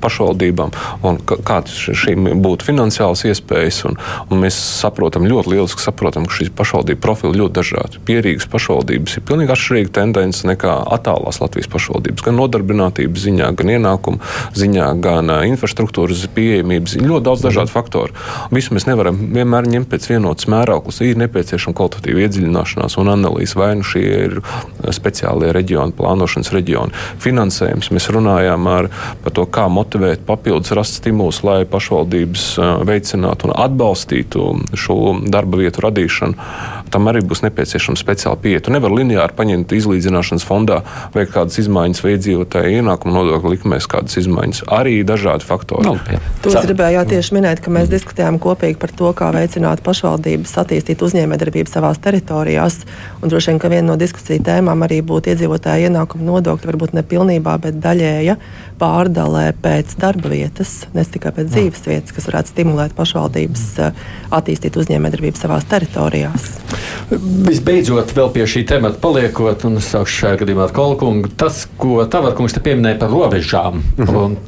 pašvaldībām, 0.00 0.72
un 1.04 1.18
kādas 1.20 1.76
šīm 1.76 2.30
būtu 2.40 2.64
finansiālas 2.70 3.26
iespējas. 3.28 3.82
Un, 3.90 3.98
un 4.32 4.40
mēs 4.40 4.56
saprotam, 4.80 5.26
ļoti 5.28 5.52
lieliski 5.52 5.84
saprotam, 5.84 6.24
ka 6.28 6.38
šīs 6.38 6.52
pašvaldību 6.56 7.02
profili 7.04 7.42
ļoti 7.42 7.56
dažādi. 7.60 8.00
Pierīgas 8.08 8.48
pašvaldības 8.48 9.18
ir 9.18 9.26
pilnīgi 9.28 9.54
atšķirīga 9.54 9.94
tendence 10.00 10.48
nekā 10.48 10.78
attālās 10.96 11.42
Latvijas 11.44 11.68
pašvaldības, 11.72 12.24
gan 12.24 12.40
nodarbinātības 12.40 13.26
ziņā, 13.28 13.52
gan 13.60 13.74
ienākumu 13.76 14.32
ziņā, 14.56 14.88
gan 15.04 15.34
infrastruktūras 15.50 16.24
pieejamības 16.36 16.96
ziņā. 16.96 17.10
Ļoti 17.12 17.28
daudz 17.28 17.44
dažādu 17.44 17.74
faktoru. 17.74 18.16
Visu 18.54 18.72
mēs 18.76 18.88
nevaram 18.88 19.20
vienmēr 19.36 19.68
ņemt 19.76 19.92
pēc 19.92 20.08
vienotas 20.14 20.48
mērauklas. 20.50 21.02
Ir 21.04 21.20
nepieciešams 21.20 21.49
nepieciešama 21.50 21.74
kvalitatīva 21.76 22.22
iedziļināšanās 22.24 22.96
un 23.00 23.10
analīze. 23.10 23.58
Vai 23.58 23.74
nu 23.78 23.86
šie 23.86 24.02
ir 24.26 24.36
speciālie 24.94 25.50
reģioni, 25.52 25.94
plānošanas 25.96 26.52
reģioni, 26.54 26.94
finansējums. 27.20 27.90
Mēs 27.90 28.10
runājām 28.14 28.66
ar, 28.70 28.90
par 29.24 29.34
to, 29.34 29.46
kā 29.50 29.66
motivēt 29.68 30.22
papildus 30.26 30.74
rast 30.76 31.00
stimulus, 31.00 31.42
lai 31.46 31.64
pašvaldības 31.68 32.46
veicinātu 32.86 33.48
un 33.48 33.56
atbalstītu 33.56 34.46
šo 34.78 34.98
darba 35.30 35.60
vietu 35.60 35.84
radīšanu. 35.86 36.50
Tam 36.90 37.06
arī 37.06 37.22
būs 37.22 37.44
nepieciešama 37.44 37.98
speciāla 37.98 38.38
pieeja. 38.40 38.64
Tu 38.66 38.74
nevari 38.74 39.02
lineāri 39.02 39.36
paņemt 39.38 39.74
izlīdzināšanas 39.74 40.46
fondā, 40.46 40.80
veikt 41.14 41.34
kādas 41.36 41.60
izmaiņas 41.62 42.02
vai 42.02 42.16
iedzīvotāju 42.16 42.80
ienākumu 42.80 43.14
nodokļu 43.14 43.54
likmēs, 43.54 43.86
kādas 43.90 44.18
izmaiņas. 44.22 44.64
Arī 44.74 44.96
dažādi 45.06 45.46
faktori. 45.46 45.86
No, 45.86 45.94
to 46.42 46.50
es 46.50 46.66
gribēju 46.66 47.04
tieši 47.12 47.36
minēt, 47.38 47.62
ka 47.62 47.70
mēs 47.74 47.90
diskutējām 47.92 48.40
kopīgi 48.42 48.78
par 48.82 48.94
to, 48.98 49.12
kā 49.16 49.30
veicināt 49.34 49.84
pašvaldības 49.86 50.56
attīstīt 50.64 51.04
uzņēmējdarbību 51.06 51.39
savās 51.70 51.98
teritorijās. 52.02 52.82
Un 53.22 53.32
droši 53.32 53.50
vien, 53.50 53.60
ka 53.62 53.70
viena 53.72 53.86
no 53.92 53.96
diskusiju 54.00 54.42
tēmām 54.44 54.84
arī 54.84 55.00
būtu 55.06 55.32
iedzīvotāju 55.32 55.88
ienākumu 55.88 56.26
nodokļi, 56.26 56.68
varbūt 56.68 56.92
ne 56.96 57.02
pilnībā, 57.06 57.56
bet 57.62 57.80
daļēja 57.80 58.36
pārdalē 58.80 59.50
pēc 59.62 59.96
darba 60.00 60.32
vietas, 60.32 60.86
ne 60.94 61.04
tikai 61.04 61.32
pēc 61.36 61.50
dzīves 61.52 61.86
vietas, 61.88 62.14
kas 62.16 62.28
varētu 62.30 62.54
stimulēt 62.54 62.94
pašvaldības 62.96 63.64
eh, 63.80 64.04
attīstīt 64.36 64.78
uzņēmējdarbību 64.80 65.40
savās 65.40 65.66
teritorijās. 65.70 66.48
Visbeidzot, 67.10 68.14
vēl 68.16 68.32
pie 68.36 68.46
šī 68.48 68.64
temata 68.68 69.00
paliekot, 69.02 69.66
un 69.68 69.80
es 69.80 69.90
sākšu 69.92 70.24
šajā 70.24 70.40
gadījumā 70.44 70.68
ar 70.68 70.76
Kolkungu, 70.76 71.32
tas, 71.40 71.66
ko 71.80 72.04
Tavarkungs 72.10 72.56
te 72.56 72.64
pieminēja 72.64 73.00
par 73.02 73.12
robežām. 73.12 73.84
Uh 73.98 74.06
mhm. 74.06 74.40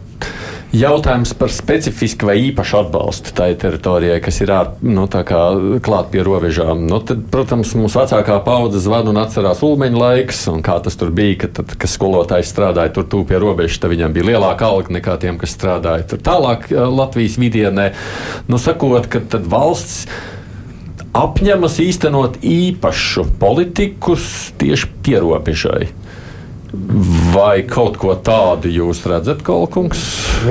Jautājums 0.72 1.34
par 1.36 1.50
specifisku 1.52 2.30
vai 2.30 2.38
īpašu 2.46 2.78
atbalstu 2.78 3.34
tai 3.36 3.50
teritorijai, 3.60 4.22
kas 4.24 4.38
ir 4.40 4.52
nu, 4.80 5.04
klāt 5.84 6.08
pie 6.14 6.22
robežām. 6.24 6.86
Nu, 6.88 7.02
tad, 7.04 7.26
protams, 7.34 7.74
mūsu 7.76 8.00
vecākā 8.00 8.38
paudze 8.46 8.80
zvana 8.80 9.12
un 9.12 9.20
atcerās 9.20 9.60
ulmeņa 9.66 10.00
laiks, 10.00 10.46
un 10.48 10.64
kā 10.64 10.78
tas 10.80 10.96
tur 10.96 11.12
bija, 11.12 11.42
kad, 11.44 11.52
tad, 11.60 11.76
kad 11.76 11.92
skolotājs 11.92 12.54
strādāja 12.54 12.94
tur 12.96 13.04
tūp 13.04 13.28
pie 13.28 13.42
robežas, 13.42 13.82
tad 13.84 13.92
viņam 13.92 14.16
bija 14.16 14.30
lielāka 14.30 14.70
alga 14.72 14.96
nekā 14.96 15.18
tiem, 15.20 15.36
kas 15.42 15.52
strādāja 15.52 16.08
tur 16.08 16.24
tālāk 16.24 16.70
Latvijas 16.72 17.36
vidienē. 17.42 17.90
Nu, 18.48 18.56
sakot, 18.56 19.12
ka 19.12 19.20
valsts 19.52 20.06
apņemas 21.12 21.76
īstenot 21.84 22.40
īpašu 22.40 23.28
politiku 23.42 24.16
tieši 24.56 24.88
pierobežai. 25.04 25.90
Vai 27.32 27.62
kaut 27.64 27.94
ko 27.96 28.12
tādu 28.20 28.68
jūs 28.68 28.98
redzat, 29.08 29.40
Kalkungs? 29.46 30.00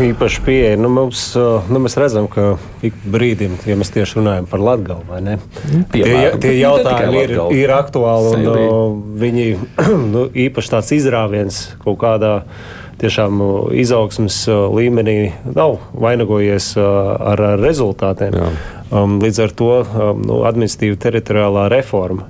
Īpaši 0.02 0.42
pieeja. 0.42 0.78
Nu, 0.82 0.90
mums, 0.90 1.28
nu, 1.70 1.82
mēs 1.84 1.94
redzam, 2.00 2.26
ka 2.32 2.56
ik 2.86 2.98
brīdim, 3.06 3.54
ja 3.70 3.76
mēs 3.78 3.94
tieši 3.94 4.18
runājam 4.18 4.48
par 4.50 4.64
Latgalu, 4.66 5.06
vai 5.06 5.20
ne? 5.22 5.36
Piemēram, 5.94 6.40
tie, 6.42 6.48
tie 6.48 6.56
jautājumi 6.58 7.22
ir, 7.22 7.36
ir 7.60 7.74
aktuāli 7.76 8.32
un 8.32 8.48
Sevi. 8.48 8.66
viņi 9.22 9.46
nu, 10.16 10.26
īpaši 10.48 10.74
tāds 10.74 10.92
izrāviens 10.98 11.62
kaut 11.86 12.02
kādā 12.02 12.34
tiešām 13.02 13.46
izaugsmas 13.78 14.42
līmenī 14.50 15.18
nav 15.54 15.78
vainagojies 15.94 16.74
ar, 16.82 17.46
ar 17.54 17.62
rezultātiem. 17.62 18.42
Jā. 18.42 18.52
Um, 18.92 19.20
līdz 19.22 19.46
ar 19.46 19.54
to 19.54 19.74
um, 19.86 20.26
nu, 20.26 20.42
administratīva 20.50 20.98
teritoriālā 21.06 21.70
reforma 21.72 22.26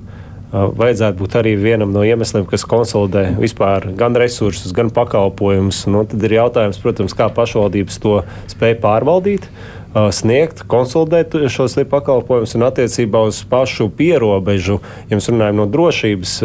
vajadzētu 0.51 1.19
būt 1.19 1.35
arī 1.39 1.53
vienam 1.59 1.93
no 1.95 2.03
iemesliem, 2.05 2.45
kas 2.49 2.65
konsolidē 2.67 3.29
vispār 3.39 3.89
gan 3.97 4.17
resursus, 4.19 4.73
gan 4.75 4.91
pakalpojumus. 4.93 5.85
Nu, 5.91 6.03
tad 6.07 6.23
ir 6.27 6.37
jautājums, 6.39 6.81
protams, 6.83 7.15
kā 7.17 7.29
pašvaldības 7.33 8.01
to 8.03 8.17
spēj 8.51 8.77
pārvaldīt. 8.83 9.47
Sniegt, 9.91 10.63
konsolidēt 10.71 11.35
šos 11.51 11.75
pakalpojumus 11.91 12.55
un 12.55 12.63
attiecībā 12.69 13.25
uz 13.27 13.41
pašu 13.51 13.89
pierobežu, 13.95 14.79
ja 15.09 15.19
mēs 15.19 15.27
runājam 15.27 15.59
no 15.59 15.65
drošības 15.67 16.37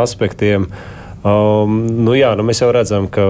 aspektiem, 0.00 0.66
uh, 0.66 0.97
Um, 1.18 1.80
nu 2.06 2.12
jā, 2.14 2.28
nu 2.38 2.44
mēs 2.46 2.60
jau 2.62 2.68
redzam, 2.70 3.08
ka 3.10 3.24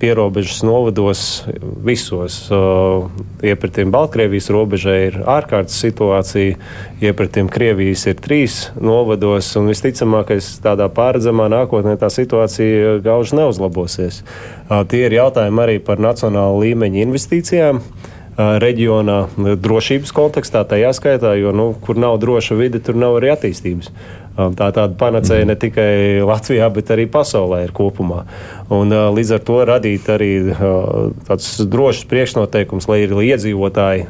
pierobežas 0.00 0.62
novados 0.64 1.44
visos 1.84 2.38
uh, 2.48 3.10
iepratiem 3.44 3.92
Baltkrievijas 3.92 4.48
robežai 4.54 4.96
ir 5.10 5.18
ārkārtas 5.28 5.76
situācija, 5.84 6.56
iepratiem 7.04 7.50
Krievijas 7.52 8.06
ir 8.08 8.16
trīs 8.24 8.56
novados, 8.80 9.50
un 9.60 9.68
visticamākais 9.68 10.54
tādā 10.64 10.88
pārredzamā 10.88 11.50
nākotnē 11.52 11.98
tā 12.00 12.08
situācija 12.08 12.96
gauži 13.04 13.36
neuzlabosies. 13.42 14.22
Uh, 14.24 14.80
tie 14.88 15.04
ir 15.10 15.20
jautājumi 15.20 15.64
arī 15.66 15.78
par 15.84 16.00
nacionālu 16.00 16.64
līmeņa 16.64 17.04
investīcijām 17.04 17.82
uh, 17.82 18.10
reģionā, 18.38 19.18
drošības 19.62 20.12
kontekstā, 20.14 20.64
tajā 20.66 20.90
skaitā, 20.96 21.34
jo 21.38 21.52
nu, 21.54 21.70
kur 21.80 21.98
nav 22.00 22.18
droša 22.22 22.58
vide, 22.58 22.80
tur 22.82 22.98
nav 22.98 23.20
arī 23.20 23.30
attīstības. 23.34 23.92
Tā 24.34 24.70
tāda 24.74 24.88
panacēja 24.98 25.46
ne 25.46 25.54
tikai 25.54 26.22
Latvijā, 26.26 26.66
bet 26.74 26.90
arī 26.90 27.06
pasaulē 27.06 27.60
ir 27.68 27.74
kopumā. 27.74 28.24
Un, 28.74 28.90
līdz 29.14 29.36
ar 29.36 29.42
to 29.46 29.58
radīt 29.70 30.10
arī 30.10 30.30
tādus 31.28 31.52
drošus 31.70 32.08
priekšnoteikumus, 32.10 32.88
lai 32.90 33.04
ir 33.04 33.14
iedzīvotāji 33.14 34.08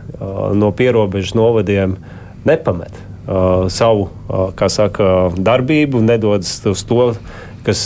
no 0.57 0.73
pierobežas 0.73 1.37
novadiem 1.37 1.99
nepamet 2.49 2.97
savu 3.73 4.09
saka, 4.69 5.11
darbību, 5.37 6.01
nedodas 6.05 6.59
uz 6.69 6.85
to 6.89 7.13
kas 7.65 7.83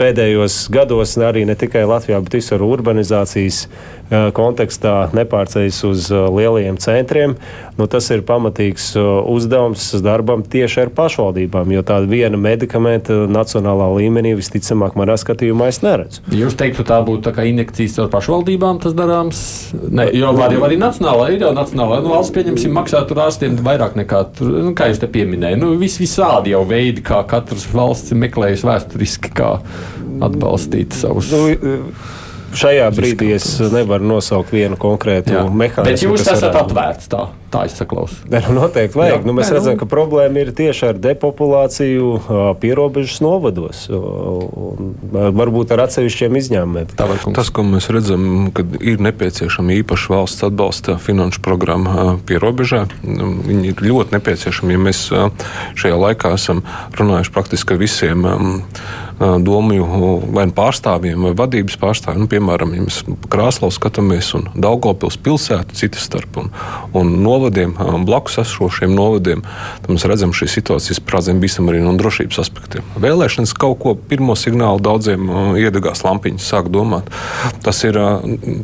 pēdējos 0.00 0.66
gados 0.72 1.16
arī 1.22 1.46
ne 1.48 1.56
tikai 1.58 1.84
Latvijā, 1.88 2.20
bet 2.24 2.38
visur 2.40 2.64
urbanizācijas 2.66 3.66
kontekstā 4.36 5.08
nepārceļas 5.16 5.78
uz 5.88 6.08
lielajiem 6.12 6.76
centriem. 6.82 7.36
Nu, 7.78 7.86
tas 7.88 8.10
ir 8.12 8.24
pamatīgs 8.28 8.90
uzdevums 8.98 9.86
darbam 10.04 10.42
tieši 10.44 10.82
ar 10.84 10.90
pašvaldībām, 10.92 11.72
jo 11.72 11.84
tāda 11.86 12.10
viena 12.10 12.36
medikamenta 12.36 13.22
nacionālā 13.30 13.88
līmenī 13.96 14.34
visticamāk 14.36 14.98
manā 14.98 15.16
skatījumā 15.20 15.70
es 15.72 15.80
neredzu. 15.84 16.24
Jūs 16.36 16.56
teiktu, 16.60 16.84
tā 16.88 17.00
būtu 17.06 17.24
tā 17.28 17.32
kā 17.36 17.46
injekcijas 17.48 17.96
ar 18.04 18.10
pašvaldībām 18.12 18.82
tas 18.84 18.96
darāms? 18.98 19.40
Ne, 19.88 20.10
jo 20.16 20.34
var 20.36 20.52
jau 20.52 20.66
arī 20.68 20.76
nacionālā, 20.80 21.30
ir 21.32 21.46
jau 21.46 21.54
nacionālā, 21.56 22.02
nu, 22.04 22.12
valsts 22.12 22.36
pieņemsim 22.36 22.76
maksā 22.76 23.02
tur 23.08 23.22
ārstiem 23.24 23.56
vairāk 23.64 23.96
nekā, 24.02 24.22
tur, 24.36 24.52
nu, 24.68 24.74
kā 24.76 24.90
jūs 24.92 25.00
te 25.00 25.08
pieminējāt, 25.12 25.62
nu, 25.62 25.72
vis, 25.80 25.96
visādi 26.02 26.52
jau 26.52 26.62
veidi, 26.68 27.04
kā 27.06 27.22
katrs 27.28 27.64
valsts 27.72 28.12
meklējas 28.18 28.66
vēsturiski, 28.72 29.32
kā 29.36 29.54
atbalstīt 30.22 30.96
savus. 30.96 31.30
Nu, 31.32 31.78
šajā 32.56 32.88
brīdī 32.94 33.32
es 33.36 33.46
nevaru 33.72 34.06
nosaukt 34.14 34.52
vienu 34.54 34.76
konkrētu 34.80 35.34
Jā. 35.34 35.44
mehānismu. 35.48 35.86
Bet 35.88 36.04
jūs 36.04 36.24
esat 36.24 36.48
varētu... 36.48 36.62
atvērts 36.66 37.10
tā, 37.12 37.22
tā 37.52 37.64
es 37.68 37.76
saklausu. 37.78 38.18
Nu 38.30 38.56
noteikti 38.56 38.98
vajag. 38.98 39.20
Jā, 39.20 39.26
nu, 39.28 39.34
mēs 39.36 39.50
ne, 39.50 39.56
redzam, 39.58 39.76
nu... 39.76 39.80
ka 39.80 39.88
problēma 39.90 40.42
ir 40.42 40.52
tieši 40.56 40.88
ar 40.90 41.00
depopulāciju 41.02 42.10
pierobežas 42.62 43.20
novados. 43.24 43.84
Varbūt 45.40 45.74
ar 45.74 45.84
atsevišķiem 45.86 46.40
izņēmumiem. 46.42 46.96
Tas, 47.36 47.52
ko 47.54 47.66
mēs 47.66 47.88
redzam, 47.92 48.50
kad 48.56 48.76
ir 48.80 49.02
nepieciešama 49.04 49.78
īpaša 49.80 50.14
valsts 50.14 50.46
atbalsta 50.48 50.98
finanšu 51.02 51.42
programma 51.44 52.16
pierobežā, 52.28 52.84
nu, 53.06 53.32
viņi 53.46 53.72
ir 53.72 53.86
ļoti 53.90 54.18
nepieciešami. 54.18 54.76
Ja 54.76 54.82
mēs 54.90 55.06
šajā 55.78 56.02
laikā 56.06 56.34
esam 56.36 56.64
runājuši 56.98 57.34
praktiski 57.34 57.76
ar 57.76 57.82
visiem 57.82 58.28
domju 59.42 59.86
vai 60.34 60.46
nu 60.48 60.54
pārstāvjiem 60.56 61.28
vai 61.28 61.32
vadības 61.38 61.78
pārstāvjiem. 61.80 62.24
Nu, 62.24 62.28
piemēram, 62.30 62.74
ja 62.76 62.84
mēs 62.86 63.00
Krāslaus 63.32 63.78
skatāmies 63.78 64.32
un 64.38 64.48
Daugopils 64.54 65.18
pilsētu 65.22 65.76
citas 65.78 66.06
starp 66.08 66.38
un, 66.42 66.50
un 66.98 67.12
novadiem, 67.22 67.74
blakus 68.06 68.40
esošiem 68.42 68.94
novadiem, 68.96 69.44
tad 69.82 69.92
mēs 69.92 70.06
redzam 70.10 70.34
šī 70.36 70.48
situācijas 70.50 71.02
prādzēm 71.06 71.42
bīstam 71.42 71.70
arī 71.70 71.82
no 71.84 71.94
drošības 71.98 72.40
aspektiem. 72.42 72.86
Vēlēšanas 73.02 73.54
kaut 73.58 73.78
ko 73.82 73.94
pirmo 73.94 74.36
signālu 74.38 74.82
daudziem 74.82 75.30
iedegās 75.60 76.04
lampiņas 76.06 76.48
sāk 76.54 76.70
domāt. 76.72 77.10
Tas 77.62 77.82
ir, 77.86 77.98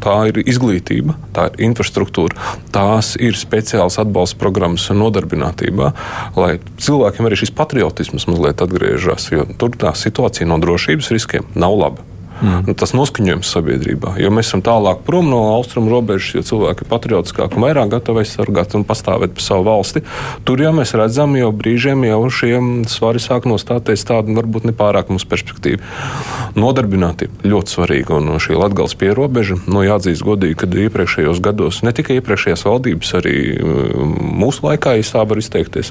tā 0.02 0.16
ir 0.30 0.42
izglītība, 0.44 1.16
tā 1.36 1.48
ir 1.52 1.68
infrastruktūra, 1.68 2.34
tās 2.74 3.14
ir 3.20 3.38
speciāls 3.38 3.98
atbalsta 4.00 4.38
programmas 4.40 4.88
nodarbinātībā, 4.90 5.92
lai 6.38 6.52
cilvēkiem 6.82 7.28
arī 7.28 7.40
šis 7.42 7.54
patriotisms 7.54 8.28
mazliet 8.30 8.62
atgriežas, 8.64 9.30
jo 9.32 9.46
tur 9.60 9.76
tā 9.78 9.94
situācija 9.98 10.47
no 10.48 10.60
drošības 10.62 11.12
riskiem 11.14 11.48
nav 11.54 11.76
laba. 11.78 12.08
Mm. 12.38 12.68
Nu, 12.68 12.74
tas 12.78 12.92
noskaņojums 12.94 13.50
sabiedrībā. 13.50 14.12
Jo 14.22 14.30
mēs 14.30 14.52
esam 14.52 14.62
tālāk 14.62 15.00
prom 15.06 15.26
no 15.26 15.40
austrumu 15.56 15.90
robežas, 15.90 16.36
jo 16.36 16.42
cilvēki 16.46 16.84
ir 16.84 16.90
patriotiskāki 16.92 17.58
un 17.58 17.64
vairāk 17.66 17.90
gatavi 17.96 18.22
aizsargāt 18.22 18.76
un 18.78 18.84
pastāvēt 18.86 19.34
par 19.34 19.42
savu 19.44 19.66
valsti. 19.66 20.04
Tur 20.46 20.62
jau 20.62 20.70
mēs 20.76 20.94
redzam, 20.98 21.34
jau 21.38 21.50
brīžiem 21.50 22.06
jau 22.06 22.20
šiem 22.30 22.70
svari 22.90 23.22
sāk 23.22 23.48
nostāties 23.50 24.06
tādu 24.06 24.36
varbūt 24.38 24.68
nepārāk 24.70 25.10
mums 25.10 25.26
perspektīvu. 25.28 25.82
Nodarbinātība 26.58 27.50
ļoti 27.50 27.74
svarīga 27.74 28.20
un 28.20 28.38
šī 28.42 28.54
latgals 28.58 28.94
pierobeža, 28.98 29.58
no 29.66 29.80
nu, 29.80 29.86
jāatzīst 29.88 30.26
godīgi, 30.26 30.60
ka 30.62 30.70
iepriekšējos 30.86 31.42
gados, 31.42 31.82
ne 31.82 31.94
tikai 31.96 32.20
iepriekšējās 32.20 32.64
valdības, 32.68 33.14
arī 33.18 33.36
mūsu 34.38 34.68
laikā, 34.68 34.94
tā 35.08 35.26
var 35.26 35.40
izteikties, 35.40 35.90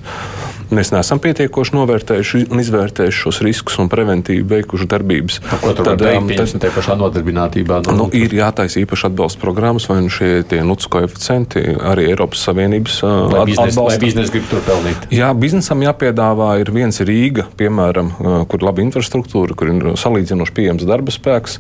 mēs 0.74 0.92
neesam 0.94 1.22
pietiekoši 1.24 1.76
novērtējuši 1.78 2.44
un 2.52 2.62
izvērtējuši 2.64 3.24
šos 3.26 3.42
riskus 3.46 3.78
un 3.82 3.90
preventīvi 3.92 4.46
veikuši 4.48 4.88
darbības. 4.90 5.40
Ko 5.62 5.74
tur 5.78 5.92
tad, 5.92 6.04
um, 6.12 6.30
tas 6.32 6.56
ir 6.56 6.64
pašā 6.76 6.98
nodarbinātībā? 7.00 7.82
No 7.88 7.96
nu, 8.02 8.08
ir 8.18 8.34
jātaisa 8.36 8.82
īpaši 8.84 9.10
atbalsta 9.10 9.42
programmas, 9.42 9.88
vai 9.90 10.00
nu 10.06 10.12
šie 10.14 10.44
tie 10.48 10.62
nucu 10.68 10.92
koeficienti 10.98 11.64
arī 11.78 12.10
Eiropas 12.12 12.44
Savienības 12.48 13.00
uh, 13.04 13.38
atbalsta. 13.44 13.88
Lai 13.88 14.00
biznesa 14.02 14.34
grib 14.34 14.48
tur 14.52 14.64
pelnīt. 14.66 15.08
Jā, 15.14 15.32
biznesam 15.38 15.84
jāpiedāvā 15.86 16.54
ir 16.62 16.72
viens 16.76 17.00
Rīga, 17.08 17.48
piemēram, 17.60 18.12
kur 18.50 18.62
ir 18.62 18.68
laba 18.68 18.84
infrastruktūra, 18.84 19.56
kur 19.58 19.72
ir 19.72 19.90
salīdzinoši 20.00 20.56
pieejams 20.58 20.86
darba 20.88 21.14
spēks. 21.14 21.58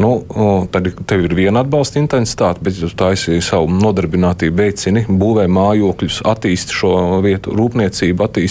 Nu, 0.00 0.12
tad 0.72 0.90
tev 1.08 1.24
ir 1.26 1.36
viena 1.38 1.64
atbalsta 1.64 2.00
intensitāte, 2.02 2.62
bet 2.64 2.78
tu 2.80 2.90
taisi 2.96 3.40
savu 3.44 3.70
nodarbinātību, 3.72 4.56
veicini, 4.60 5.04
būvē 5.08 5.46
mājokļus, 5.50 6.20
attīsti 6.30 6.76
šo 6.76 6.92
vietu, 7.24 7.54
rūpniecību, 7.56 8.26
attīsti, 8.26 8.49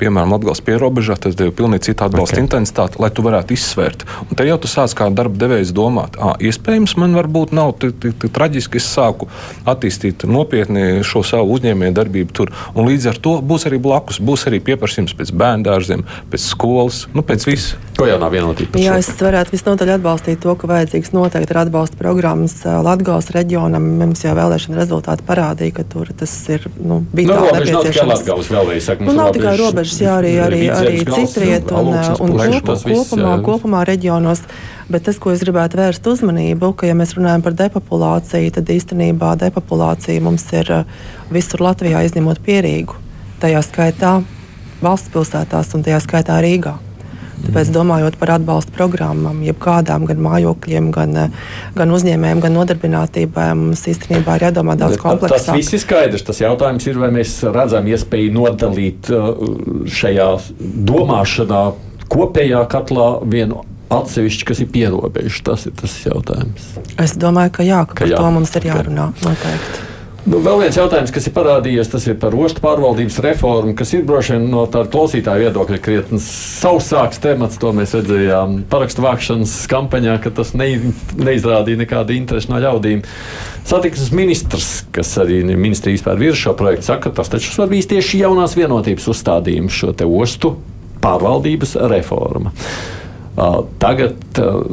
piemēram, 0.00 0.34
Latvijas 0.36 0.62
pierobežā, 0.64 1.18
tad 1.20 1.36
tev 1.38 1.50
ir 1.50 1.56
pilnīgi 1.58 1.90
cita 1.90 2.08
atbalsta 2.08 2.38
okay. 2.38 2.44
intensitāte, 2.46 3.00
lai 3.02 3.10
tu 3.14 3.24
varētu 3.26 3.56
izsvērt. 3.56 4.04
Un 4.28 4.38
te 4.38 4.46
jau 4.48 4.58
tu 4.62 4.70
sāc 4.70 4.94
kā 4.98 5.08
darba 5.14 5.40
devējs 5.40 5.72
domāt, 5.76 6.18
ah, 6.22 6.36
iespējams, 6.40 6.96
man 7.00 7.16
varbūt 7.18 7.54
nav 7.56 7.74
tik, 7.82 7.96
tik, 8.02 8.16
tik 8.22 8.34
traģiski, 8.34 8.80
es 8.80 8.88
sāku 8.94 9.28
attīstīt 9.68 10.26
nopietni 10.28 11.02
šo 11.06 11.24
savu 11.26 11.56
uzņēmēju 11.56 11.96
darbību 11.98 12.36
tur. 12.36 12.54
Un 12.74 12.88
līdz 12.88 13.10
ar 13.12 13.20
to 13.24 13.38
būs 13.44 13.68
arī 13.68 13.80
blakus, 13.82 14.22
būs 14.22 14.46
arī 14.50 14.62
pieprasījums 14.64 15.16
pēc 15.18 15.34
bērndārziem, 15.36 16.06
pēc 16.32 16.48
skolas, 16.52 17.06
nu, 17.14 17.24
pēc 17.26 17.48
visa. 17.48 17.78
To 17.98 18.06
jau 18.06 18.18
nav 18.22 18.30
vienotība. 18.30 18.78
Jā, 18.78 18.94
es 19.00 19.08
varētu 19.18 19.56
visnotaļ 19.56 19.96
atbalstīt 19.96 20.38
to, 20.44 20.52
ka 20.54 20.68
vajadzīgs 20.70 21.10
noteikti 21.16 21.50
ir 21.50 21.58
atbalsta 21.64 21.98
programmas 21.98 22.54
Latvijas 22.62 23.32
reģionam. 23.34 23.88
Mums 23.98 24.22
jau 24.22 24.36
vēlēšana 24.38 24.78
rezultāti 24.78 25.26
parādīja, 25.26 25.74
ka 25.80 25.84
tur 25.94 26.12
tas 26.14 26.34
ir 26.54 26.68
nu, 26.78 27.00
bija 27.10 27.34
nu, 27.34 27.48
tā 27.48 27.58
nepieciešams. 27.58 29.02
Nu, 29.02 29.17
nav 29.18 29.34
tikai 29.36 29.54
robežas, 29.60 29.98
jā, 30.00 30.14
arī, 30.20 30.32
arī, 30.42 30.62
arī 30.72 31.02
citviet 31.04 31.70
un, 31.74 31.92
un, 32.24 32.34
kopa, 32.38 32.78
kopumā, 32.86 33.34
kopumā 33.44 33.84
reģionos. 33.88 34.44
Bet 34.88 35.04
tas, 35.04 35.18
ko 35.20 35.34
es 35.34 35.44
gribētu 35.44 35.76
vērst 35.76 36.06
uzmanību, 36.08 36.72
ka, 36.80 36.88
ja 36.88 36.96
mēs 36.96 37.12
runājam 37.18 37.44
par 37.44 37.58
depopulāciju, 37.58 38.54
tad 38.56 38.72
īstenībā 38.72 39.34
depopulācija 39.42 40.24
mums 40.24 40.48
ir 40.56 40.72
visur 41.34 41.66
Latvijā, 41.66 42.06
izņemot 42.08 42.40
pierīgu. 42.46 42.96
Tajā 43.42 43.60
skaitā 43.66 44.16
valsts 44.80 45.12
pilsētās 45.12 45.74
un 45.76 45.84
tajā 45.84 46.00
skaitā 46.06 46.40
Rīgā. 46.42 46.78
Tāpēc, 47.46 47.70
domājot 47.72 48.18
par 48.20 48.34
atbalsta 48.34 48.74
programmām, 48.74 49.40
jebkādām 49.46 50.04
gan 50.08 50.20
mājokļiem, 50.24 50.90
gan, 50.94 51.16
gan 51.78 51.94
uzņēmējiem, 51.96 52.42
gan 52.44 52.56
nodarbinātībai, 52.58 53.46
mums 53.56 53.86
īstenībā 53.88 54.36
ir 54.38 54.48
jādomā 54.48 54.76
daudz 54.80 54.98
kompleksāk. 55.00 55.46
Tas 55.46 55.56
viss 55.56 55.76
ir 55.78 55.82
skaidrs. 55.84 56.26
Tas 56.28 56.42
jautājums 56.42 56.88
ir, 56.90 57.00
vai 57.00 57.10
mēs 57.14 57.38
redzam 57.54 57.88
iespēju 57.88 58.34
nodalīt 58.36 59.10
uh, 59.14 59.32
šajā 59.98 60.28
domāšanā 60.92 61.64
kopējā 62.12 62.62
katlā 62.72 63.10
vienu 63.28 63.64
atsevišķi, 63.92 64.48
kas 64.48 64.64
ir 64.64 64.72
pierobežs. 64.72 65.42
Tas 65.46 65.68
ir 65.68 65.76
tas 65.78 65.94
jautājums. 66.04 66.72
Es 67.00 67.16
domāju, 67.20 67.54
ka 67.60 67.68
jā, 67.68 67.84
ka, 67.86 67.94
ka 67.94 68.04
par 68.04 68.12
jā. 68.12 68.20
to 68.20 68.34
mums 68.36 68.56
ir 68.60 68.68
jārunā 68.72 69.12
noteikti. 69.24 69.87
Nu, 70.26 70.40
vēl 70.42 70.64
viens 70.64 70.76
jautājums, 70.76 71.12
kas 71.14 71.28
ir 71.28 71.32
parādījies, 71.36 71.88
tas 71.92 72.04
ir 72.10 72.16
par 72.18 72.34
ostu 72.34 72.62
pārvaldības 72.64 73.20
reformu, 73.22 73.74
kas 73.78 73.92
ir 73.94 74.02
droši 74.06 74.34
vien 74.34 74.48
no 74.50 74.64
tāda 74.66 74.90
klausītāja 74.90 75.44
viedokļa 75.46 75.78
krietni 75.84 76.18
sausāks 76.22 77.22
temats. 77.22 77.60
To 77.62 77.70
mēs 77.76 77.94
redzējām 77.94 78.64
parakstu 78.70 79.04
vākšanas 79.06 79.54
kampaņā, 79.70 80.16
ka 80.24 80.32
tas 80.34 80.50
ne, 80.58 80.72
neizrādīja 81.22 81.84
nekādu 81.84 82.16
interesi 82.16 82.50
no 82.50 82.58
ļaudīm. 82.64 83.04
Satiksmes 83.68 84.10
ministrs, 84.16 84.68
kas 84.92 85.14
arī 85.22 85.44
ir 85.44 85.54
ministrijas 85.54 86.02
pār 86.04 86.18
virsmu 86.18 86.42
šo 86.48 86.56
projektu, 86.58 86.90
saka, 86.90 87.08
ka 87.08 87.20
tas 87.20 87.30
taču 87.32 87.54
var 87.62 87.70
būt 87.70 87.92
tieši 87.94 88.24
jaunās 88.24 88.58
vienotības 88.58 89.08
uzstādījums, 89.14 89.80
šo 89.80 89.94
ostu 90.18 90.56
pārvaldības 91.04 91.78
reforma. 91.94 92.52
Uh, 93.38 93.62
tagad 93.78 94.42
uh, 94.42 94.64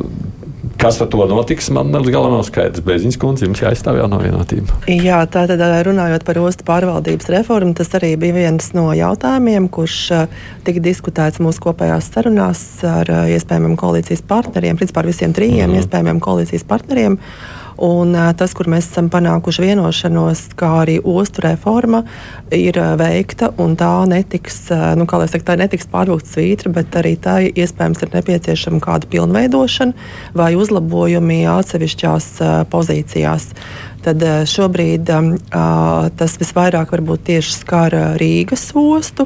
Kas 0.85 0.99
ar 1.01 1.07
to 1.09 1.25
notiks, 1.25 1.71
man 1.73 1.89
līdz 1.89 2.11
galam 2.13 2.35
nav 2.35 2.43
skaidrs. 2.45 2.83
Bēziņas 2.85 3.15
kundze 3.17 3.47
jums 3.47 3.63
jāizstāv 3.63 3.97
jau 3.97 4.05
no 4.05 4.19
vienotība. 4.21 4.75
Jā, 4.85 5.23
tātad 5.33 5.63
runājot 5.87 6.21
par 6.27 6.37
ostu 6.43 6.61
pārvaldības 6.67 7.31
reformu, 7.33 7.73
tas 7.73 7.89
arī 7.97 8.11
bija 8.21 8.35
viens 8.35 8.67
no 8.77 8.91
jautājumiem, 8.93 9.65
kurš 9.73 9.97
tika 10.67 10.83
diskutēts 10.85 11.41
mūsu 11.41 11.63
kopējās 11.65 12.11
sarunās 12.13 12.61
ar 12.85 13.09
iespējamiem 13.33 13.73
koalīcijas 13.81 14.21
partneriem, 14.29 14.77
principā 14.77 15.01
ar 15.01 15.09
visiem 15.09 15.33
trījiem 15.33 15.71
mm. 15.71 15.81
iespējamiem 15.81 16.21
koalīcijas 16.21 16.69
partneriem. 16.69 17.17
Un 17.83 18.15
tas, 18.37 18.53
kur 18.55 18.69
mēs 18.71 18.87
esam 18.87 19.09
panākuši 19.11 19.65
vienošanos, 19.65 20.45
kā 20.55 20.71
arī 20.83 20.99
ostu 21.03 21.43
reforma 21.43 22.03
ir 22.55 22.79
veikta, 22.99 23.51
un 23.61 23.75
tā 23.79 23.91
netiks, 24.07 24.69
nu, 24.95 25.07
kā 25.09 25.19
lai 25.19 25.27
saka, 25.31 25.49
tā 25.51 25.57
netiks 25.59 25.89
pārvilkta 25.91 26.35
svītra, 26.37 26.71
bet 26.75 26.95
arī 26.95 27.15
tā 27.19 27.41
iespējams 27.49 28.05
ir 28.05 28.13
nepieciešama 28.15 28.79
kāda 28.83 29.09
pilnveidošana 29.11 30.37
vai 30.37 30.53
uzlabojumi 30.55 31.43
atsevišķās 31.51 32.31
pozīcijās. 32.71 33.51
Tad 34.05 34.21
šobrīd 34.45 35.09
uh, 35.09 35.31
tas 36.13 36.35
visvairāk 36.37 36.91
varbūt 36.93 37.23
tieši 37.25 37.55
skar 37.55 37.95
Rīgas 38.21 38.67
ostu 38.77 39.25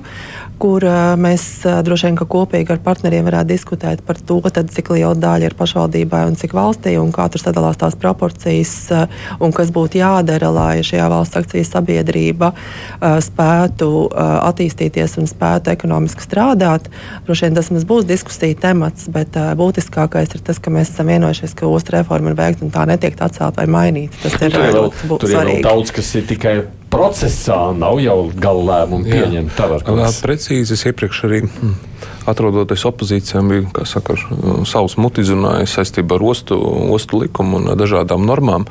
kur 0.60 0.84
mēs 1.20 1.44
droši 1.88 2.10
vien 2.10 2.18
kopīgi 2.20 2.74
ar 2.76 2.82
partneriem 2.84 3.28
varētu 3.28 3.50
diskutēt 3.54 4.04
par 4.06 4.20
to, 4.20 4.40
tad, 4.52 4.70
cik 4.74 4.92
liela 4.94 5.16
daļa 5.16 5.50
ir 5.50 5.56
pašvaldībai 5.60 6.26
un 6.28 6.36
cik 6.40 6.54
valstī, 6.58 6.98
un 7.00 7.14
kā 7.16 7.30
tur 7.32 7.42
sadalās 7.42 7.80
tās 7.80 7.96
proporcijas, 8.00 8.74
un 9.40 9.54
kas 9.56 9.72
būtu 9.76 10.02
jādara, 10.02 10.52
lai 10.54 10.84
šajā 10.86 11.08
valsts 11.12 11.40
akcijas 11.40 11.72
sabiedrība 11.76 12.52
spētu 13.00 13.90
attīstīties 14.20 15.18
un 15.22 15.30
spētu 15.32 15.72
ekonomiski 15.74 16.26
strādāt. 16.28 16.90
Droši 17.28 17.48
vien 17.48 17.60
tas 17.60 17.72
mums 17.72 17.88
būs 17.90 18.08
diskusija 18.10 18.58
temats, 18.68 19.08
bet 19.14 19.38
būtiskākais 19.60 20.36
ir 20.36 20.44
tas, 20.46 20.60
ka 20.60 20.74
mēs 20.74 20.92
esam 20.92 21.12
vienojušies, 21.14 21.56
ka 21.56 21.70
ostas 21.70 22.00
reforma 22.00 22.34
ir 22.34 22.40
veikta 22.40 22.68
un 22.68 22.74
tā 22.76 22.84
netiek 22.90 23.16
atcelta 23.20 23.64
vai 23.64 23.70
mainīta. 23.72 24.20
Tas 24.26 24.36
ir 24.44 24.60
ļoti 24.60 25.08
svarīgi. 25.08 25.20
Tur 25.24 25.32
ir 25.32 25.40
vēl 25.40 25.66
daudz, 25.70 25.96
kas 25.96 26.12
ir 26.20 26.28
tikai 26.30 26.56
procesā 26.90 27.70
nav 27.78 28.00
jau 28.04 28.18
gala 28.36 28.66
lēmumu 28.72 29.10
pieņemta. 29.10 29.70
Precīzi 30.26 30.76
es 30.78 30.86
iepriekš 30.90 31.24
arī. 31.30 31.44
Atrodoties 32.30 32.84
opozīcijā, 32.86 33.42
bija 33.48 33.86
saka, 33.90 34.14
savs 34.70 35.00
mutizunājis 35.02 35.74
saistībā 35.80 36.20
ar 36.20 36.26
ostu, 36.30 36.60
ostu 36.94 37.24
likumu 37.24 37.58
un 37.58 37.72
dažādām 37.80 38.26
normām. 38.28 38.68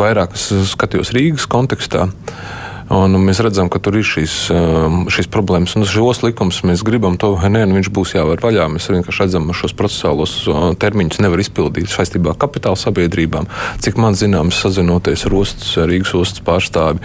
Vairāk 0.00 0.34
es 0.34 0.48
skatījos 0.72 1.12
Rīgas 1.14 1.46
kontekstā. 1.50 2.08
Uh, 2.08 2.65
Un 2.86 3.16
mēs 3.18 3.40
redzam, 3.42 3.66
ka 3.66 3.80
tur 3.82 3.96
ir 3.98 4.06
šīs, 4.06 4.34
um, 4.54 4.98
šīs 5.10 5.26
problēmas. 5.32 5.72
Un 5.74 5.82
šos 5.90 6.20
likumus 6.22 6.60
mēs 6.62 6.84
gribam, 6.86 7.16
to 7.18 7.32
nē, 7.34 7.64
nu 7.66 7.74
viņš 7.80 7.88
būs 7.90 8.12
jāvar 8.14 8.38
vaļā. 8.44 8.68
Mēs 8.70 8.86
vienkārši 8.92 9.24
redzam, 9.24 9.48
ka 9.50 9.56
šos 9.58 9.74
procesuālos 9.74 10.34
uh, 10.46 10.68
termiņus 10.78 11.18
nevar 11.24 11.42
izpildīt 11.42 11.90
saistībā 11.90 12.30
ar 12.30 12.38
kapitāla 12.38 12.78
sabiedrībām. 12.78 13.48
Cik 13.82 13.98
man 13.98 14.14
zināms, 14.14 14.60
sazinoties 14.62 15.26
ar 15.26 15.34
ostas, 15.34 15.72
Rīgas 15.82 16.14
ostas 16.14 16.44
pārstāvi, 16.46 17.02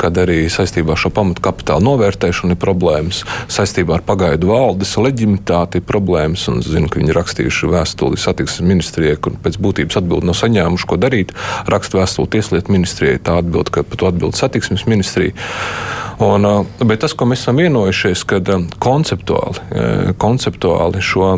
kad 0.00 0.16
arī 0.16 0.46
saistībā 0.48 0.96
ar 0.96 1.02
šo 1.02 1.12
pamatu 1.12 1.44
kapitāla 1.44 1.84
novērtēšanu 1.84 2.56
ir 2.56 2.62
problēmas, 2.64 3.20
saistībā 3.52 3.98
ar 3.98 4.06
pagaidu 4.08 4.48
valdes 4.54 4.94
leģimitāti 4.96 5.82
ir 5.82 5.86
problēmas. 5.92 6.46
Un 6.48 6.64
zinu, 6.64 6.88
ka 6.88 7.02
viņi 7.02 7.18
rakstījuši 7.18 7.72
vēstuli 7.74 8.16
satiksmes 8.16 8.64
ministrijai, 8.64 9.20
kur 9.20 9.36
pēc 9.44 9.60
būtības 9.60 10.00
atbildi 10.00 10.32
nav 10.32 10.40
saņēmuši, 10.40 10.88
ko 10.88 11.00
darīt. 11.04 11.36
Raksta 11.68 12.00
vēstuli 12.00 12.32
tieslietu 12.38 12.72
ministrijai, 12.72 13.20
tā 13.20 13.36
atbild, 13.42 13.68
ka 13.74 13.84
par 13.84 14.00
to 14.00 14.08
atbild 14.08 14.40
satiksmes 14.40 14.88
ministrijai 14.88 15.17
ministrija. 15.18 15.32
Un, 16.18 16.44
uh, 16.44 16.66
bet 16.82 17.04
tas, 17.04 17.14
ko 17.14 17.28
mēs 17.30 17.44
esam 17.44 17.60
vienojušies, 17.62 18.24
kad 18.26 18.48
um, 18.50 18.66
konceptuāli, 18.82 19.62
uh, 19.70 20.14
konceptuāli 20.18 21.02
šo 21.02 21.36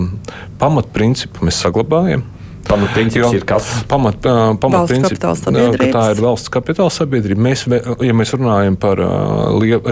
pamatprincipu 0.61 1.45
mēs 1.45 1.61
saglabājam. 1.61 2.25
Pamatprincips 2.71 3.35
ir 3.35 3.45
kas? 3.49 3.69
Pamat, 3.91 4.25
uh, 4.25 4.55
pamatprincips, 4.61 5.21
ka 5.21 5.91
tā 5.93 6.05
ir 6.15 6.23
valsts 6.23 6.53
kapitāla 6.53 6.93
sabiedrība. 6.95 7.43
Mēs, 7.45 7.67
ja 7.69 8.17
mēs 8.17 8.33
runājam 8.37 8.79
par 8.81 9.01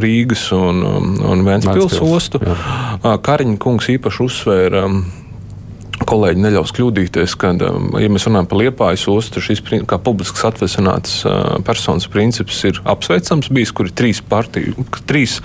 Rīgas 0.01 0.47
un, 0.57 0.80
um, 0.86 1.14
un 1.34 1.45
Vēncpils 1.45 1.99
ostu, 2.09 2.41
Kariņa 3.05 3.61
kungs 3.61 3.91
īpaši 3.93 4.24
uzsvēra 4.24 4.86
um, 4.89 5.03
kolēģi 6.09 6.43
neļaus 6.43 6.73
kļūdīties, 6.77 7.35
kad, 7.41 7.63
um, 7.67 7.91
ja 8.01 8.09
mēs 8.13 8.27
runājam 8.29 8.49
par 8.51 8.61
liepājas 8.63 9.07
ostu, 9.13 9.43
šis 9.45 9.63
kā 9.89 9.99
publisks 10.03 10.45
atvesināts 10.49 11.21
uh, 11.29 11.59
personas 11.67 12.09
princips 12.11 12.61
ir 12.69 12.81
apsveicams 12.89 13.51
bijis, 13.55 13.75
kur 13.77 13.91
ir 13.91 13.97
trīs 13.99 14.23
partiju, 14.25 14.87
trīs 15.09 15.39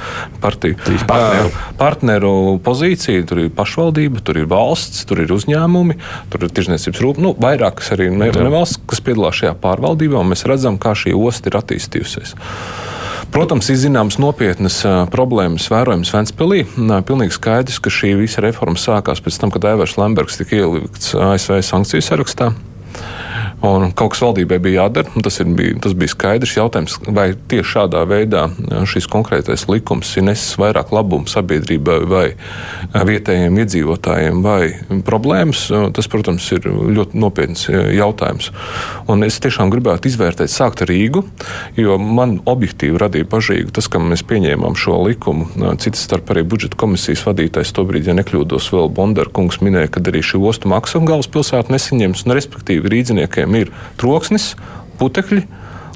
partiju 0.43 0.80
trīs 0.86 1.05
partneru. 1.09 1.51
Uh, 1.51 1.74
partneru 1.80 2.34
pozīcija, 2.64 3.26
tur 3.30 3.43
ir 3.45 3.51
pašvaldība, 3.55 4.24
tur 4.26 4.39
ir 4.41 4.49
valsts, 4.51 5.03
tur 5.09 5.24
ir 5.24 5.34
uzņēmumi, 5.36 5.99
tur 6.34 6.47
ir 6.47 6.55
tirzniecības 6.55 7.03
rūp, 7.03 7.22
nu, 7.24 7.36
vairākas 7.43 7.93
arī 7.97 8.09
ne, 8.14 8.32
ne 8.32 8.53
valsts, 8.53 8.82
kas 8.89 9.03
piedalās 9.03 9.41
šajā 9.41 9.57
pārvaldībā, 9.64 10.20
un 10.22 10.34
mēs 10.34 10.47
redzam, 10.49 10.80
kā 10.82 10.95
šī 10.97 11.16
osta 11.18 11.51
ir 11.51 11.59
attīstījusies. 11.59 12.36
Protams, 13.34 13.66
ir 13.74 13.80
zināmas 13.82 14.20
nopietnas 14.22 14.76
problēmas 15.09 15.66
vērojams 15.74 16.11
Ventspēlī. 16.14 16.59
Pilnīgi 17.07 17.34
skaidrs, 17.34 17.80
ka 17.82 17.89
šī 17.89 18.11
visa 18.20 18.43
reforma 18.45 18.78
sākās 18.78 19.24
pēc 19.26 19.39
tam, 19.41 19.49
kad 19.53 19.66
Aivars 19.72 19.95
Lembergs 19.97 20.38
tika 20.38 20.52
ielikts 20.53 21.15
ASV 21.17 21.59
sankciju 21.65 22.05
sarakstā. 22.05 22.53
Un 23.64 23.93
kaut 23.95 24.11
kas 24.11 24.20
valdībai 24.26 24.57
bija 24.59 24.84
jādara, 24.84 25.07
tas, 25.24 25.38
ir, 25.39 25.47
bija, 25.55 25.78
tas 25.84 25.93
bija 25.95 26.11
skaidrs 26.11 26.57
jautājums, 26.57 26.97
vai 27.16 27.30
tieši 27.32 27.70
šādā 27.78 28.01
veidā 28.09 28.49
šis 28.91 29.07
konkrētais 29.07 29.64
likums 29.72 30.09
ir 30.20 30.26
nesis 30.28 30.57
vairāk 30.59 30.91
labumu 30.91 31.32
sabiedrībai 31.32 31.95
vai 32.11 32.26
vietējiem 32.91 33.61
iedzīvotājiem 33.64 34.41
vai 34.43 34.74
problēmas. 35.07 35.70
Tas, 35.95 36.09
protams, 36.11 36.49
ir 36.55 36.68
ļoti 36.68 37.22
nopietns 37.24 37.70
jautājums. 37.72 38.51
Un 39.07 39.24
es 39.24 39.39
tiešām 39.43 39.72
gribētu 39.72 40.11
izvērtēt, 40.11 40.51
sākt 40.51 40.84
ar 40.84 40.91
Rīgu, 40.91 41.24
jo 41.80 41.95
man 41.97 42.41
objektīvi 42.43 42.99
radīja 42.99 43.30
bažīgu 43.32 43.72
tas, 43.80 43.88
ka 43.88 44.03
mēs 44.03 44.26
pieņēmām 44.28 44.76
šo 44.76 44.99
likumu. 45.07 45.47
Cits 45.80 46.03
starp 46.03 46.36
arī 46.36 46.43
budžeta 46.43 46.76
komisijas 46.84 47.24
vadītājs, 47.30 47.72
tobrīd, 47.80 48.11
ja 48.11 48.18
nekļūdos, 48.20 48.70
vēl 48.76 48.91
Bondara 48.91 49.32
kungs 49.32 49.61
minēja, 49.64 49.93
ka 49.95 50.03
arī 50.11 50.20
šī 50.26 50.43
ostu 50.51 50.72
maksa 50.72 50.99
galvaspilsēta 51.03 51.72
nesaņems, 51.74 52.28
un 52.28 52.38
respektīvi 52.38 52.91
rīdziniekiem 52.91 53.52
ir 53.59 53.71
troksnis, 54.01 54.53
putekļi 54.99 55.43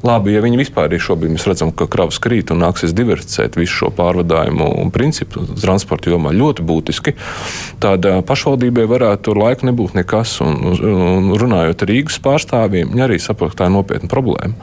Labi, 0.06 0.36
ja 0.36 0.44
viņi 0.46 0.60
vispār 0.60 0.94
ir 0.94 1.02
šobrīd, 1.02 1.32
mēs 1.34 1.48
redzam, 1.50 1.72
ka 1.74 1.88
kravas 1.90 2.20
krīt 2.22 2.52
un 2.54 2.62
nāksies 2.62 2.94
diversificēt 2.94 3.56
visu 3.58 3.80
šo 3.80 3.90
pārvadājumu 3.98 4.92
principu 4.94 5.42
transporta 5.58 6.12
jomā 6.12 6.34
ļoti 6.38 6.66
būtiski, 6.68 7.16
tad 7.82 8.06
pašvaldībai 8.30 8.86
varētu 8.90 9.26
tur 9.26 9.42
laika 9.42 9.66
nebūt 9.66 9.96
nekas. 9.98 10.36
Un, 10.46 10.60
un 10.78 11.32
runājot 11.42 11.82
ar 11.82 11.90
Rīgas 11.90 12.20
pārstāvjiem, 12.22 12.92
viņi 12.94 13.06
arī 13.08 13.18
saprot, 13.22 13.56
ka 13.56 13.64
tā 13.64 13.70
ir 13.72 13.74
nopietna 13.74 14.12
problēma. 14.12 14.54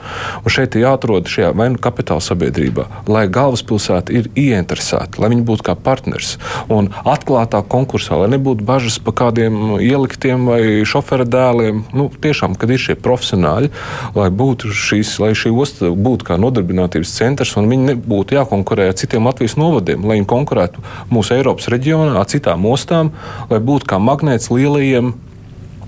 Un 0.45 0.55
šeit 0.55 0.77
ir 0.79 0.85
jāatrod 0.87 1.27
šajā 1.31 1.51
vai 1.59 1.71
nu 1.75 1.83
kapitāla 1.83 2.23
sabiedrībā, 2.23 2.87
lai 3.11 3.25
galvaspilsēta 3.27 4.15
ir 4.15 4.31
ieinteresēta, 4.39 5.19
lai 5.19 5.33
viņi 5.35 5.47
būtu 5.51 5.67
kā 5.67 5.75
partners 5.75 6.37
un 6.71 6.93
atklātā 7.03 7.65
konkursā, 7.75 8.21
lai 8.23 8.31
nebūtu 8.37 8.67
bažas 8.67 9.01
par 9.03 9.19
kādiem 9.25 9.81
ieliktiem 9.83 10.47
vai 10.47 10.63
šofera 10.87 11.27
dēliem. 11.27 11.85
Nu, 11.97 12.07
tiešām, 12.23 12.55
kad 12.59 12.71
ir 12.71 12.83
šie 12.87 12.99
profesionāļi, 13.03 13.73
lai 14.15 14.31
būtu 14.31 14.71
šīs 14.71 15.17
lai 15.25 15.33
šī 15.39 15.53
osta 15.65 15.91
būtu 15.91 16.29
kā 16.29 16.39
nodarbinātības 16.41 17.17
centrs 17.19 17.57
un 17.61 17.69
viņi 17.71 17.93
nebūtu 17.93 18.39
jākonkurē 18.39 18.91
ar 18.91 18.99
citiem 19.01 19.27
Latvijas 19.29 19.57
novadiem, 19.61 20.05
lai 20.05 20.21
viņi 20.21 20.31
konkurētu 20.31 20.85
mūsu 21.13 21.39
Eiropas 21.39 21.71
reģionā 21.73 22.19
ar 22.21 22.29
citām 22.31 22.67
ostām, 22.71 23.15
lai 23.51 23.61
būtu 23.65 23.89
kā 23.91 24.01
magnēts 24.03 24.53
lielajiem 24.53 25.15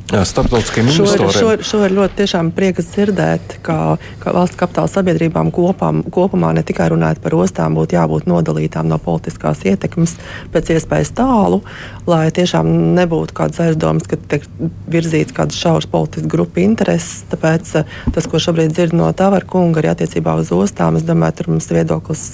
starptautiskiem 0.07 0.87
investoriem. 0.87 1.31
Šo, 1.35 1.51
šo, 1.57 1.65
šo 1.67 1.81
ir 1.87 1.95
ļoti 1.97 2.19
tiešām 2.21 2.51
prieks 2.55 2.91
dzirdēt, 2.93 3.57
ka, 3.67 3.97
ka 4.23 4.35
valsts 4.37 4.59
kapitāla 4.59 4.91
sabiedrībām 4.91 5.51
kopām, 5.55 6.05
kopumā 6.15 6.53
ne 6.55 6.63
tikai 6.67 6.89
runājot 6.93 7.23
par 7.25 7.35
ostām, 7.39 7.75
būtu 7.79 7.99
jābūt 7.99 8.29
nodalītām 8.31 8.87
no 8.91 9.01
politiskās 9.03 9.65
ietekmes 9.67 10.15
pēc 10.55 10.71
iespējas 10.77 11.11
tālu, 11.19 11.63
lai 12.07 12.29
tiešām 12.35 12.71
nebūtu 12.97 13.35
kādas 13.37 13.65
aizdomas, 13.67 14.07
ka 14.07 14.19
tiek 14.31 14.47
virzīts 14.91 15.35
kāds 15.37 15.59
šaurs 15.59 15.89
politisks 15.91 16.31
grupu 16.31 16.63
intereses. 16.63 17.25
Tāpēc 17.33 17.75
tas, 18.15 18.31
ko 18.31 18.41
šobrīd 18.43 18.77
dzird 18.77 18.95
no 18.97 19.11
Tavara 19.17 19.47
kunga 19.47 19.83
arī 19.83 19.91
attiecībā 19.95 20.37
uz 20.39 20.53
ostām, 20.55 21.01
es 21.01 21.07
domāju, 21.07 21.41
tur 21.41 21.53
mums 21.57 21.71
viedoklis 21.73 22.25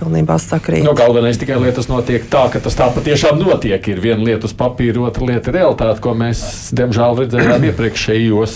pilnībā 0.00 0.38
sakrīt. 0.40 0.86
Nu, 0.86 0.96
galvenais 0.96 1.40
tikai 1.40 1.60
lietas 1.60 1.90
notiek 1.92 2.24
tā, 2.32 2.46
ka 2.52 2.62
tas 2.62 2.76
tā 2.78 2.88
patiešām 2.94 3.40
notiek. 3.42 3.84
Ir 3.92 4.00
viena 4.02 4.24
lieta 4.24 4.48
uz 4.48 4.56
papīra, 4.56 5.04
otra 5.10 5.28
lieta 5.28 5.52
ir 5.52 5.60
realitāte, 5.60 6.00
ko 6.02 6.14
mēs, 6.18 6.42
diemžēl, 6.76 7.01
žēl 7.02 7.18
redzējām 7.18 7.64
iepriekšējos 7.70 8.54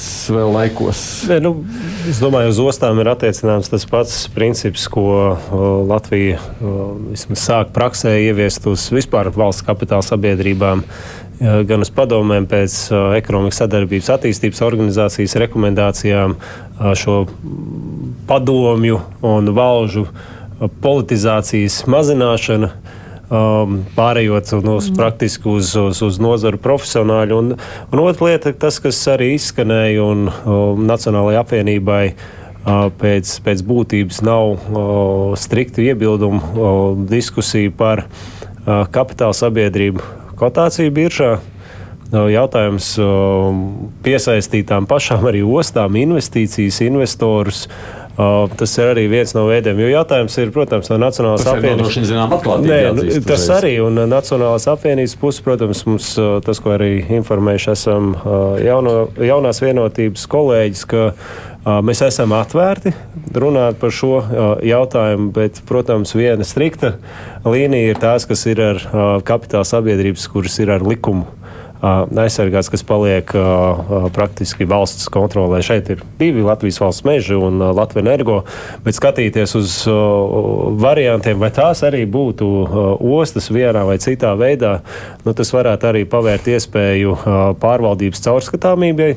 laikos. 0.54 1.02
Ne, 1.30 1.38
nu, 1.42 1.52
es 2.10 2.20
domāju, 2.22 2.52
uz 2.52 2.60
ostām 2.62 3.00
ir 3.02 3.10
attiecināms 3.10 3.70
tas 3.72 3.86
pats 3.90 4.16
princips, 4.34 4.86
ko 4.92 5.36
Latvija 5.88 6.38
vismaz 7.10 7.42
sāk 7.42 7.72
praksē 7.76 8.16
ieviest 8.28 8.68
uz 8.70 8.88
vispār 8.94 9.32
valsts 9.34 9.66
kapitāla 9.66 10.06
sabiedrībām 10.06 10.84
gan 11.68 11.84
uz 11.84 11.90
padomēm 11.92 12.46
pēc 12.48 12.78
ekonomikas 13.18 13.60
sadarbības 13.64 14.08
attīstības 14.14 14.62
organizācijas 14.64 15.36
rekomendācijām 15.42 16.38
šo 16.96 17.18
padomju 18.30 19.02
un 19.26 19.52
valžu 19.56 20.06
politizācijas 20.80 21.82
mazināšana 21.92 22.70
um, 23.30 23.80
pārējot 23.96 24.52
no, 24.64 24.76
uz, 24.80 24.88
praktiski 24.94 25.50
uz, 25.50 25.72
uz, 25.78 26.00
uz 26.04 26.18
nozaru 26.22 26.60
profesionāļu. 26.62 27.38
Un, 27.42 27.54
un 27.90 28.02
otra 28.04 28.30
lieta, 28.30 28.54
tas, 28.54 28.78
kas 28.82 29.00
arī 29.12 29.34
izskanēja 29.36 30.04
un 30.04 30.28
um, 30.30 30.84
Nacionālajai 30.88 31.42
apvienībai. 31.42 32.02
Uh, 32.66 32.88
pēc, 32.98 33.30
pēc 33.46 33.60
būtības 33.62 34.24
nav 34.26 34.56
uh, 34.56 35.34
striktu 35.38 35.84
iebildumu 35.84 36.40
uh, 36.42 36.80
diskusiju 37.06 37.70
par 37.78 38.02
uh, 38.08 38.80
kapitāla 38.90 39.36
sabiedrību 39.38 40.02
kotāciju 40.40 40.90
biržā. 40.96 41.36
Uh, 42.10 42.26
jautājums 42.26 42.88
uh, 42.98 43.54
piesaistītām 44.02 44.90
pašām 44.90 45.28
arī 45.30 45.44
ostām, 45.46 45.94
investīcijas, 46.02 46.80
investorus. 46.88 47.68
Uh, 47.70 48.05
Uh, 48.16 48.46
tas 48.56 48.72
ir 48.80 48.88
arī 48.94 49.02
viens 49.12 49.34
no 49.36 49.42
veidiem. 49.44 49.76
Jo 49.82 49.90
jautājums 49.90 50.36
ir, 50.40 50.48
protams, 50.54 50.88
no 50.88 50.96
Nacionālās 51.02 51.44
apvienības 51.50 51.98
puses. 52.00 53.26
Tas 53.28 53.44
arī 53.52 53.74
un 53.84 54.00
Nacionālās 54.08 54.64
apvienības 54.72 55.16
puses, 55.20 55.42
protams, 55.44 55.82
mums 55.84 56.08
tas, 56.46 56.62
ko 56.64 56.72
arī 56.78 56.94
informējuši 57.18 57.70
esam 57.74 58.14
jauno, 58.64 58.96
jaunās 59.20 59.60
vienotības 59.60 60.24
kolēģis, 60.32 60.86
ka 60.88 61.04
mēs 61.84 62.00
esam 62.06 62.32
atvērti 62.38 62.94
runāt 63.36 63.76
par 63.82 63.92
šo 63.92 64.22
jautājumu, 64.64 65.28
bet, 65.36 65.60
protams, 65.68 66.16
viena 66.16 66.46
strikta 66.46 66.94
līnija 67.44 67.92
ir 67.92 68.00
tās, 68.00 68.24
kas 68.24 68.46
ir 68.48 68.64
ar 68.64 68.80
kapitāla 69.28 69.68
sabiedrības, 69.68 70.24
kuras 70.32 70.56
ir 70.62 70.72
ar 70.72 70.86
likumu 70.86 71.28
aizsargāts, 72.22 72.70
kas 72.72 72.84
paliek 72.86 73.30
praktiski 74.16 74.66
valsts 74.68 75.08
kontrolē. 75.12 75.60
Šeit 75.64 75.90
ir 75.92 76.02
divi 76.20 76.44
Latvijas 76.44 76.80
valsts 76.82 77.06
meži 77.06 77.36
un 77.38 77.60
Latvijas 77.60 78.04
energo, 78.06 78.36
bet 78.84 78.98
skatīties 78.98 79.56
uz 79.58 79.76
variantiem, 80.82 81.38
vai 81.40 81.50
tās 81.54 81.82
arī 81.86 82.04
būtu 82.10 82.48
ostas 83.16 83.50
vienā 83.52 83.86
vai 83.88 83.98
citā 84.02 84.34
veidā, 84.38 84.78
nu, 85.24 85.34
tas 85.36 85.52
varētu 85.54 85.90
arī 85.90 86.04
pavērt 86.10 86.50
iespēju 86.52 87.16
pārvaldības 87.62 88.24
caurskatāmībai 88.26 89.12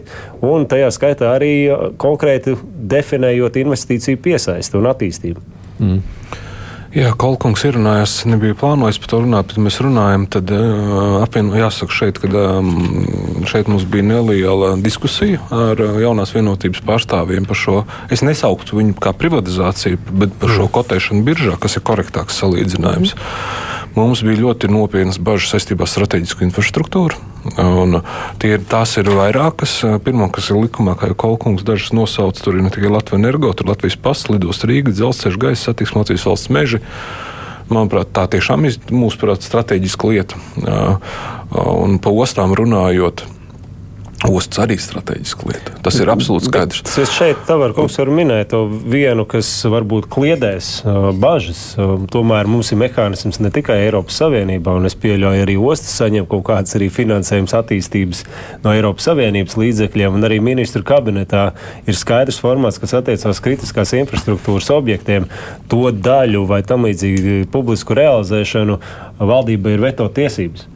un 0.45 0.67
tajā 0.69 0.91
skaitā 0.95 1.33
arī 1.35 1.53
konkrēti 2.01 2.55
definējot 2.95 3.59
investīciju 3.63 4.21
piesaisti 4.23 4.79
un 4.79 4.89
attīstību. 4.93 5.43
Mm. 5.79 6.01
Jā, 6.89 7.11
Kolkungs 7.13 7.61
ir 7.67 7.75
runājis. 7.77 8.13
Es 8.21 8.25
nebiju 8.25 8.55
plānojis 8.57 8.97
par 8.97 9.11
to 9.11 9.19
runāt, 9.21 9.51
bet 9.51 9.61
mēs 9.61 9.77
runājam. 9.85 10.25
Tad 10.33 10.49
uh, 10.55 11.19
apvien, 11.21 11.51
jāsaka 11.53 11.93
šeit, 11.93 12.17
ka 12.17 12.29
um, 12.57 13.45
šeit 13.49 13.69
mums 13.69 13.85
bija 13.85 14.07
neliela 14.07 14.71
diskusija 14.81 15.37
ar 15.53 15.77
uh, 15.85 15.99
jaunās 16.01 16.33
vienotības 16.33 16.81
pārstāvjiem 16.89 17.45
par 17.45 17.61
šo. 17.61 17.77
Es 18.09 18.25
nesauktu 18.25 18.81
viņu 18.81 18.97
kā 19.05 19.13
privatizāciju, 19.13 20.01
bet 20.09 20.33
par 20.41 20.55
šo 20.57 20.65
kotēšanu 20.79 21.21
biržā, 21.29 21.59
kas 21.61 21.77
ir 21.77 21.85
korektāks 21.85 22.41
salīdzinājums. 22.41 23.13
Mm. 23.13 23.69
Mums 23.99 24.25
bija 24.25 24.41
ļoti 24.47 24.73
nopietnas 24.73 25.21
bažas 25.21 25.53
saistībā 25.53 25.85
ar 25.85 25.93
strateģisku 25.93 26.45
infrastruktūru. 26.49 27.28
Tie, 28.39 28.51
tās 28.69 28.97
ir 29.01 29.09
vairākas. 29.13 29.79
Pirmā, 30.05 30.29
kas 30.33 30.51
ir 30.51 30.59
likumā, 30.59 30.95
kā 30.99 31.09
jau 31.11 31.17
Kolkungs 31.23 31.65
dažas 31.67 31.93
nosauc, 31.95 32.37
tur 32.37 32.57
ir 32.57 32.65
ne 32.65 32.71
tikai 32.73 32.91
Latvijas 32.91 33.19
energo, 33.19 33.53
tur 33.53 33.71
Latvijas 33.71 33.97
pasts, 33.99 34.29
lidos 34.29 34.63
Rīga, 34.67 34.93
dzelzceļa 34.93 35.41
gaisa 35.47 35.71
satiksme, 35.71 36.03
Latvijas 36.03 36.27
valsts 36.29 36.53
meži. 36.53 36.83
Manuprāt, 37.69 38.13
tā 38.13 38.25
tiešām 38.33 38.65
ir 38.65 38.79
mūsu 38.89 39.19
prāt 39.21 39.45
strateģiska 39.45 40.09
lieta. 40.09 40.39
Un 41.53 41.99
pa 42.01 42.13
ostām 42.13 42.55
runājot, 42.57 43.25
Ostas 44.27 44.59
arī 44.59 44.75
ir 44.75 44.81
strateģiska 44.83 45.45
lieta. 45.47 45.73
Tas 45.83 45.95
ir 45.95 46.09
absolūti 46.11 46.49
skaidrs. 46.49 46.81
Bet 46.83 46.97
es 47.05 47.11
šeit 47.15 47.47
varu 47.47 47.85
var 47.87 48.09
minēt 48.11 48.49
to 48.51 48.65
vienu, 48.67 49.23
kas 49.29 49.47
varbūt 49.63 50.09
kliedēs 50.11 50.81
bažas. 51.21 51.61
Tomēr 52.11 52.49
mums 52.51 52.73
ir 52.73 52.81
mehānisms 52.81 53.39
ne 53.39 53.51
tikai 53.55 53.77
Eiropas 53.85 54.17
Savienībā, 54.19 54.73
un 54.75 54.89
es 54.89 54.97
pieļauju 54.99 55.45
arī 55.45 55.55
ostas 55.55 55.93
saņem 56.01 56.27
kaut 56.27 56.43
kādas 56.49 56.75
arī 56.75 56.89
finansējums 56.91 57.55
attīstības 57.61 58.25
no 58.65 58.73
Eiropas 58.75 59.07
Savienības 59.07 59.55
līdzekļiem, 59.61 60.17
un 60.19 60.27
arī 60.27 60.41
ministru 60.43 60.83
kabinetā 60.83 61.45
ir 61.87 61.95
skaidrs 61.95 62.41
formāts, 62.43 62.81
kas 62.81 62.97
attiecās 62.99 63.39
kritiskās 63.45 63.95
infrastruktūras 64.01 64.67
objektiem. 64.75 65.29
To 65.71 65.93
daļu 65.95 66.43
vai 66.49 66.59
tam 66.67 66.89
līdzīgi 66.89 67.47
publisku 67.55 67.95
realizēšanu 67.95 68.81
valdība 69.31 69.77
ir 69.77 69.87
veto 69.87 70.09
tiesības 70.11 70.67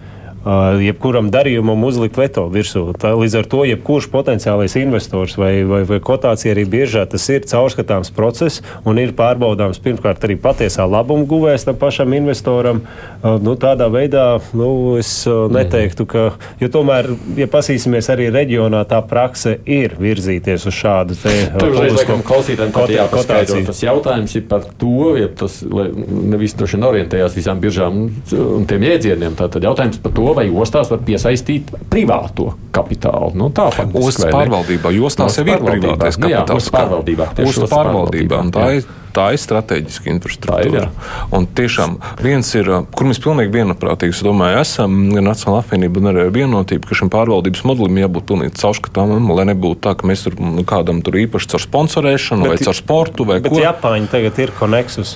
jebkuram 0.44 1.30
darījumam 1.32 1.84
uzlikt 1.88 2.18
veto 2.20 2.46
virsū. 2.52 2.86
Tā, 3.00 3.14
līdz 3.16 3.38
ar 3.39 3.48
to 3.50 3.64
jebkurš 3.68 4.10
potenciālais 4.12 4.76
investors 4.80 5.38
vai, 5.39 5.64
vai, 5.68 5.84
vai 5.88 6.00
kotācija 6.04 6.52
arī 6.56 6.66
biežā 6.70 7.06
tas 7.10 7.28
ir 7.32 7.46
caurskatāms 7.48 8.12
process 8.16 8.64
un 8.88 9.00
ir 9.00 9.14
pārbaudāms 9.16 9.80
pirmkārt 9.84 10.24
arī 10.28 10.36
patiesā 10.41 10.86
labuma 10.89 11.28
guvējs 11.30 11.68
tam 11.70 11.80
pašam 11.80 12.14
investoram. 12.18 12.84
Nu, 13.24 13.56
tādā 13.60 13.88
veidā 13.94 14.26
nu, 14.58 14.98
es 15.00 15.12
neteiktu, 15.28 16.08
ka, 16.10 16.26
jo 16.60 16.70
tomēr, 16.74 17.08
ja 17.39 17.48
pasīsimies 17.52 18.10
arī 18.12 18.28
reģionā, 18.34 18.84
tā 18.89 19.00
prakse 19.08 19.56
ir 19.64 19.96
virzīties 20.00 20.68
uz 20.68 20.76
šādu 20.76 21.18
te. 21.22 21.36
Klausītājiem, 21.64 22.74
ka 22.76 22.86
jāpaskaidro 22.91 23.62
tas 23.70 23.80
jautājums 23.84 24.36
ir 24.36 24.46
par 24.50 24.68
to, 24.80 25.14
ja 25.20 25.30
tas 25.32 25.62
nevis 25.64 26.56
droši 26.60 26.78
vien 26.78 26.88
orientējās 26.89 27.38
visām 27.38 27.64
biržām 27.64 28.04
un 28.44 28.68
tiem 28.68 28.84
jēdzieniem. 28.89 29.38
Tātad 29.39 29.64
jautājums 29.66 30.02
par 30.04 30.16
to, 30.18 30.33
to, 30.34 30.40
vai 30.42 30.50
ostās 30.64 30.92
var 30.92 31.04
piesaistīt 31.06 31.72
privāto 31.92 32.54
kapitālu. 32.74 33.34
Nu, 33.38 33.52
tā 33.54 33.70
faktiski. 33.74 34.10
Ostas 34.10 34.34
pārvaldībā, 34.34 34.92
ostās 35.06 35.38
jau 35.38 35.46
ir 35.46 35.62
privātais 35.62 36.18
kapitāls. 36.18 36.20
Nu, 36.20 36.34
jā, 36.34 36.44
ostas 36.58 36.76
pārvaldībā. 36.76 37.32
Ostas 37.46 37.74
pārvaldībā. 37.74 38.44
Tā 38.54 38.68
ir 38.80 38.92
tā 39.14 39.28
ir 39.36 39.38
strateģiska 39.38 40.10
infrastruktūra. 40.10 40.88
Ir, 40.88 41.10
un 41.38 41.46
tiešām 41.46 42.00
viens 42.26 42.48
ir, 42.58 42.72
kur 42.98 43.06
mēs 43.06 43.20
pilnīgi 43.22 43.52
vienprātīgi, 43.54 44.16
es 44.16 44.24
domāju, 44.26 44.58
esam 44.64 44.96
gan 45.14 45.28
Nacionāla 45.30 45.62
apvienība, 45.62 46.02
gan 46.02 46.10
arī 46.16 46.24
vienotība, 46.34 46.90
ka 46.90 46.98
šim 46.98 47.12
pārvaldības 47.14 47.62
modelim 47.70 48.00
jābūt 48.02 48.26
pilnīgi 48.32 48.56
caurskatāmam, 48.58 49.30
lai 49.38 49.46
nebūtu 49.52 49.84
tā, 49.86 49.94
ka 50.00 50.10
mēs 50.10 50.26
tur 50.26 50.40
nu, 50.42 50.66
kādam 50.66 51.04
tur 51.06 51.20
īpaši 51.22 51.52
caur 51.54 51.66
sponsorēšanu 51.68 52.48
bet, 52.48 52.56
vai 52.56 52.72
caur 52.72 52.80
sportu 52.80 53.30
vai 53.30 53.38
ko. 53.44 53.54
Bet 53.54 53.68
Japāņi 53.68 54.10
tagad 54.16 54.42
ir 54.48 54.56
Konexus. 54.58 55.14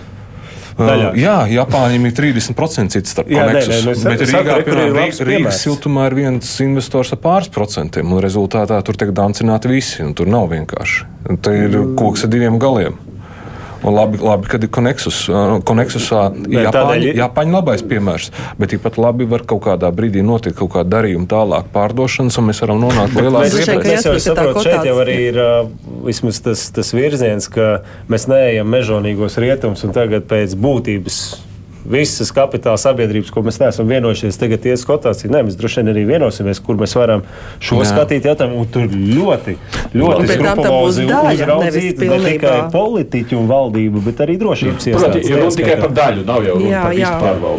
Daļā. 0.77 1.09
Jā, 1.17 1.35
Japāņiem 1.49 2.05
ir 2.05 2.13
30% 2.17 2.93
cits 2.93 3.15
starp 3.15 3.31
koneksus. 3.31 4.03
Bet 4.05 4.21
Rīgā, 4.29 4.57
piemēram, 4.67 4.99
Rīgas 5.29 5.61
siltumā 5.63 6.05
ir 6.11 6.17
viens 6.19 6.51
investors 6.61 7.15
ar 7.15 7.21
pāris 7.23 7.49
procentiem, 7.53 8.11
un 8.13 8.21
rezultātā 8.21 8.77
tur 8.85 8.99
tiek 8.99 9.13
dancināti 9.17 9.71
visi, 9.71 10.03
un 10.05 10.13
tur 10.17 10.29
nav 10.29 10.51
vienkārši. 10.53 11.07
Tā 11.41 11.55
ir 11.65 11.79
koks 11.97 12.27
ar 12.27 12.33
diviem 12.33 12.61
galiem. 12.61 12.99
Un 13.83 13.93
labi, 13.93 14.19
labi 14.21 14.49
kad 14.49 14.63
ir 14.63 14.71
Konexus. 14.73 15.23
Konexusā 15.67 16.27
Japāņi, 16.49 17.11
ir 17.11 17.21
Japāņi 17.21 17.55
labais 17.55 17.83
piemērs, 17.87 18.31
bet 18.59 18.73
tikpat 18.73 18.99
labi 19.01 19.27
var 19.29 19.45
kaut 19.47 19.63
kādā 19.67 19.91
brīdī 19.93 20.23
notikt 20.25 20.57
kaut 20.59 20.73
kāda 20.75 20.97
darījuma 20.97 21.29
tālāk 21.29 21.71
pārdošanas, 21.75 22.39
un 22.41 22.49
mēs 22.49 22.61
varam 22.65 22.81
nonākt 22.83 23.17
lielā 23.17 23.45
ziepē. 23.53 23.79
Mēs 23.85 24.07
jau 24.09 24.15
saprotam, 24.23 24.63
šeit 24.65 24.89
jau 24.89 24.97
arī 25.03 25.17
ir 25.29 25.41
vismaz 26.07 26.41
tas, 26.45 26.67
tas 26.75 26.93
virziens, 26.95 27.49
ka 27.53 27.81
mēs 28.11 28.29
neejam 28.31 28.69
mežonīgos 28.73 29.37
rietumus 29.43 29.85
un 29.87 29.95
tagad 29.95 30.27
pēc 30.29 30.57
būtības 30.57 31.21
visas 31.87 32.31
kapitāla 32.35 32.79
sabiedrības, 32.81 33.31
ko 33.33 33.43
mēs 33.45 33.59
neesam 33.61 33.87
vienojušies, 33.89 34.37
tagad 34.39 34.65
iet 34.67 34.81
skotās. 34.81 35.23
Nē, 35.27 35.43
mēs 35.47 35.57
droši 35.59 35.81
vien 35.81 35.91
arī 35.93 36.03
vienosimies, 36.09 36.59
kur 36.63 36.79
mēs 36.79 36.95
varam 36.97 37.23
šo 37.63 37.81
Jā. 37.81 37.89
skatīt 37.91 38.27
jautājumu. 38.27 38.61
Un 38.63 38.69
tur 38.71 38.87
ļoti, 38.91 39.55
ļoti 39.95 40.27
skrupulozi 40.33 41.07
uzraudzīt 41.07 42.03
ne 42.03 42.19
tikai 42.25 42.55
politiķu 42.73 43.37
un 43.39 43.49
valdību, 43.51 44.03
bet 44.07 44.23
arī 44.25 44.37
drošības 44.41 44.89
iestādes. 44.91 45.29
Jo 45.29 45.41
runa 45.41 45.55
tikai 45.57 45.77
par 45.81 45.95
daļu, 46.01 46.25
nav 46.27 46.47
jau 46.47 46.57
jā, 46.63 46.83
par 46.83 46.97
jā. 46.97 47.11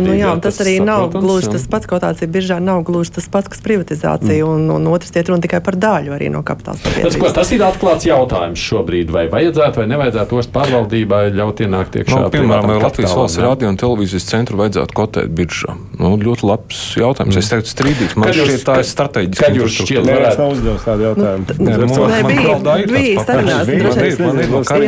Nu, 0.04 0.16
jā, 0.16 0.32
tas, 0.36 0.58
tas 0.58 0.64
arī 0.66 0.76
nav 0.84 1.06
protams, 1.06 1.26
gluži 1.26 1.52
tas 1.54 1.66
pats, 1.70 1.90
ko 1.90 2.00
tāds 2.02 2.24
ir 2.24 2.32
biržā, 2.34 2.58
nav 2.64 2.82
gluži 2.88 3.14
tas 3.18 3.28
pats, 3.32 3.52
kas 3.52 3.62
privatizācija, 3.64 4.44
mm. 4.44 4.54
un, 4.54 4.72
un 4.76 4.90
otrs 4.92 5.14
iet 5.14 5.30
runa 5.30 5.44
tikai 5.44 5.60
par 5.64 5.78
daļu 5.80 6.16
arī 6.16 6.30
no 6.32 6.42
kapitāla 6.46 6.80
sabiedrības. 6.82 7.18
Tas, 7.22 7.36
tas 7.40 7.52
ir 7.54 7.64
atklāts 7.66 8.08
jautājums 8.08 8.64
šobrīd, 8.68 9.12
vai 9.14 9.26
vajadzētu 9.32 9.82
vai 9.82 9.86
nevajadzētu 9.92 10.40
ostu 10.42 10.54
pārvaldībai 10.56 11.22
ļaut 11.36 11.62
ienākt 11.64 12.00
iekšā. 12.02 12.22
No, 12.24 12.32
piemēram, 12.32 12.74
Latvijas 12.82 13.14
valsts 13.16 13.42
radio 13.42 13.70
un 13.72 13.78
televīzijas 13.80 14.17
analīzes 14.18 14.28
centru 14.28 14.58
vajadzētu 14.58 14.94
kotēt 14.96 15.30
biržā? 15.34 15.74
Nu, 15.98 16.16
ļoti 16.18 16.46
labs 16.46 16.96
jautājums. 16.98 17.34
Mm. 17.34 17.38
Es 17.38 17.50
teiktu, 17.52 17.70
strīdīgs. 17.72 18.16
Man 18.18 18.32
šķiet, 18.34 18.64
tā 18.66 18.78
ir 18.82 18.88
strateģiski. 18.88 19.42
Kad 19.44 19.58
jūs 19.58 19.76
šķiet, 19.82 20.02
varētu 20.08 20.48
uzdevis 20.54 20.86
tādu 20.86 21.06
jautājumu? 21.06 21.44
Nu, 21.58 21.68
nē, 21.68 21.76
man, 21.78 21.90
man 22.14 22.26
bija, 22.30 22.56
bija 22.90 23.26
sarunās. 23.28 23.70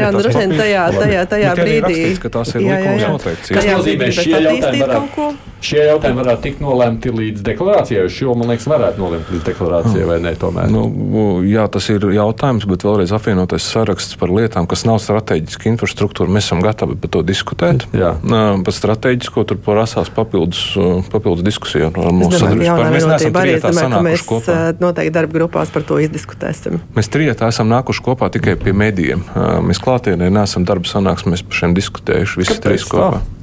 Jā, 0.01 0.11
droši 0.15 0.37
vien 0.41 0.57
tajā, 0.59 0.89
tajā, 0.97 1.23
tajā 1.31 1.55
brīdī. 1.61 2.03
ka 2.23 2.33
tās 2.39 2.55
ir 2.57 2.67
likums 2.67 3.07
noteikts. 3.07 3.55
Tas 3.55 3.71
nozīmē, 3.71 4.11
šie 4.15 4.37
jautājumi 4.37 4.85
varētu. 4.85 5.50
Šie 5.61 5.83
jautājumi 5.85 6.23
varētu 6.23 6.43
tikt 6.47 6.61
nolemti 6.65 7.11
līdz 7.13 7.43
deklarācijai. 7.45 8.07
Šo, 8.13 8.33
man 8.39 8.49
liekas, 8.49 8.65
varētu 8.71 9.03
nolemt 9.03 9.29
līdz 9.29 9.45
deklarācijai, 9.51 10.07
vai 10.09 10.17
ne? 10.25 10.33
Tomēr. 10.41 10.71
Nu, 10.73 10.85
jā, 11.45 11.67
tas 11.73 11.89
ir 11.93 12.07
jautājums, 12.15 12.65
bet 12.71 12.85
vēlreiz 12.87 13.13
apvienotais 13.13 13.67
saraksts 13.69 14.17
par 14.21 14.33
lietām, 14.33 14.65
kas 14.71 14.87
nav 14.89 15.01
strateģiski 15.05 15.69
infrastruktūra. 15.75 16.33
Mēs 16.33 16.49
esam 16.49 16.63
gatavi 16.65 16.97
par 17.01 17.13
to 17.13 17.21
diskutēt. 17.29 17.85
Jā. 17.93 18.15
Par 18.25 18.77
strateģisko 18.77 19.45
tur 19.51 19.61
prasās 19.61 20.09
papildus, 20.17 20.63
papildus 21.13 21.45
diskusiju 21.45 21.91
ar 21.91 22.13
mūsu 22.17 22.41
sadarbību. 22.41 22.87
Mēs 22.97 23.09
neesam 23.11 23.37
trijotā 23.37 23.75
sanākuši 23.77 24.29
kopā. 24.31 24.57
Noteikti 24.81 25.13
darba 25.19 25.37
grupās 25.41 25.75
par 25.75 25.85
to 25.85 25.99
izdiskutēsim. 26.01 26.81
Mēs 26.97 27.13
trijotā 27.13 27.51
esam 27.53 27.69
nākuši 27.73 28.07
kopā 28.09 28.31
tikai 28.33 28.57
pie 28.61 28.73
medijiem. 28.73 29.27
Mēs 29.67 29.83
klātienē 29.85 30.31
neesam 30.33 30.65
darba 30.69 30.89
sanāksmēs 30.89 31.45
par 31.45 31.61
šiem 31.61 31.77
diskutējuši 31.77 32.43
visi 32.45 32.59
trīs 32.65 32.89
kopā. 32.89 33.21
Tā? 33.21 33.37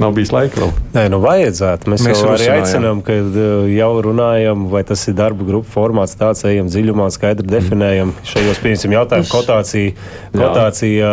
Nav 0.00 0.14
bijis 0.16 0.30
laika 0.32 0.56
vēl. 0.56 0.70
Nē, 0.94 1.02
nu 1.12 1.18
vajadzētu. 1.20 1.90
Mēs, 1.92 2.04
mēs 2.06 2.22
jau 2.22 2.30
arī 2.32 2.46
aicinām, 2.54 3.02
ka 3.04 3.16
uh, 3.20 3.66
jau 3.68 3.90
runājam, 4.06 4.64
vai 4.72 4.80
tas 4.88 5.02
ir 5.10 5.16
darba 5.18 5.44
grupu 5.44 5.68
formāts, 5.74 6.16
tāds 6.18 6.46
ejam 6.48 6.70
dziļumā, 6.72 7.10
skaidri 7.12 7.48
definējam. 7.52 8.14
Mm. 8.14 8.30
Šajos 8.32 8.62
pieņemsim 8.64 8.96
jautājumu 8.96 9.28
kotācija, 9.32 9.96
kotācija 10.32 11.10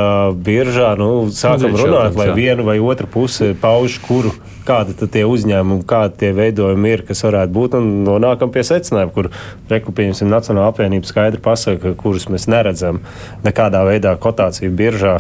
biržā. 0.48 0.94
Nu, 1.00 1.10
sākam 1.36 1.76
nu, 1.76 1.82
runāt, 1.84 2.16
lai 2.20 2.32
viena 2.38 2.64
vai 2.66 2.80
otra 2.80 3.10
puse 3.10 3.52
pauž, 3.60 4.00
kuru 4.06 4.32
kādi 4.70 4.96
tie 5.10 5.24
uzņēmumi, 5.28 5.86
kādi 5.90 6.20
tie 6.24 6.30
veidojumi 6.38 6.94
ir, 6.94 7.04
kas 7.08 7.24
varētu 7.26 7.54
būt. 7.56 7.78
Un 7.80 7.90
nonākam 8.06 8.52
pie 8.54 8.64
secinājuma, 8.68 9.14
kur 9.16 9.30
rekupījums 9.72 10.24
Nacionāla 10.30 10.70
apvienība 10.70 11.10
skaidri 11.10 11.42
pasaka, 11.44 11.96
kurus 12.00 12.28
mēs 12.32 12.48
neredzam 12.52 13.02
nekādā 13.46 13.82
veidā 13.88 14.14
kotāciju 14.22 14.72
biržā. 14.78 15.18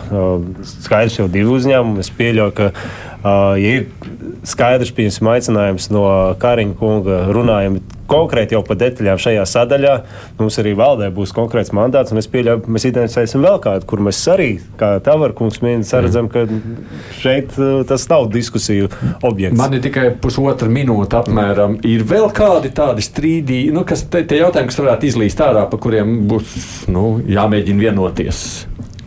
Skaidrs 0.85 1.19
jau 1.21 1.29
divi 1.31 1.49
uzņēmumi. 1.55 2.03
Es 2.03 2.11
pieļauju, 2.13 2.55
ka 2.59 2.69
ja 3.23 3.75
ir 3.79 3.87
skaidrs 4.47 4.93
piemēram, 4.95 5.31
aicinājums 5.35 5.89
no 5.91 6.03
Kariņa 6.39 6.77
kunga 6.79 7.23
runājam 7.35 7.79
konkrēti 8.09 8.55
jau 8.55 8.61
par 8.65 8.79
detaļām 8.79 9.19
šajā 9.21 9.43
sadaļā. 9.49 9.95
Mums 10.39 10.57
arī 10.61 10.73
valdē 10.77 11.09
būs 11.13 11.33
konkrēts 11.35 11.73
mandāts, 11.75 12.13
un 12.13 12.21
es 12.21 12.29
pieļauju, 12.31 12.63
mēs 12.71 12.87
identificēsim 12.89 13.43
vēl 13.45 13.59
kādu, 13.63 13.85
kur 13.89 14.03
mēs 14.05 14.21
arī, 14.33 14.49
kā 14.79 14.95
Tavarkungs 15.05 15.61
minēja, 15.63 16.01
redzam, 16.05 16.29
ka 16.31 16.45
šeit 17.19 17.53
uh, 17.59 17.83
tas 17.89 18.07
nav 18.11 18.29
diskusiju 18.33 18.89
objekts. 19.21 19.57
Man 19.59 19.77
ir 19.77 19.83
tikai 19.85 20.09
pusotra 20.21 20.71
minūte 20.71 21.19
apmēram. 21.19 21.79
Ir 21.87 22.05
vēl 22.09 22.29
kādi 22.35 22.73
tādi 22.75 23.05
strīdīgi, 23.05 23.75
nu, 23.75 23.85
kas 23.87 24.07
te, 24.09 24.23
te 24.25 24.41
jautājumi, 24.41 24.71
kas 24.71 24.81
varētu 24.81 25.11
izlīst 25.11 25.45
ārā, 25.45 25.67
par 25.69 25.83
kuriem 25.83 26.23
būs 26.29 26.89
nu, 26.91 27.19
jāmēģina 27.29 27.89
vienoties. 27.89 28.43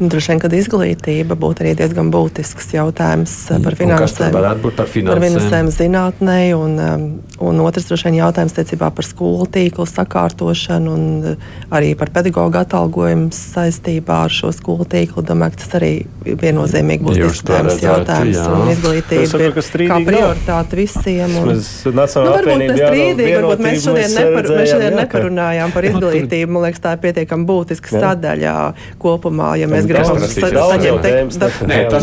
Nu, 0.02 0.08
droši 0.10 0.32
vien, 0.32 0.40
ka 0.42 0.48
izglītība 0.50 1.36
būtu 1.38 1.62
arī 1.62 1.76
diezgan 1.78 2.08
būtisks 2.10 2.72
jautājums 2.74 3.32
uh, 3.52 3.60
par 3.62 3.76
finansēm. 3.78 4.32
Par 4.34 4.88
finansēm, 4.90 5.06
par 5.06 5.20
finansēm 5.22 5.68
zinātnē, 5.70 6.38
un, 6.58 6.72
um, 6.82 7.04
un 7.46 7.60
otrs 7.62 7.86
droši 7.86 8.08
vien 8.08 8.16
jautājums 8.18 8.56
tiecībā 8.56 8.88
par 8.96 9.06
skolu 9.06 9.46
tīklu 9.54 9.86
sakārtošanu 9.86 10.94
un 10.96 11.04
uh, 11.34 11.52
arī 11.70 11.92
par 12.00 12.10
pedagoģu 12.16 12.58
atalgojumu 12.64 13.28
saistībā 13.36 14.16
ar 14.24 14.34
šo 14.34 14.50
skolu 14.56 14.88
tīklu. 14.90 15.22
Domāju, 15.28 15.54
ka 15.54 15.62
tas 15.62 15.76
arī 15.78 15.92
viennozīmīgi 16.26 17.06
būs 17.06 17.22
diskutējums 17.22 17.78
jautājums. 17.86 18.40
Jā. 18.40 18.48
Un 18.58 18.72
izglītība 18.74 19.42
ir 19.46 19.54
kā 19.92 20.00
prioritāte 20.10 20.80
visiem. 20.82 21.38
Un, 21.44 21.62
nu, 21.62 22.08
varbūt 22.16 22.64
ne 22.64 22.68
strīdīgi, 22.80 23.38
varbūt 23.38 23.64
mēs 23.68 23.86
šodien, 23.86 24.18
nepar, 24.18 24.50
mēs 24.58 24.74
šodien 24.74 24.98
neparunājām 24.98 25.78
par 25.78 25.86
izglītību. 25.92 26.58
Man 26.58 26.66
liekas, 26.66 26.82
tā 26.82 26.98
ir 26.98 27.02
pietiekami 27.06 27.48
būtiska 27.54 27.96
sadaļa 28.02 28.58
kopumā. 29.06 29.54
Ja 29.62 29.70
mēs 29.70 29.91
gribam 29.92 30.18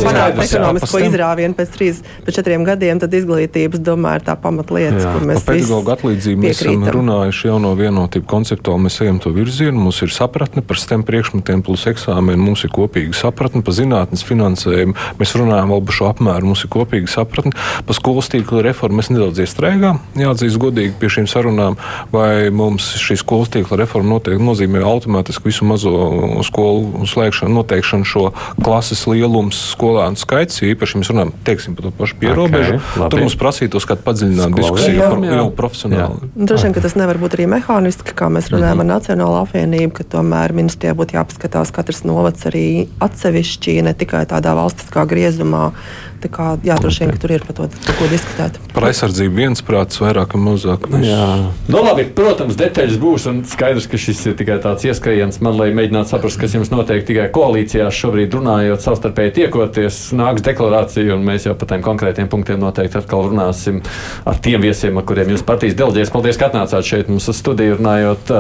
panākt 0.06 0.42
ekonomisko 0.46 1.02
izrāvienu 1.08 1.58
pēc 1.58 1.74
trīs, 1.76 2.02
pēc 2.26 2.40
četriem 2.40 2.66
gadiem, 2.68 3.02
tad 3.02 3.14
izglītības, 3.18 3.82
domāju, 3.84 4.22
ir 4.22 4.26
tā 4.28 4.36
pamatlietas, 4.40 5.08
kur 5.08 5.26
mēs 5.30 5.46
par 5.46 5.58
pedagoģu 5.58 5.94
atlīdzību 5.96 6.44
mēs 6.46 6.64
esam 6.64 6.86
runājuši 6.96 7.50
jau 7.50 7.58
no 7.64 7.74
vienotību 7.80 8.28
konceptuāli. 8.30 8.86
Mēs 8.88 9.00
ejam 9.06 9.20
to 9.24 9.34
virzienu, 9.36 9.80
mums 9.88 10.02
ir 10.06 10.14
sapratne 10.14 10.64
par 10.66 10.80
STEM 10.80 11.06
priekšmetiem 11.08 11.64
plus 11.66 11.86
eksāmenu, 11.92 12.40
mums 12.50 12.66
ir 12.68 12.74
kopīga 12.76 13.16
sapratne 13.18 13.64
par 13.66 13.76
zinātnes 13.78 14.26
finansējumu. 14.28 14.96
Mēs 15.20 15.36
runājam 15.40 15.74
vēl 15.74 15.84
par 15.90 16.00
šo 16.00 16.10
apmēru, 16.14 16.52
mums 16.52 16.66
ir 16.66 16.74
kopīga 16.74 17.12
sapratne 17.12 17.56
par 17.88 17.98
skolas 17.98 18.32
tīkla 18.32 18.64
reformu. 18.70 19.00
Mēs 19.00 19.12
nedaudz 19.14 19.44
iestrēgām, 19.46 20.02
jāatzīst 20.20 20.60
godīgi 20.62 20.96
pie 21.00 21.12
šīm 21.16 21.30
sarunām, 21.32 21.78
vai 22.14 22.50
mums 22.54 22.92
šī 23.00 23.20
skolas 23.22 23.52
tīkla 23.54 23.82
reforma 23.84 24.16
notiek, 24.16 24.40
nozīmē 24.44 24.84
automātiski 24.86 25.50
visu 25.50 25.68
mazo 25.70 25.94
skolu 26.48 27.08
slēgšanu 27.10 27.56
noteikšanu 27.80 28.06
šo 28.06 28.32
klases 28.64 29.06
lielums, 29.08 29.58
skolēnu 29.74 30.20
skaits, 30.20 30.62
jo 30.62 30.70
īpaši 30.74 31.00
mēs 31.00 31.12
runājam 31.12 31.32
teiksim, 31.48 31.76
par 31.76 31.88
to 31.88 31.92
pašu 31.96 32.18
pierobežu. 32.20 32.80
Okay, 32.80 33.10
tur 33.12 33.24
mums 33.24 33.38
prasītos 33.40 33.88
kādu 33.88 34.04
padziļinātu 34.06 34.60
diskusiju 34.60 35.00
jau, 35.00 35.12
jau 35.24 35.48
profesionāli. 35.56 36.32
Droši 36.36 36.68
vien, 36.68 36.76
ka 36.76 36.84
tas 36.84 36.98
nevar 37.00 37.20
būt 37.22 37.38
arī 37.38 37.48
mehāniski, 37.56 38.16
kā 38.16 38.30
mēs 38.30 38.52
runājam 38.52 38.82
mm 38.82 38.84
-hmm. 38.84 38.92
ar 38.92 39.00
Nacionālo 39.00 39.40
apvienību, 39.44 39.94
ka 39.94 40.04
tomēr 40.04 40.54
ministrijā 40.54 40.94
būtu 40.94 41.16
jāpaskatās 41.16 41.72
katrs 41.72 42.04
novads 42.04 42.46
arī 42.46 42.88
atsevišķi, 43.00 43.82
ne 43.82 43.94
tikai 43.94 44.26
tādā 44.26 44.56
valstiskā 44.56 45.06
griezumā. 45.06 45.72
Tā 46.20 46.28
kā, 46.28 46.46
jā, 46.68 46.76
droši 46.76 47.06
vien, 47.06 47.12
ka 47.16 47.22
tur 47.24 47.32
ir 47.32 47.44
par 47.48 47.56
to, 47.56 47.66
par 47.86 47.96
ko 47.96 48.08
diskutēt. 48.12 48.58
Par 48.74 48.84
aizsardzību 48.90 49.38
viensprāts, 49.40 50.02
vairāk 50.04 50.36
vai 50.36 50.42
mazāk. 50.50 50.90
Mēs... 50.92 51.06
Jā, 51.08 51.28
nu, 51.72 51.80
labi, 51.86 52.04
protams, 52.16 52.58
detaļas 52.60 52.98
būs. 53.00 53.28
Un 53.32 53.38
skaidrs, 53.48 53.88
ka 53.88 53.96
šis 53.96 54.26
ir 54.28 54.36
tikai 54.36 54.58
tāds 54.60 54.84
ieskrējiens 54.84 55.40
man, 55.46 55.56
lai 55.56 55.70
mēģinātu 55.78 56.12
saprast, 56.12 56.40
kas 56.42 56.58
jums 56.58 56.74
notiek 56.74 57.06
tikai 57.08 57.30
koalīcijā 57.32 57.59
koalīcijās 57.60 57.98
šobrīd 58.00 58.34
runājot, 58.34 58.80
savstarpēji 58.84 59.34
tiekoties, 59.36 59.98
nāks 60.16 60.44
deklarācija, 60.46 61.16
un 61.16 61.26
mēs 61.28 61.46
jau 61.48 61.56
par 61.60 61.68
tiem 61.68 61.84
konkrētiem 61.84 62.30
punktiem 62.32 62.60
noteikti 62.62 62.98
atkal 62.98 63.28
runāsim 63.28 63.82
ar 64.26 64.40
tiem 64.40 64.62
viesiem, 64.64 64.96
ar 64.98 65.04
kuriem 65.04 65.34
jūs 65.34 65.44
partijas 65.44 65.76
delģēs. 65.76 66.12
Paldies, 66.14 66.40
ka 66.40 66.48
atnācāt 66.48 66.88
šeit 66.88 67.12
mums 67.12 67.28
uz 67.28 67.40
studiju 67.40 67.80
runājot 67.80 68.32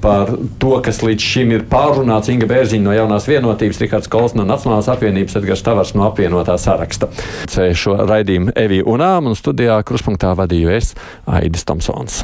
par 0.00 0.32
to, 0.58 0.72
kas 0.84 1.02
līdz 1.04 1.28
šim 1.34 1.52
ir 1.52 1.66
pārunāts 1.68 2.32
Inga 2.32 2.48
Bērziņa 2.48 2.86
no 2.86 2.96
jaunās 2.96 3.28
vienotības, 3.28 3.82
Rikārds 3.84 4.12
Kols 4.12 4.36
no 4.38 4.48
Nacionālās 4.48 4.88
apvienības, 4.92 5.36
Edgars 5.42 5.64
Tavars 5.66 5.94
no 5.98 6.08
apvienotā 6.08 6.56
saraksta. 6.60 7.12
Šo 7.52 7.98
raidījumu 8.08 8.56
Eviju 8.56 8.88
un 8.94 9.04
Āmu 9.04 9.34
un 9.34 9.38
studijā 9.38 9.82
kruspunktā 9.84 10.32
vadīju 10.38 10.78
es 10.80 10.94
Aidis 11.28 11.68
Tomsons. 11.68 12.22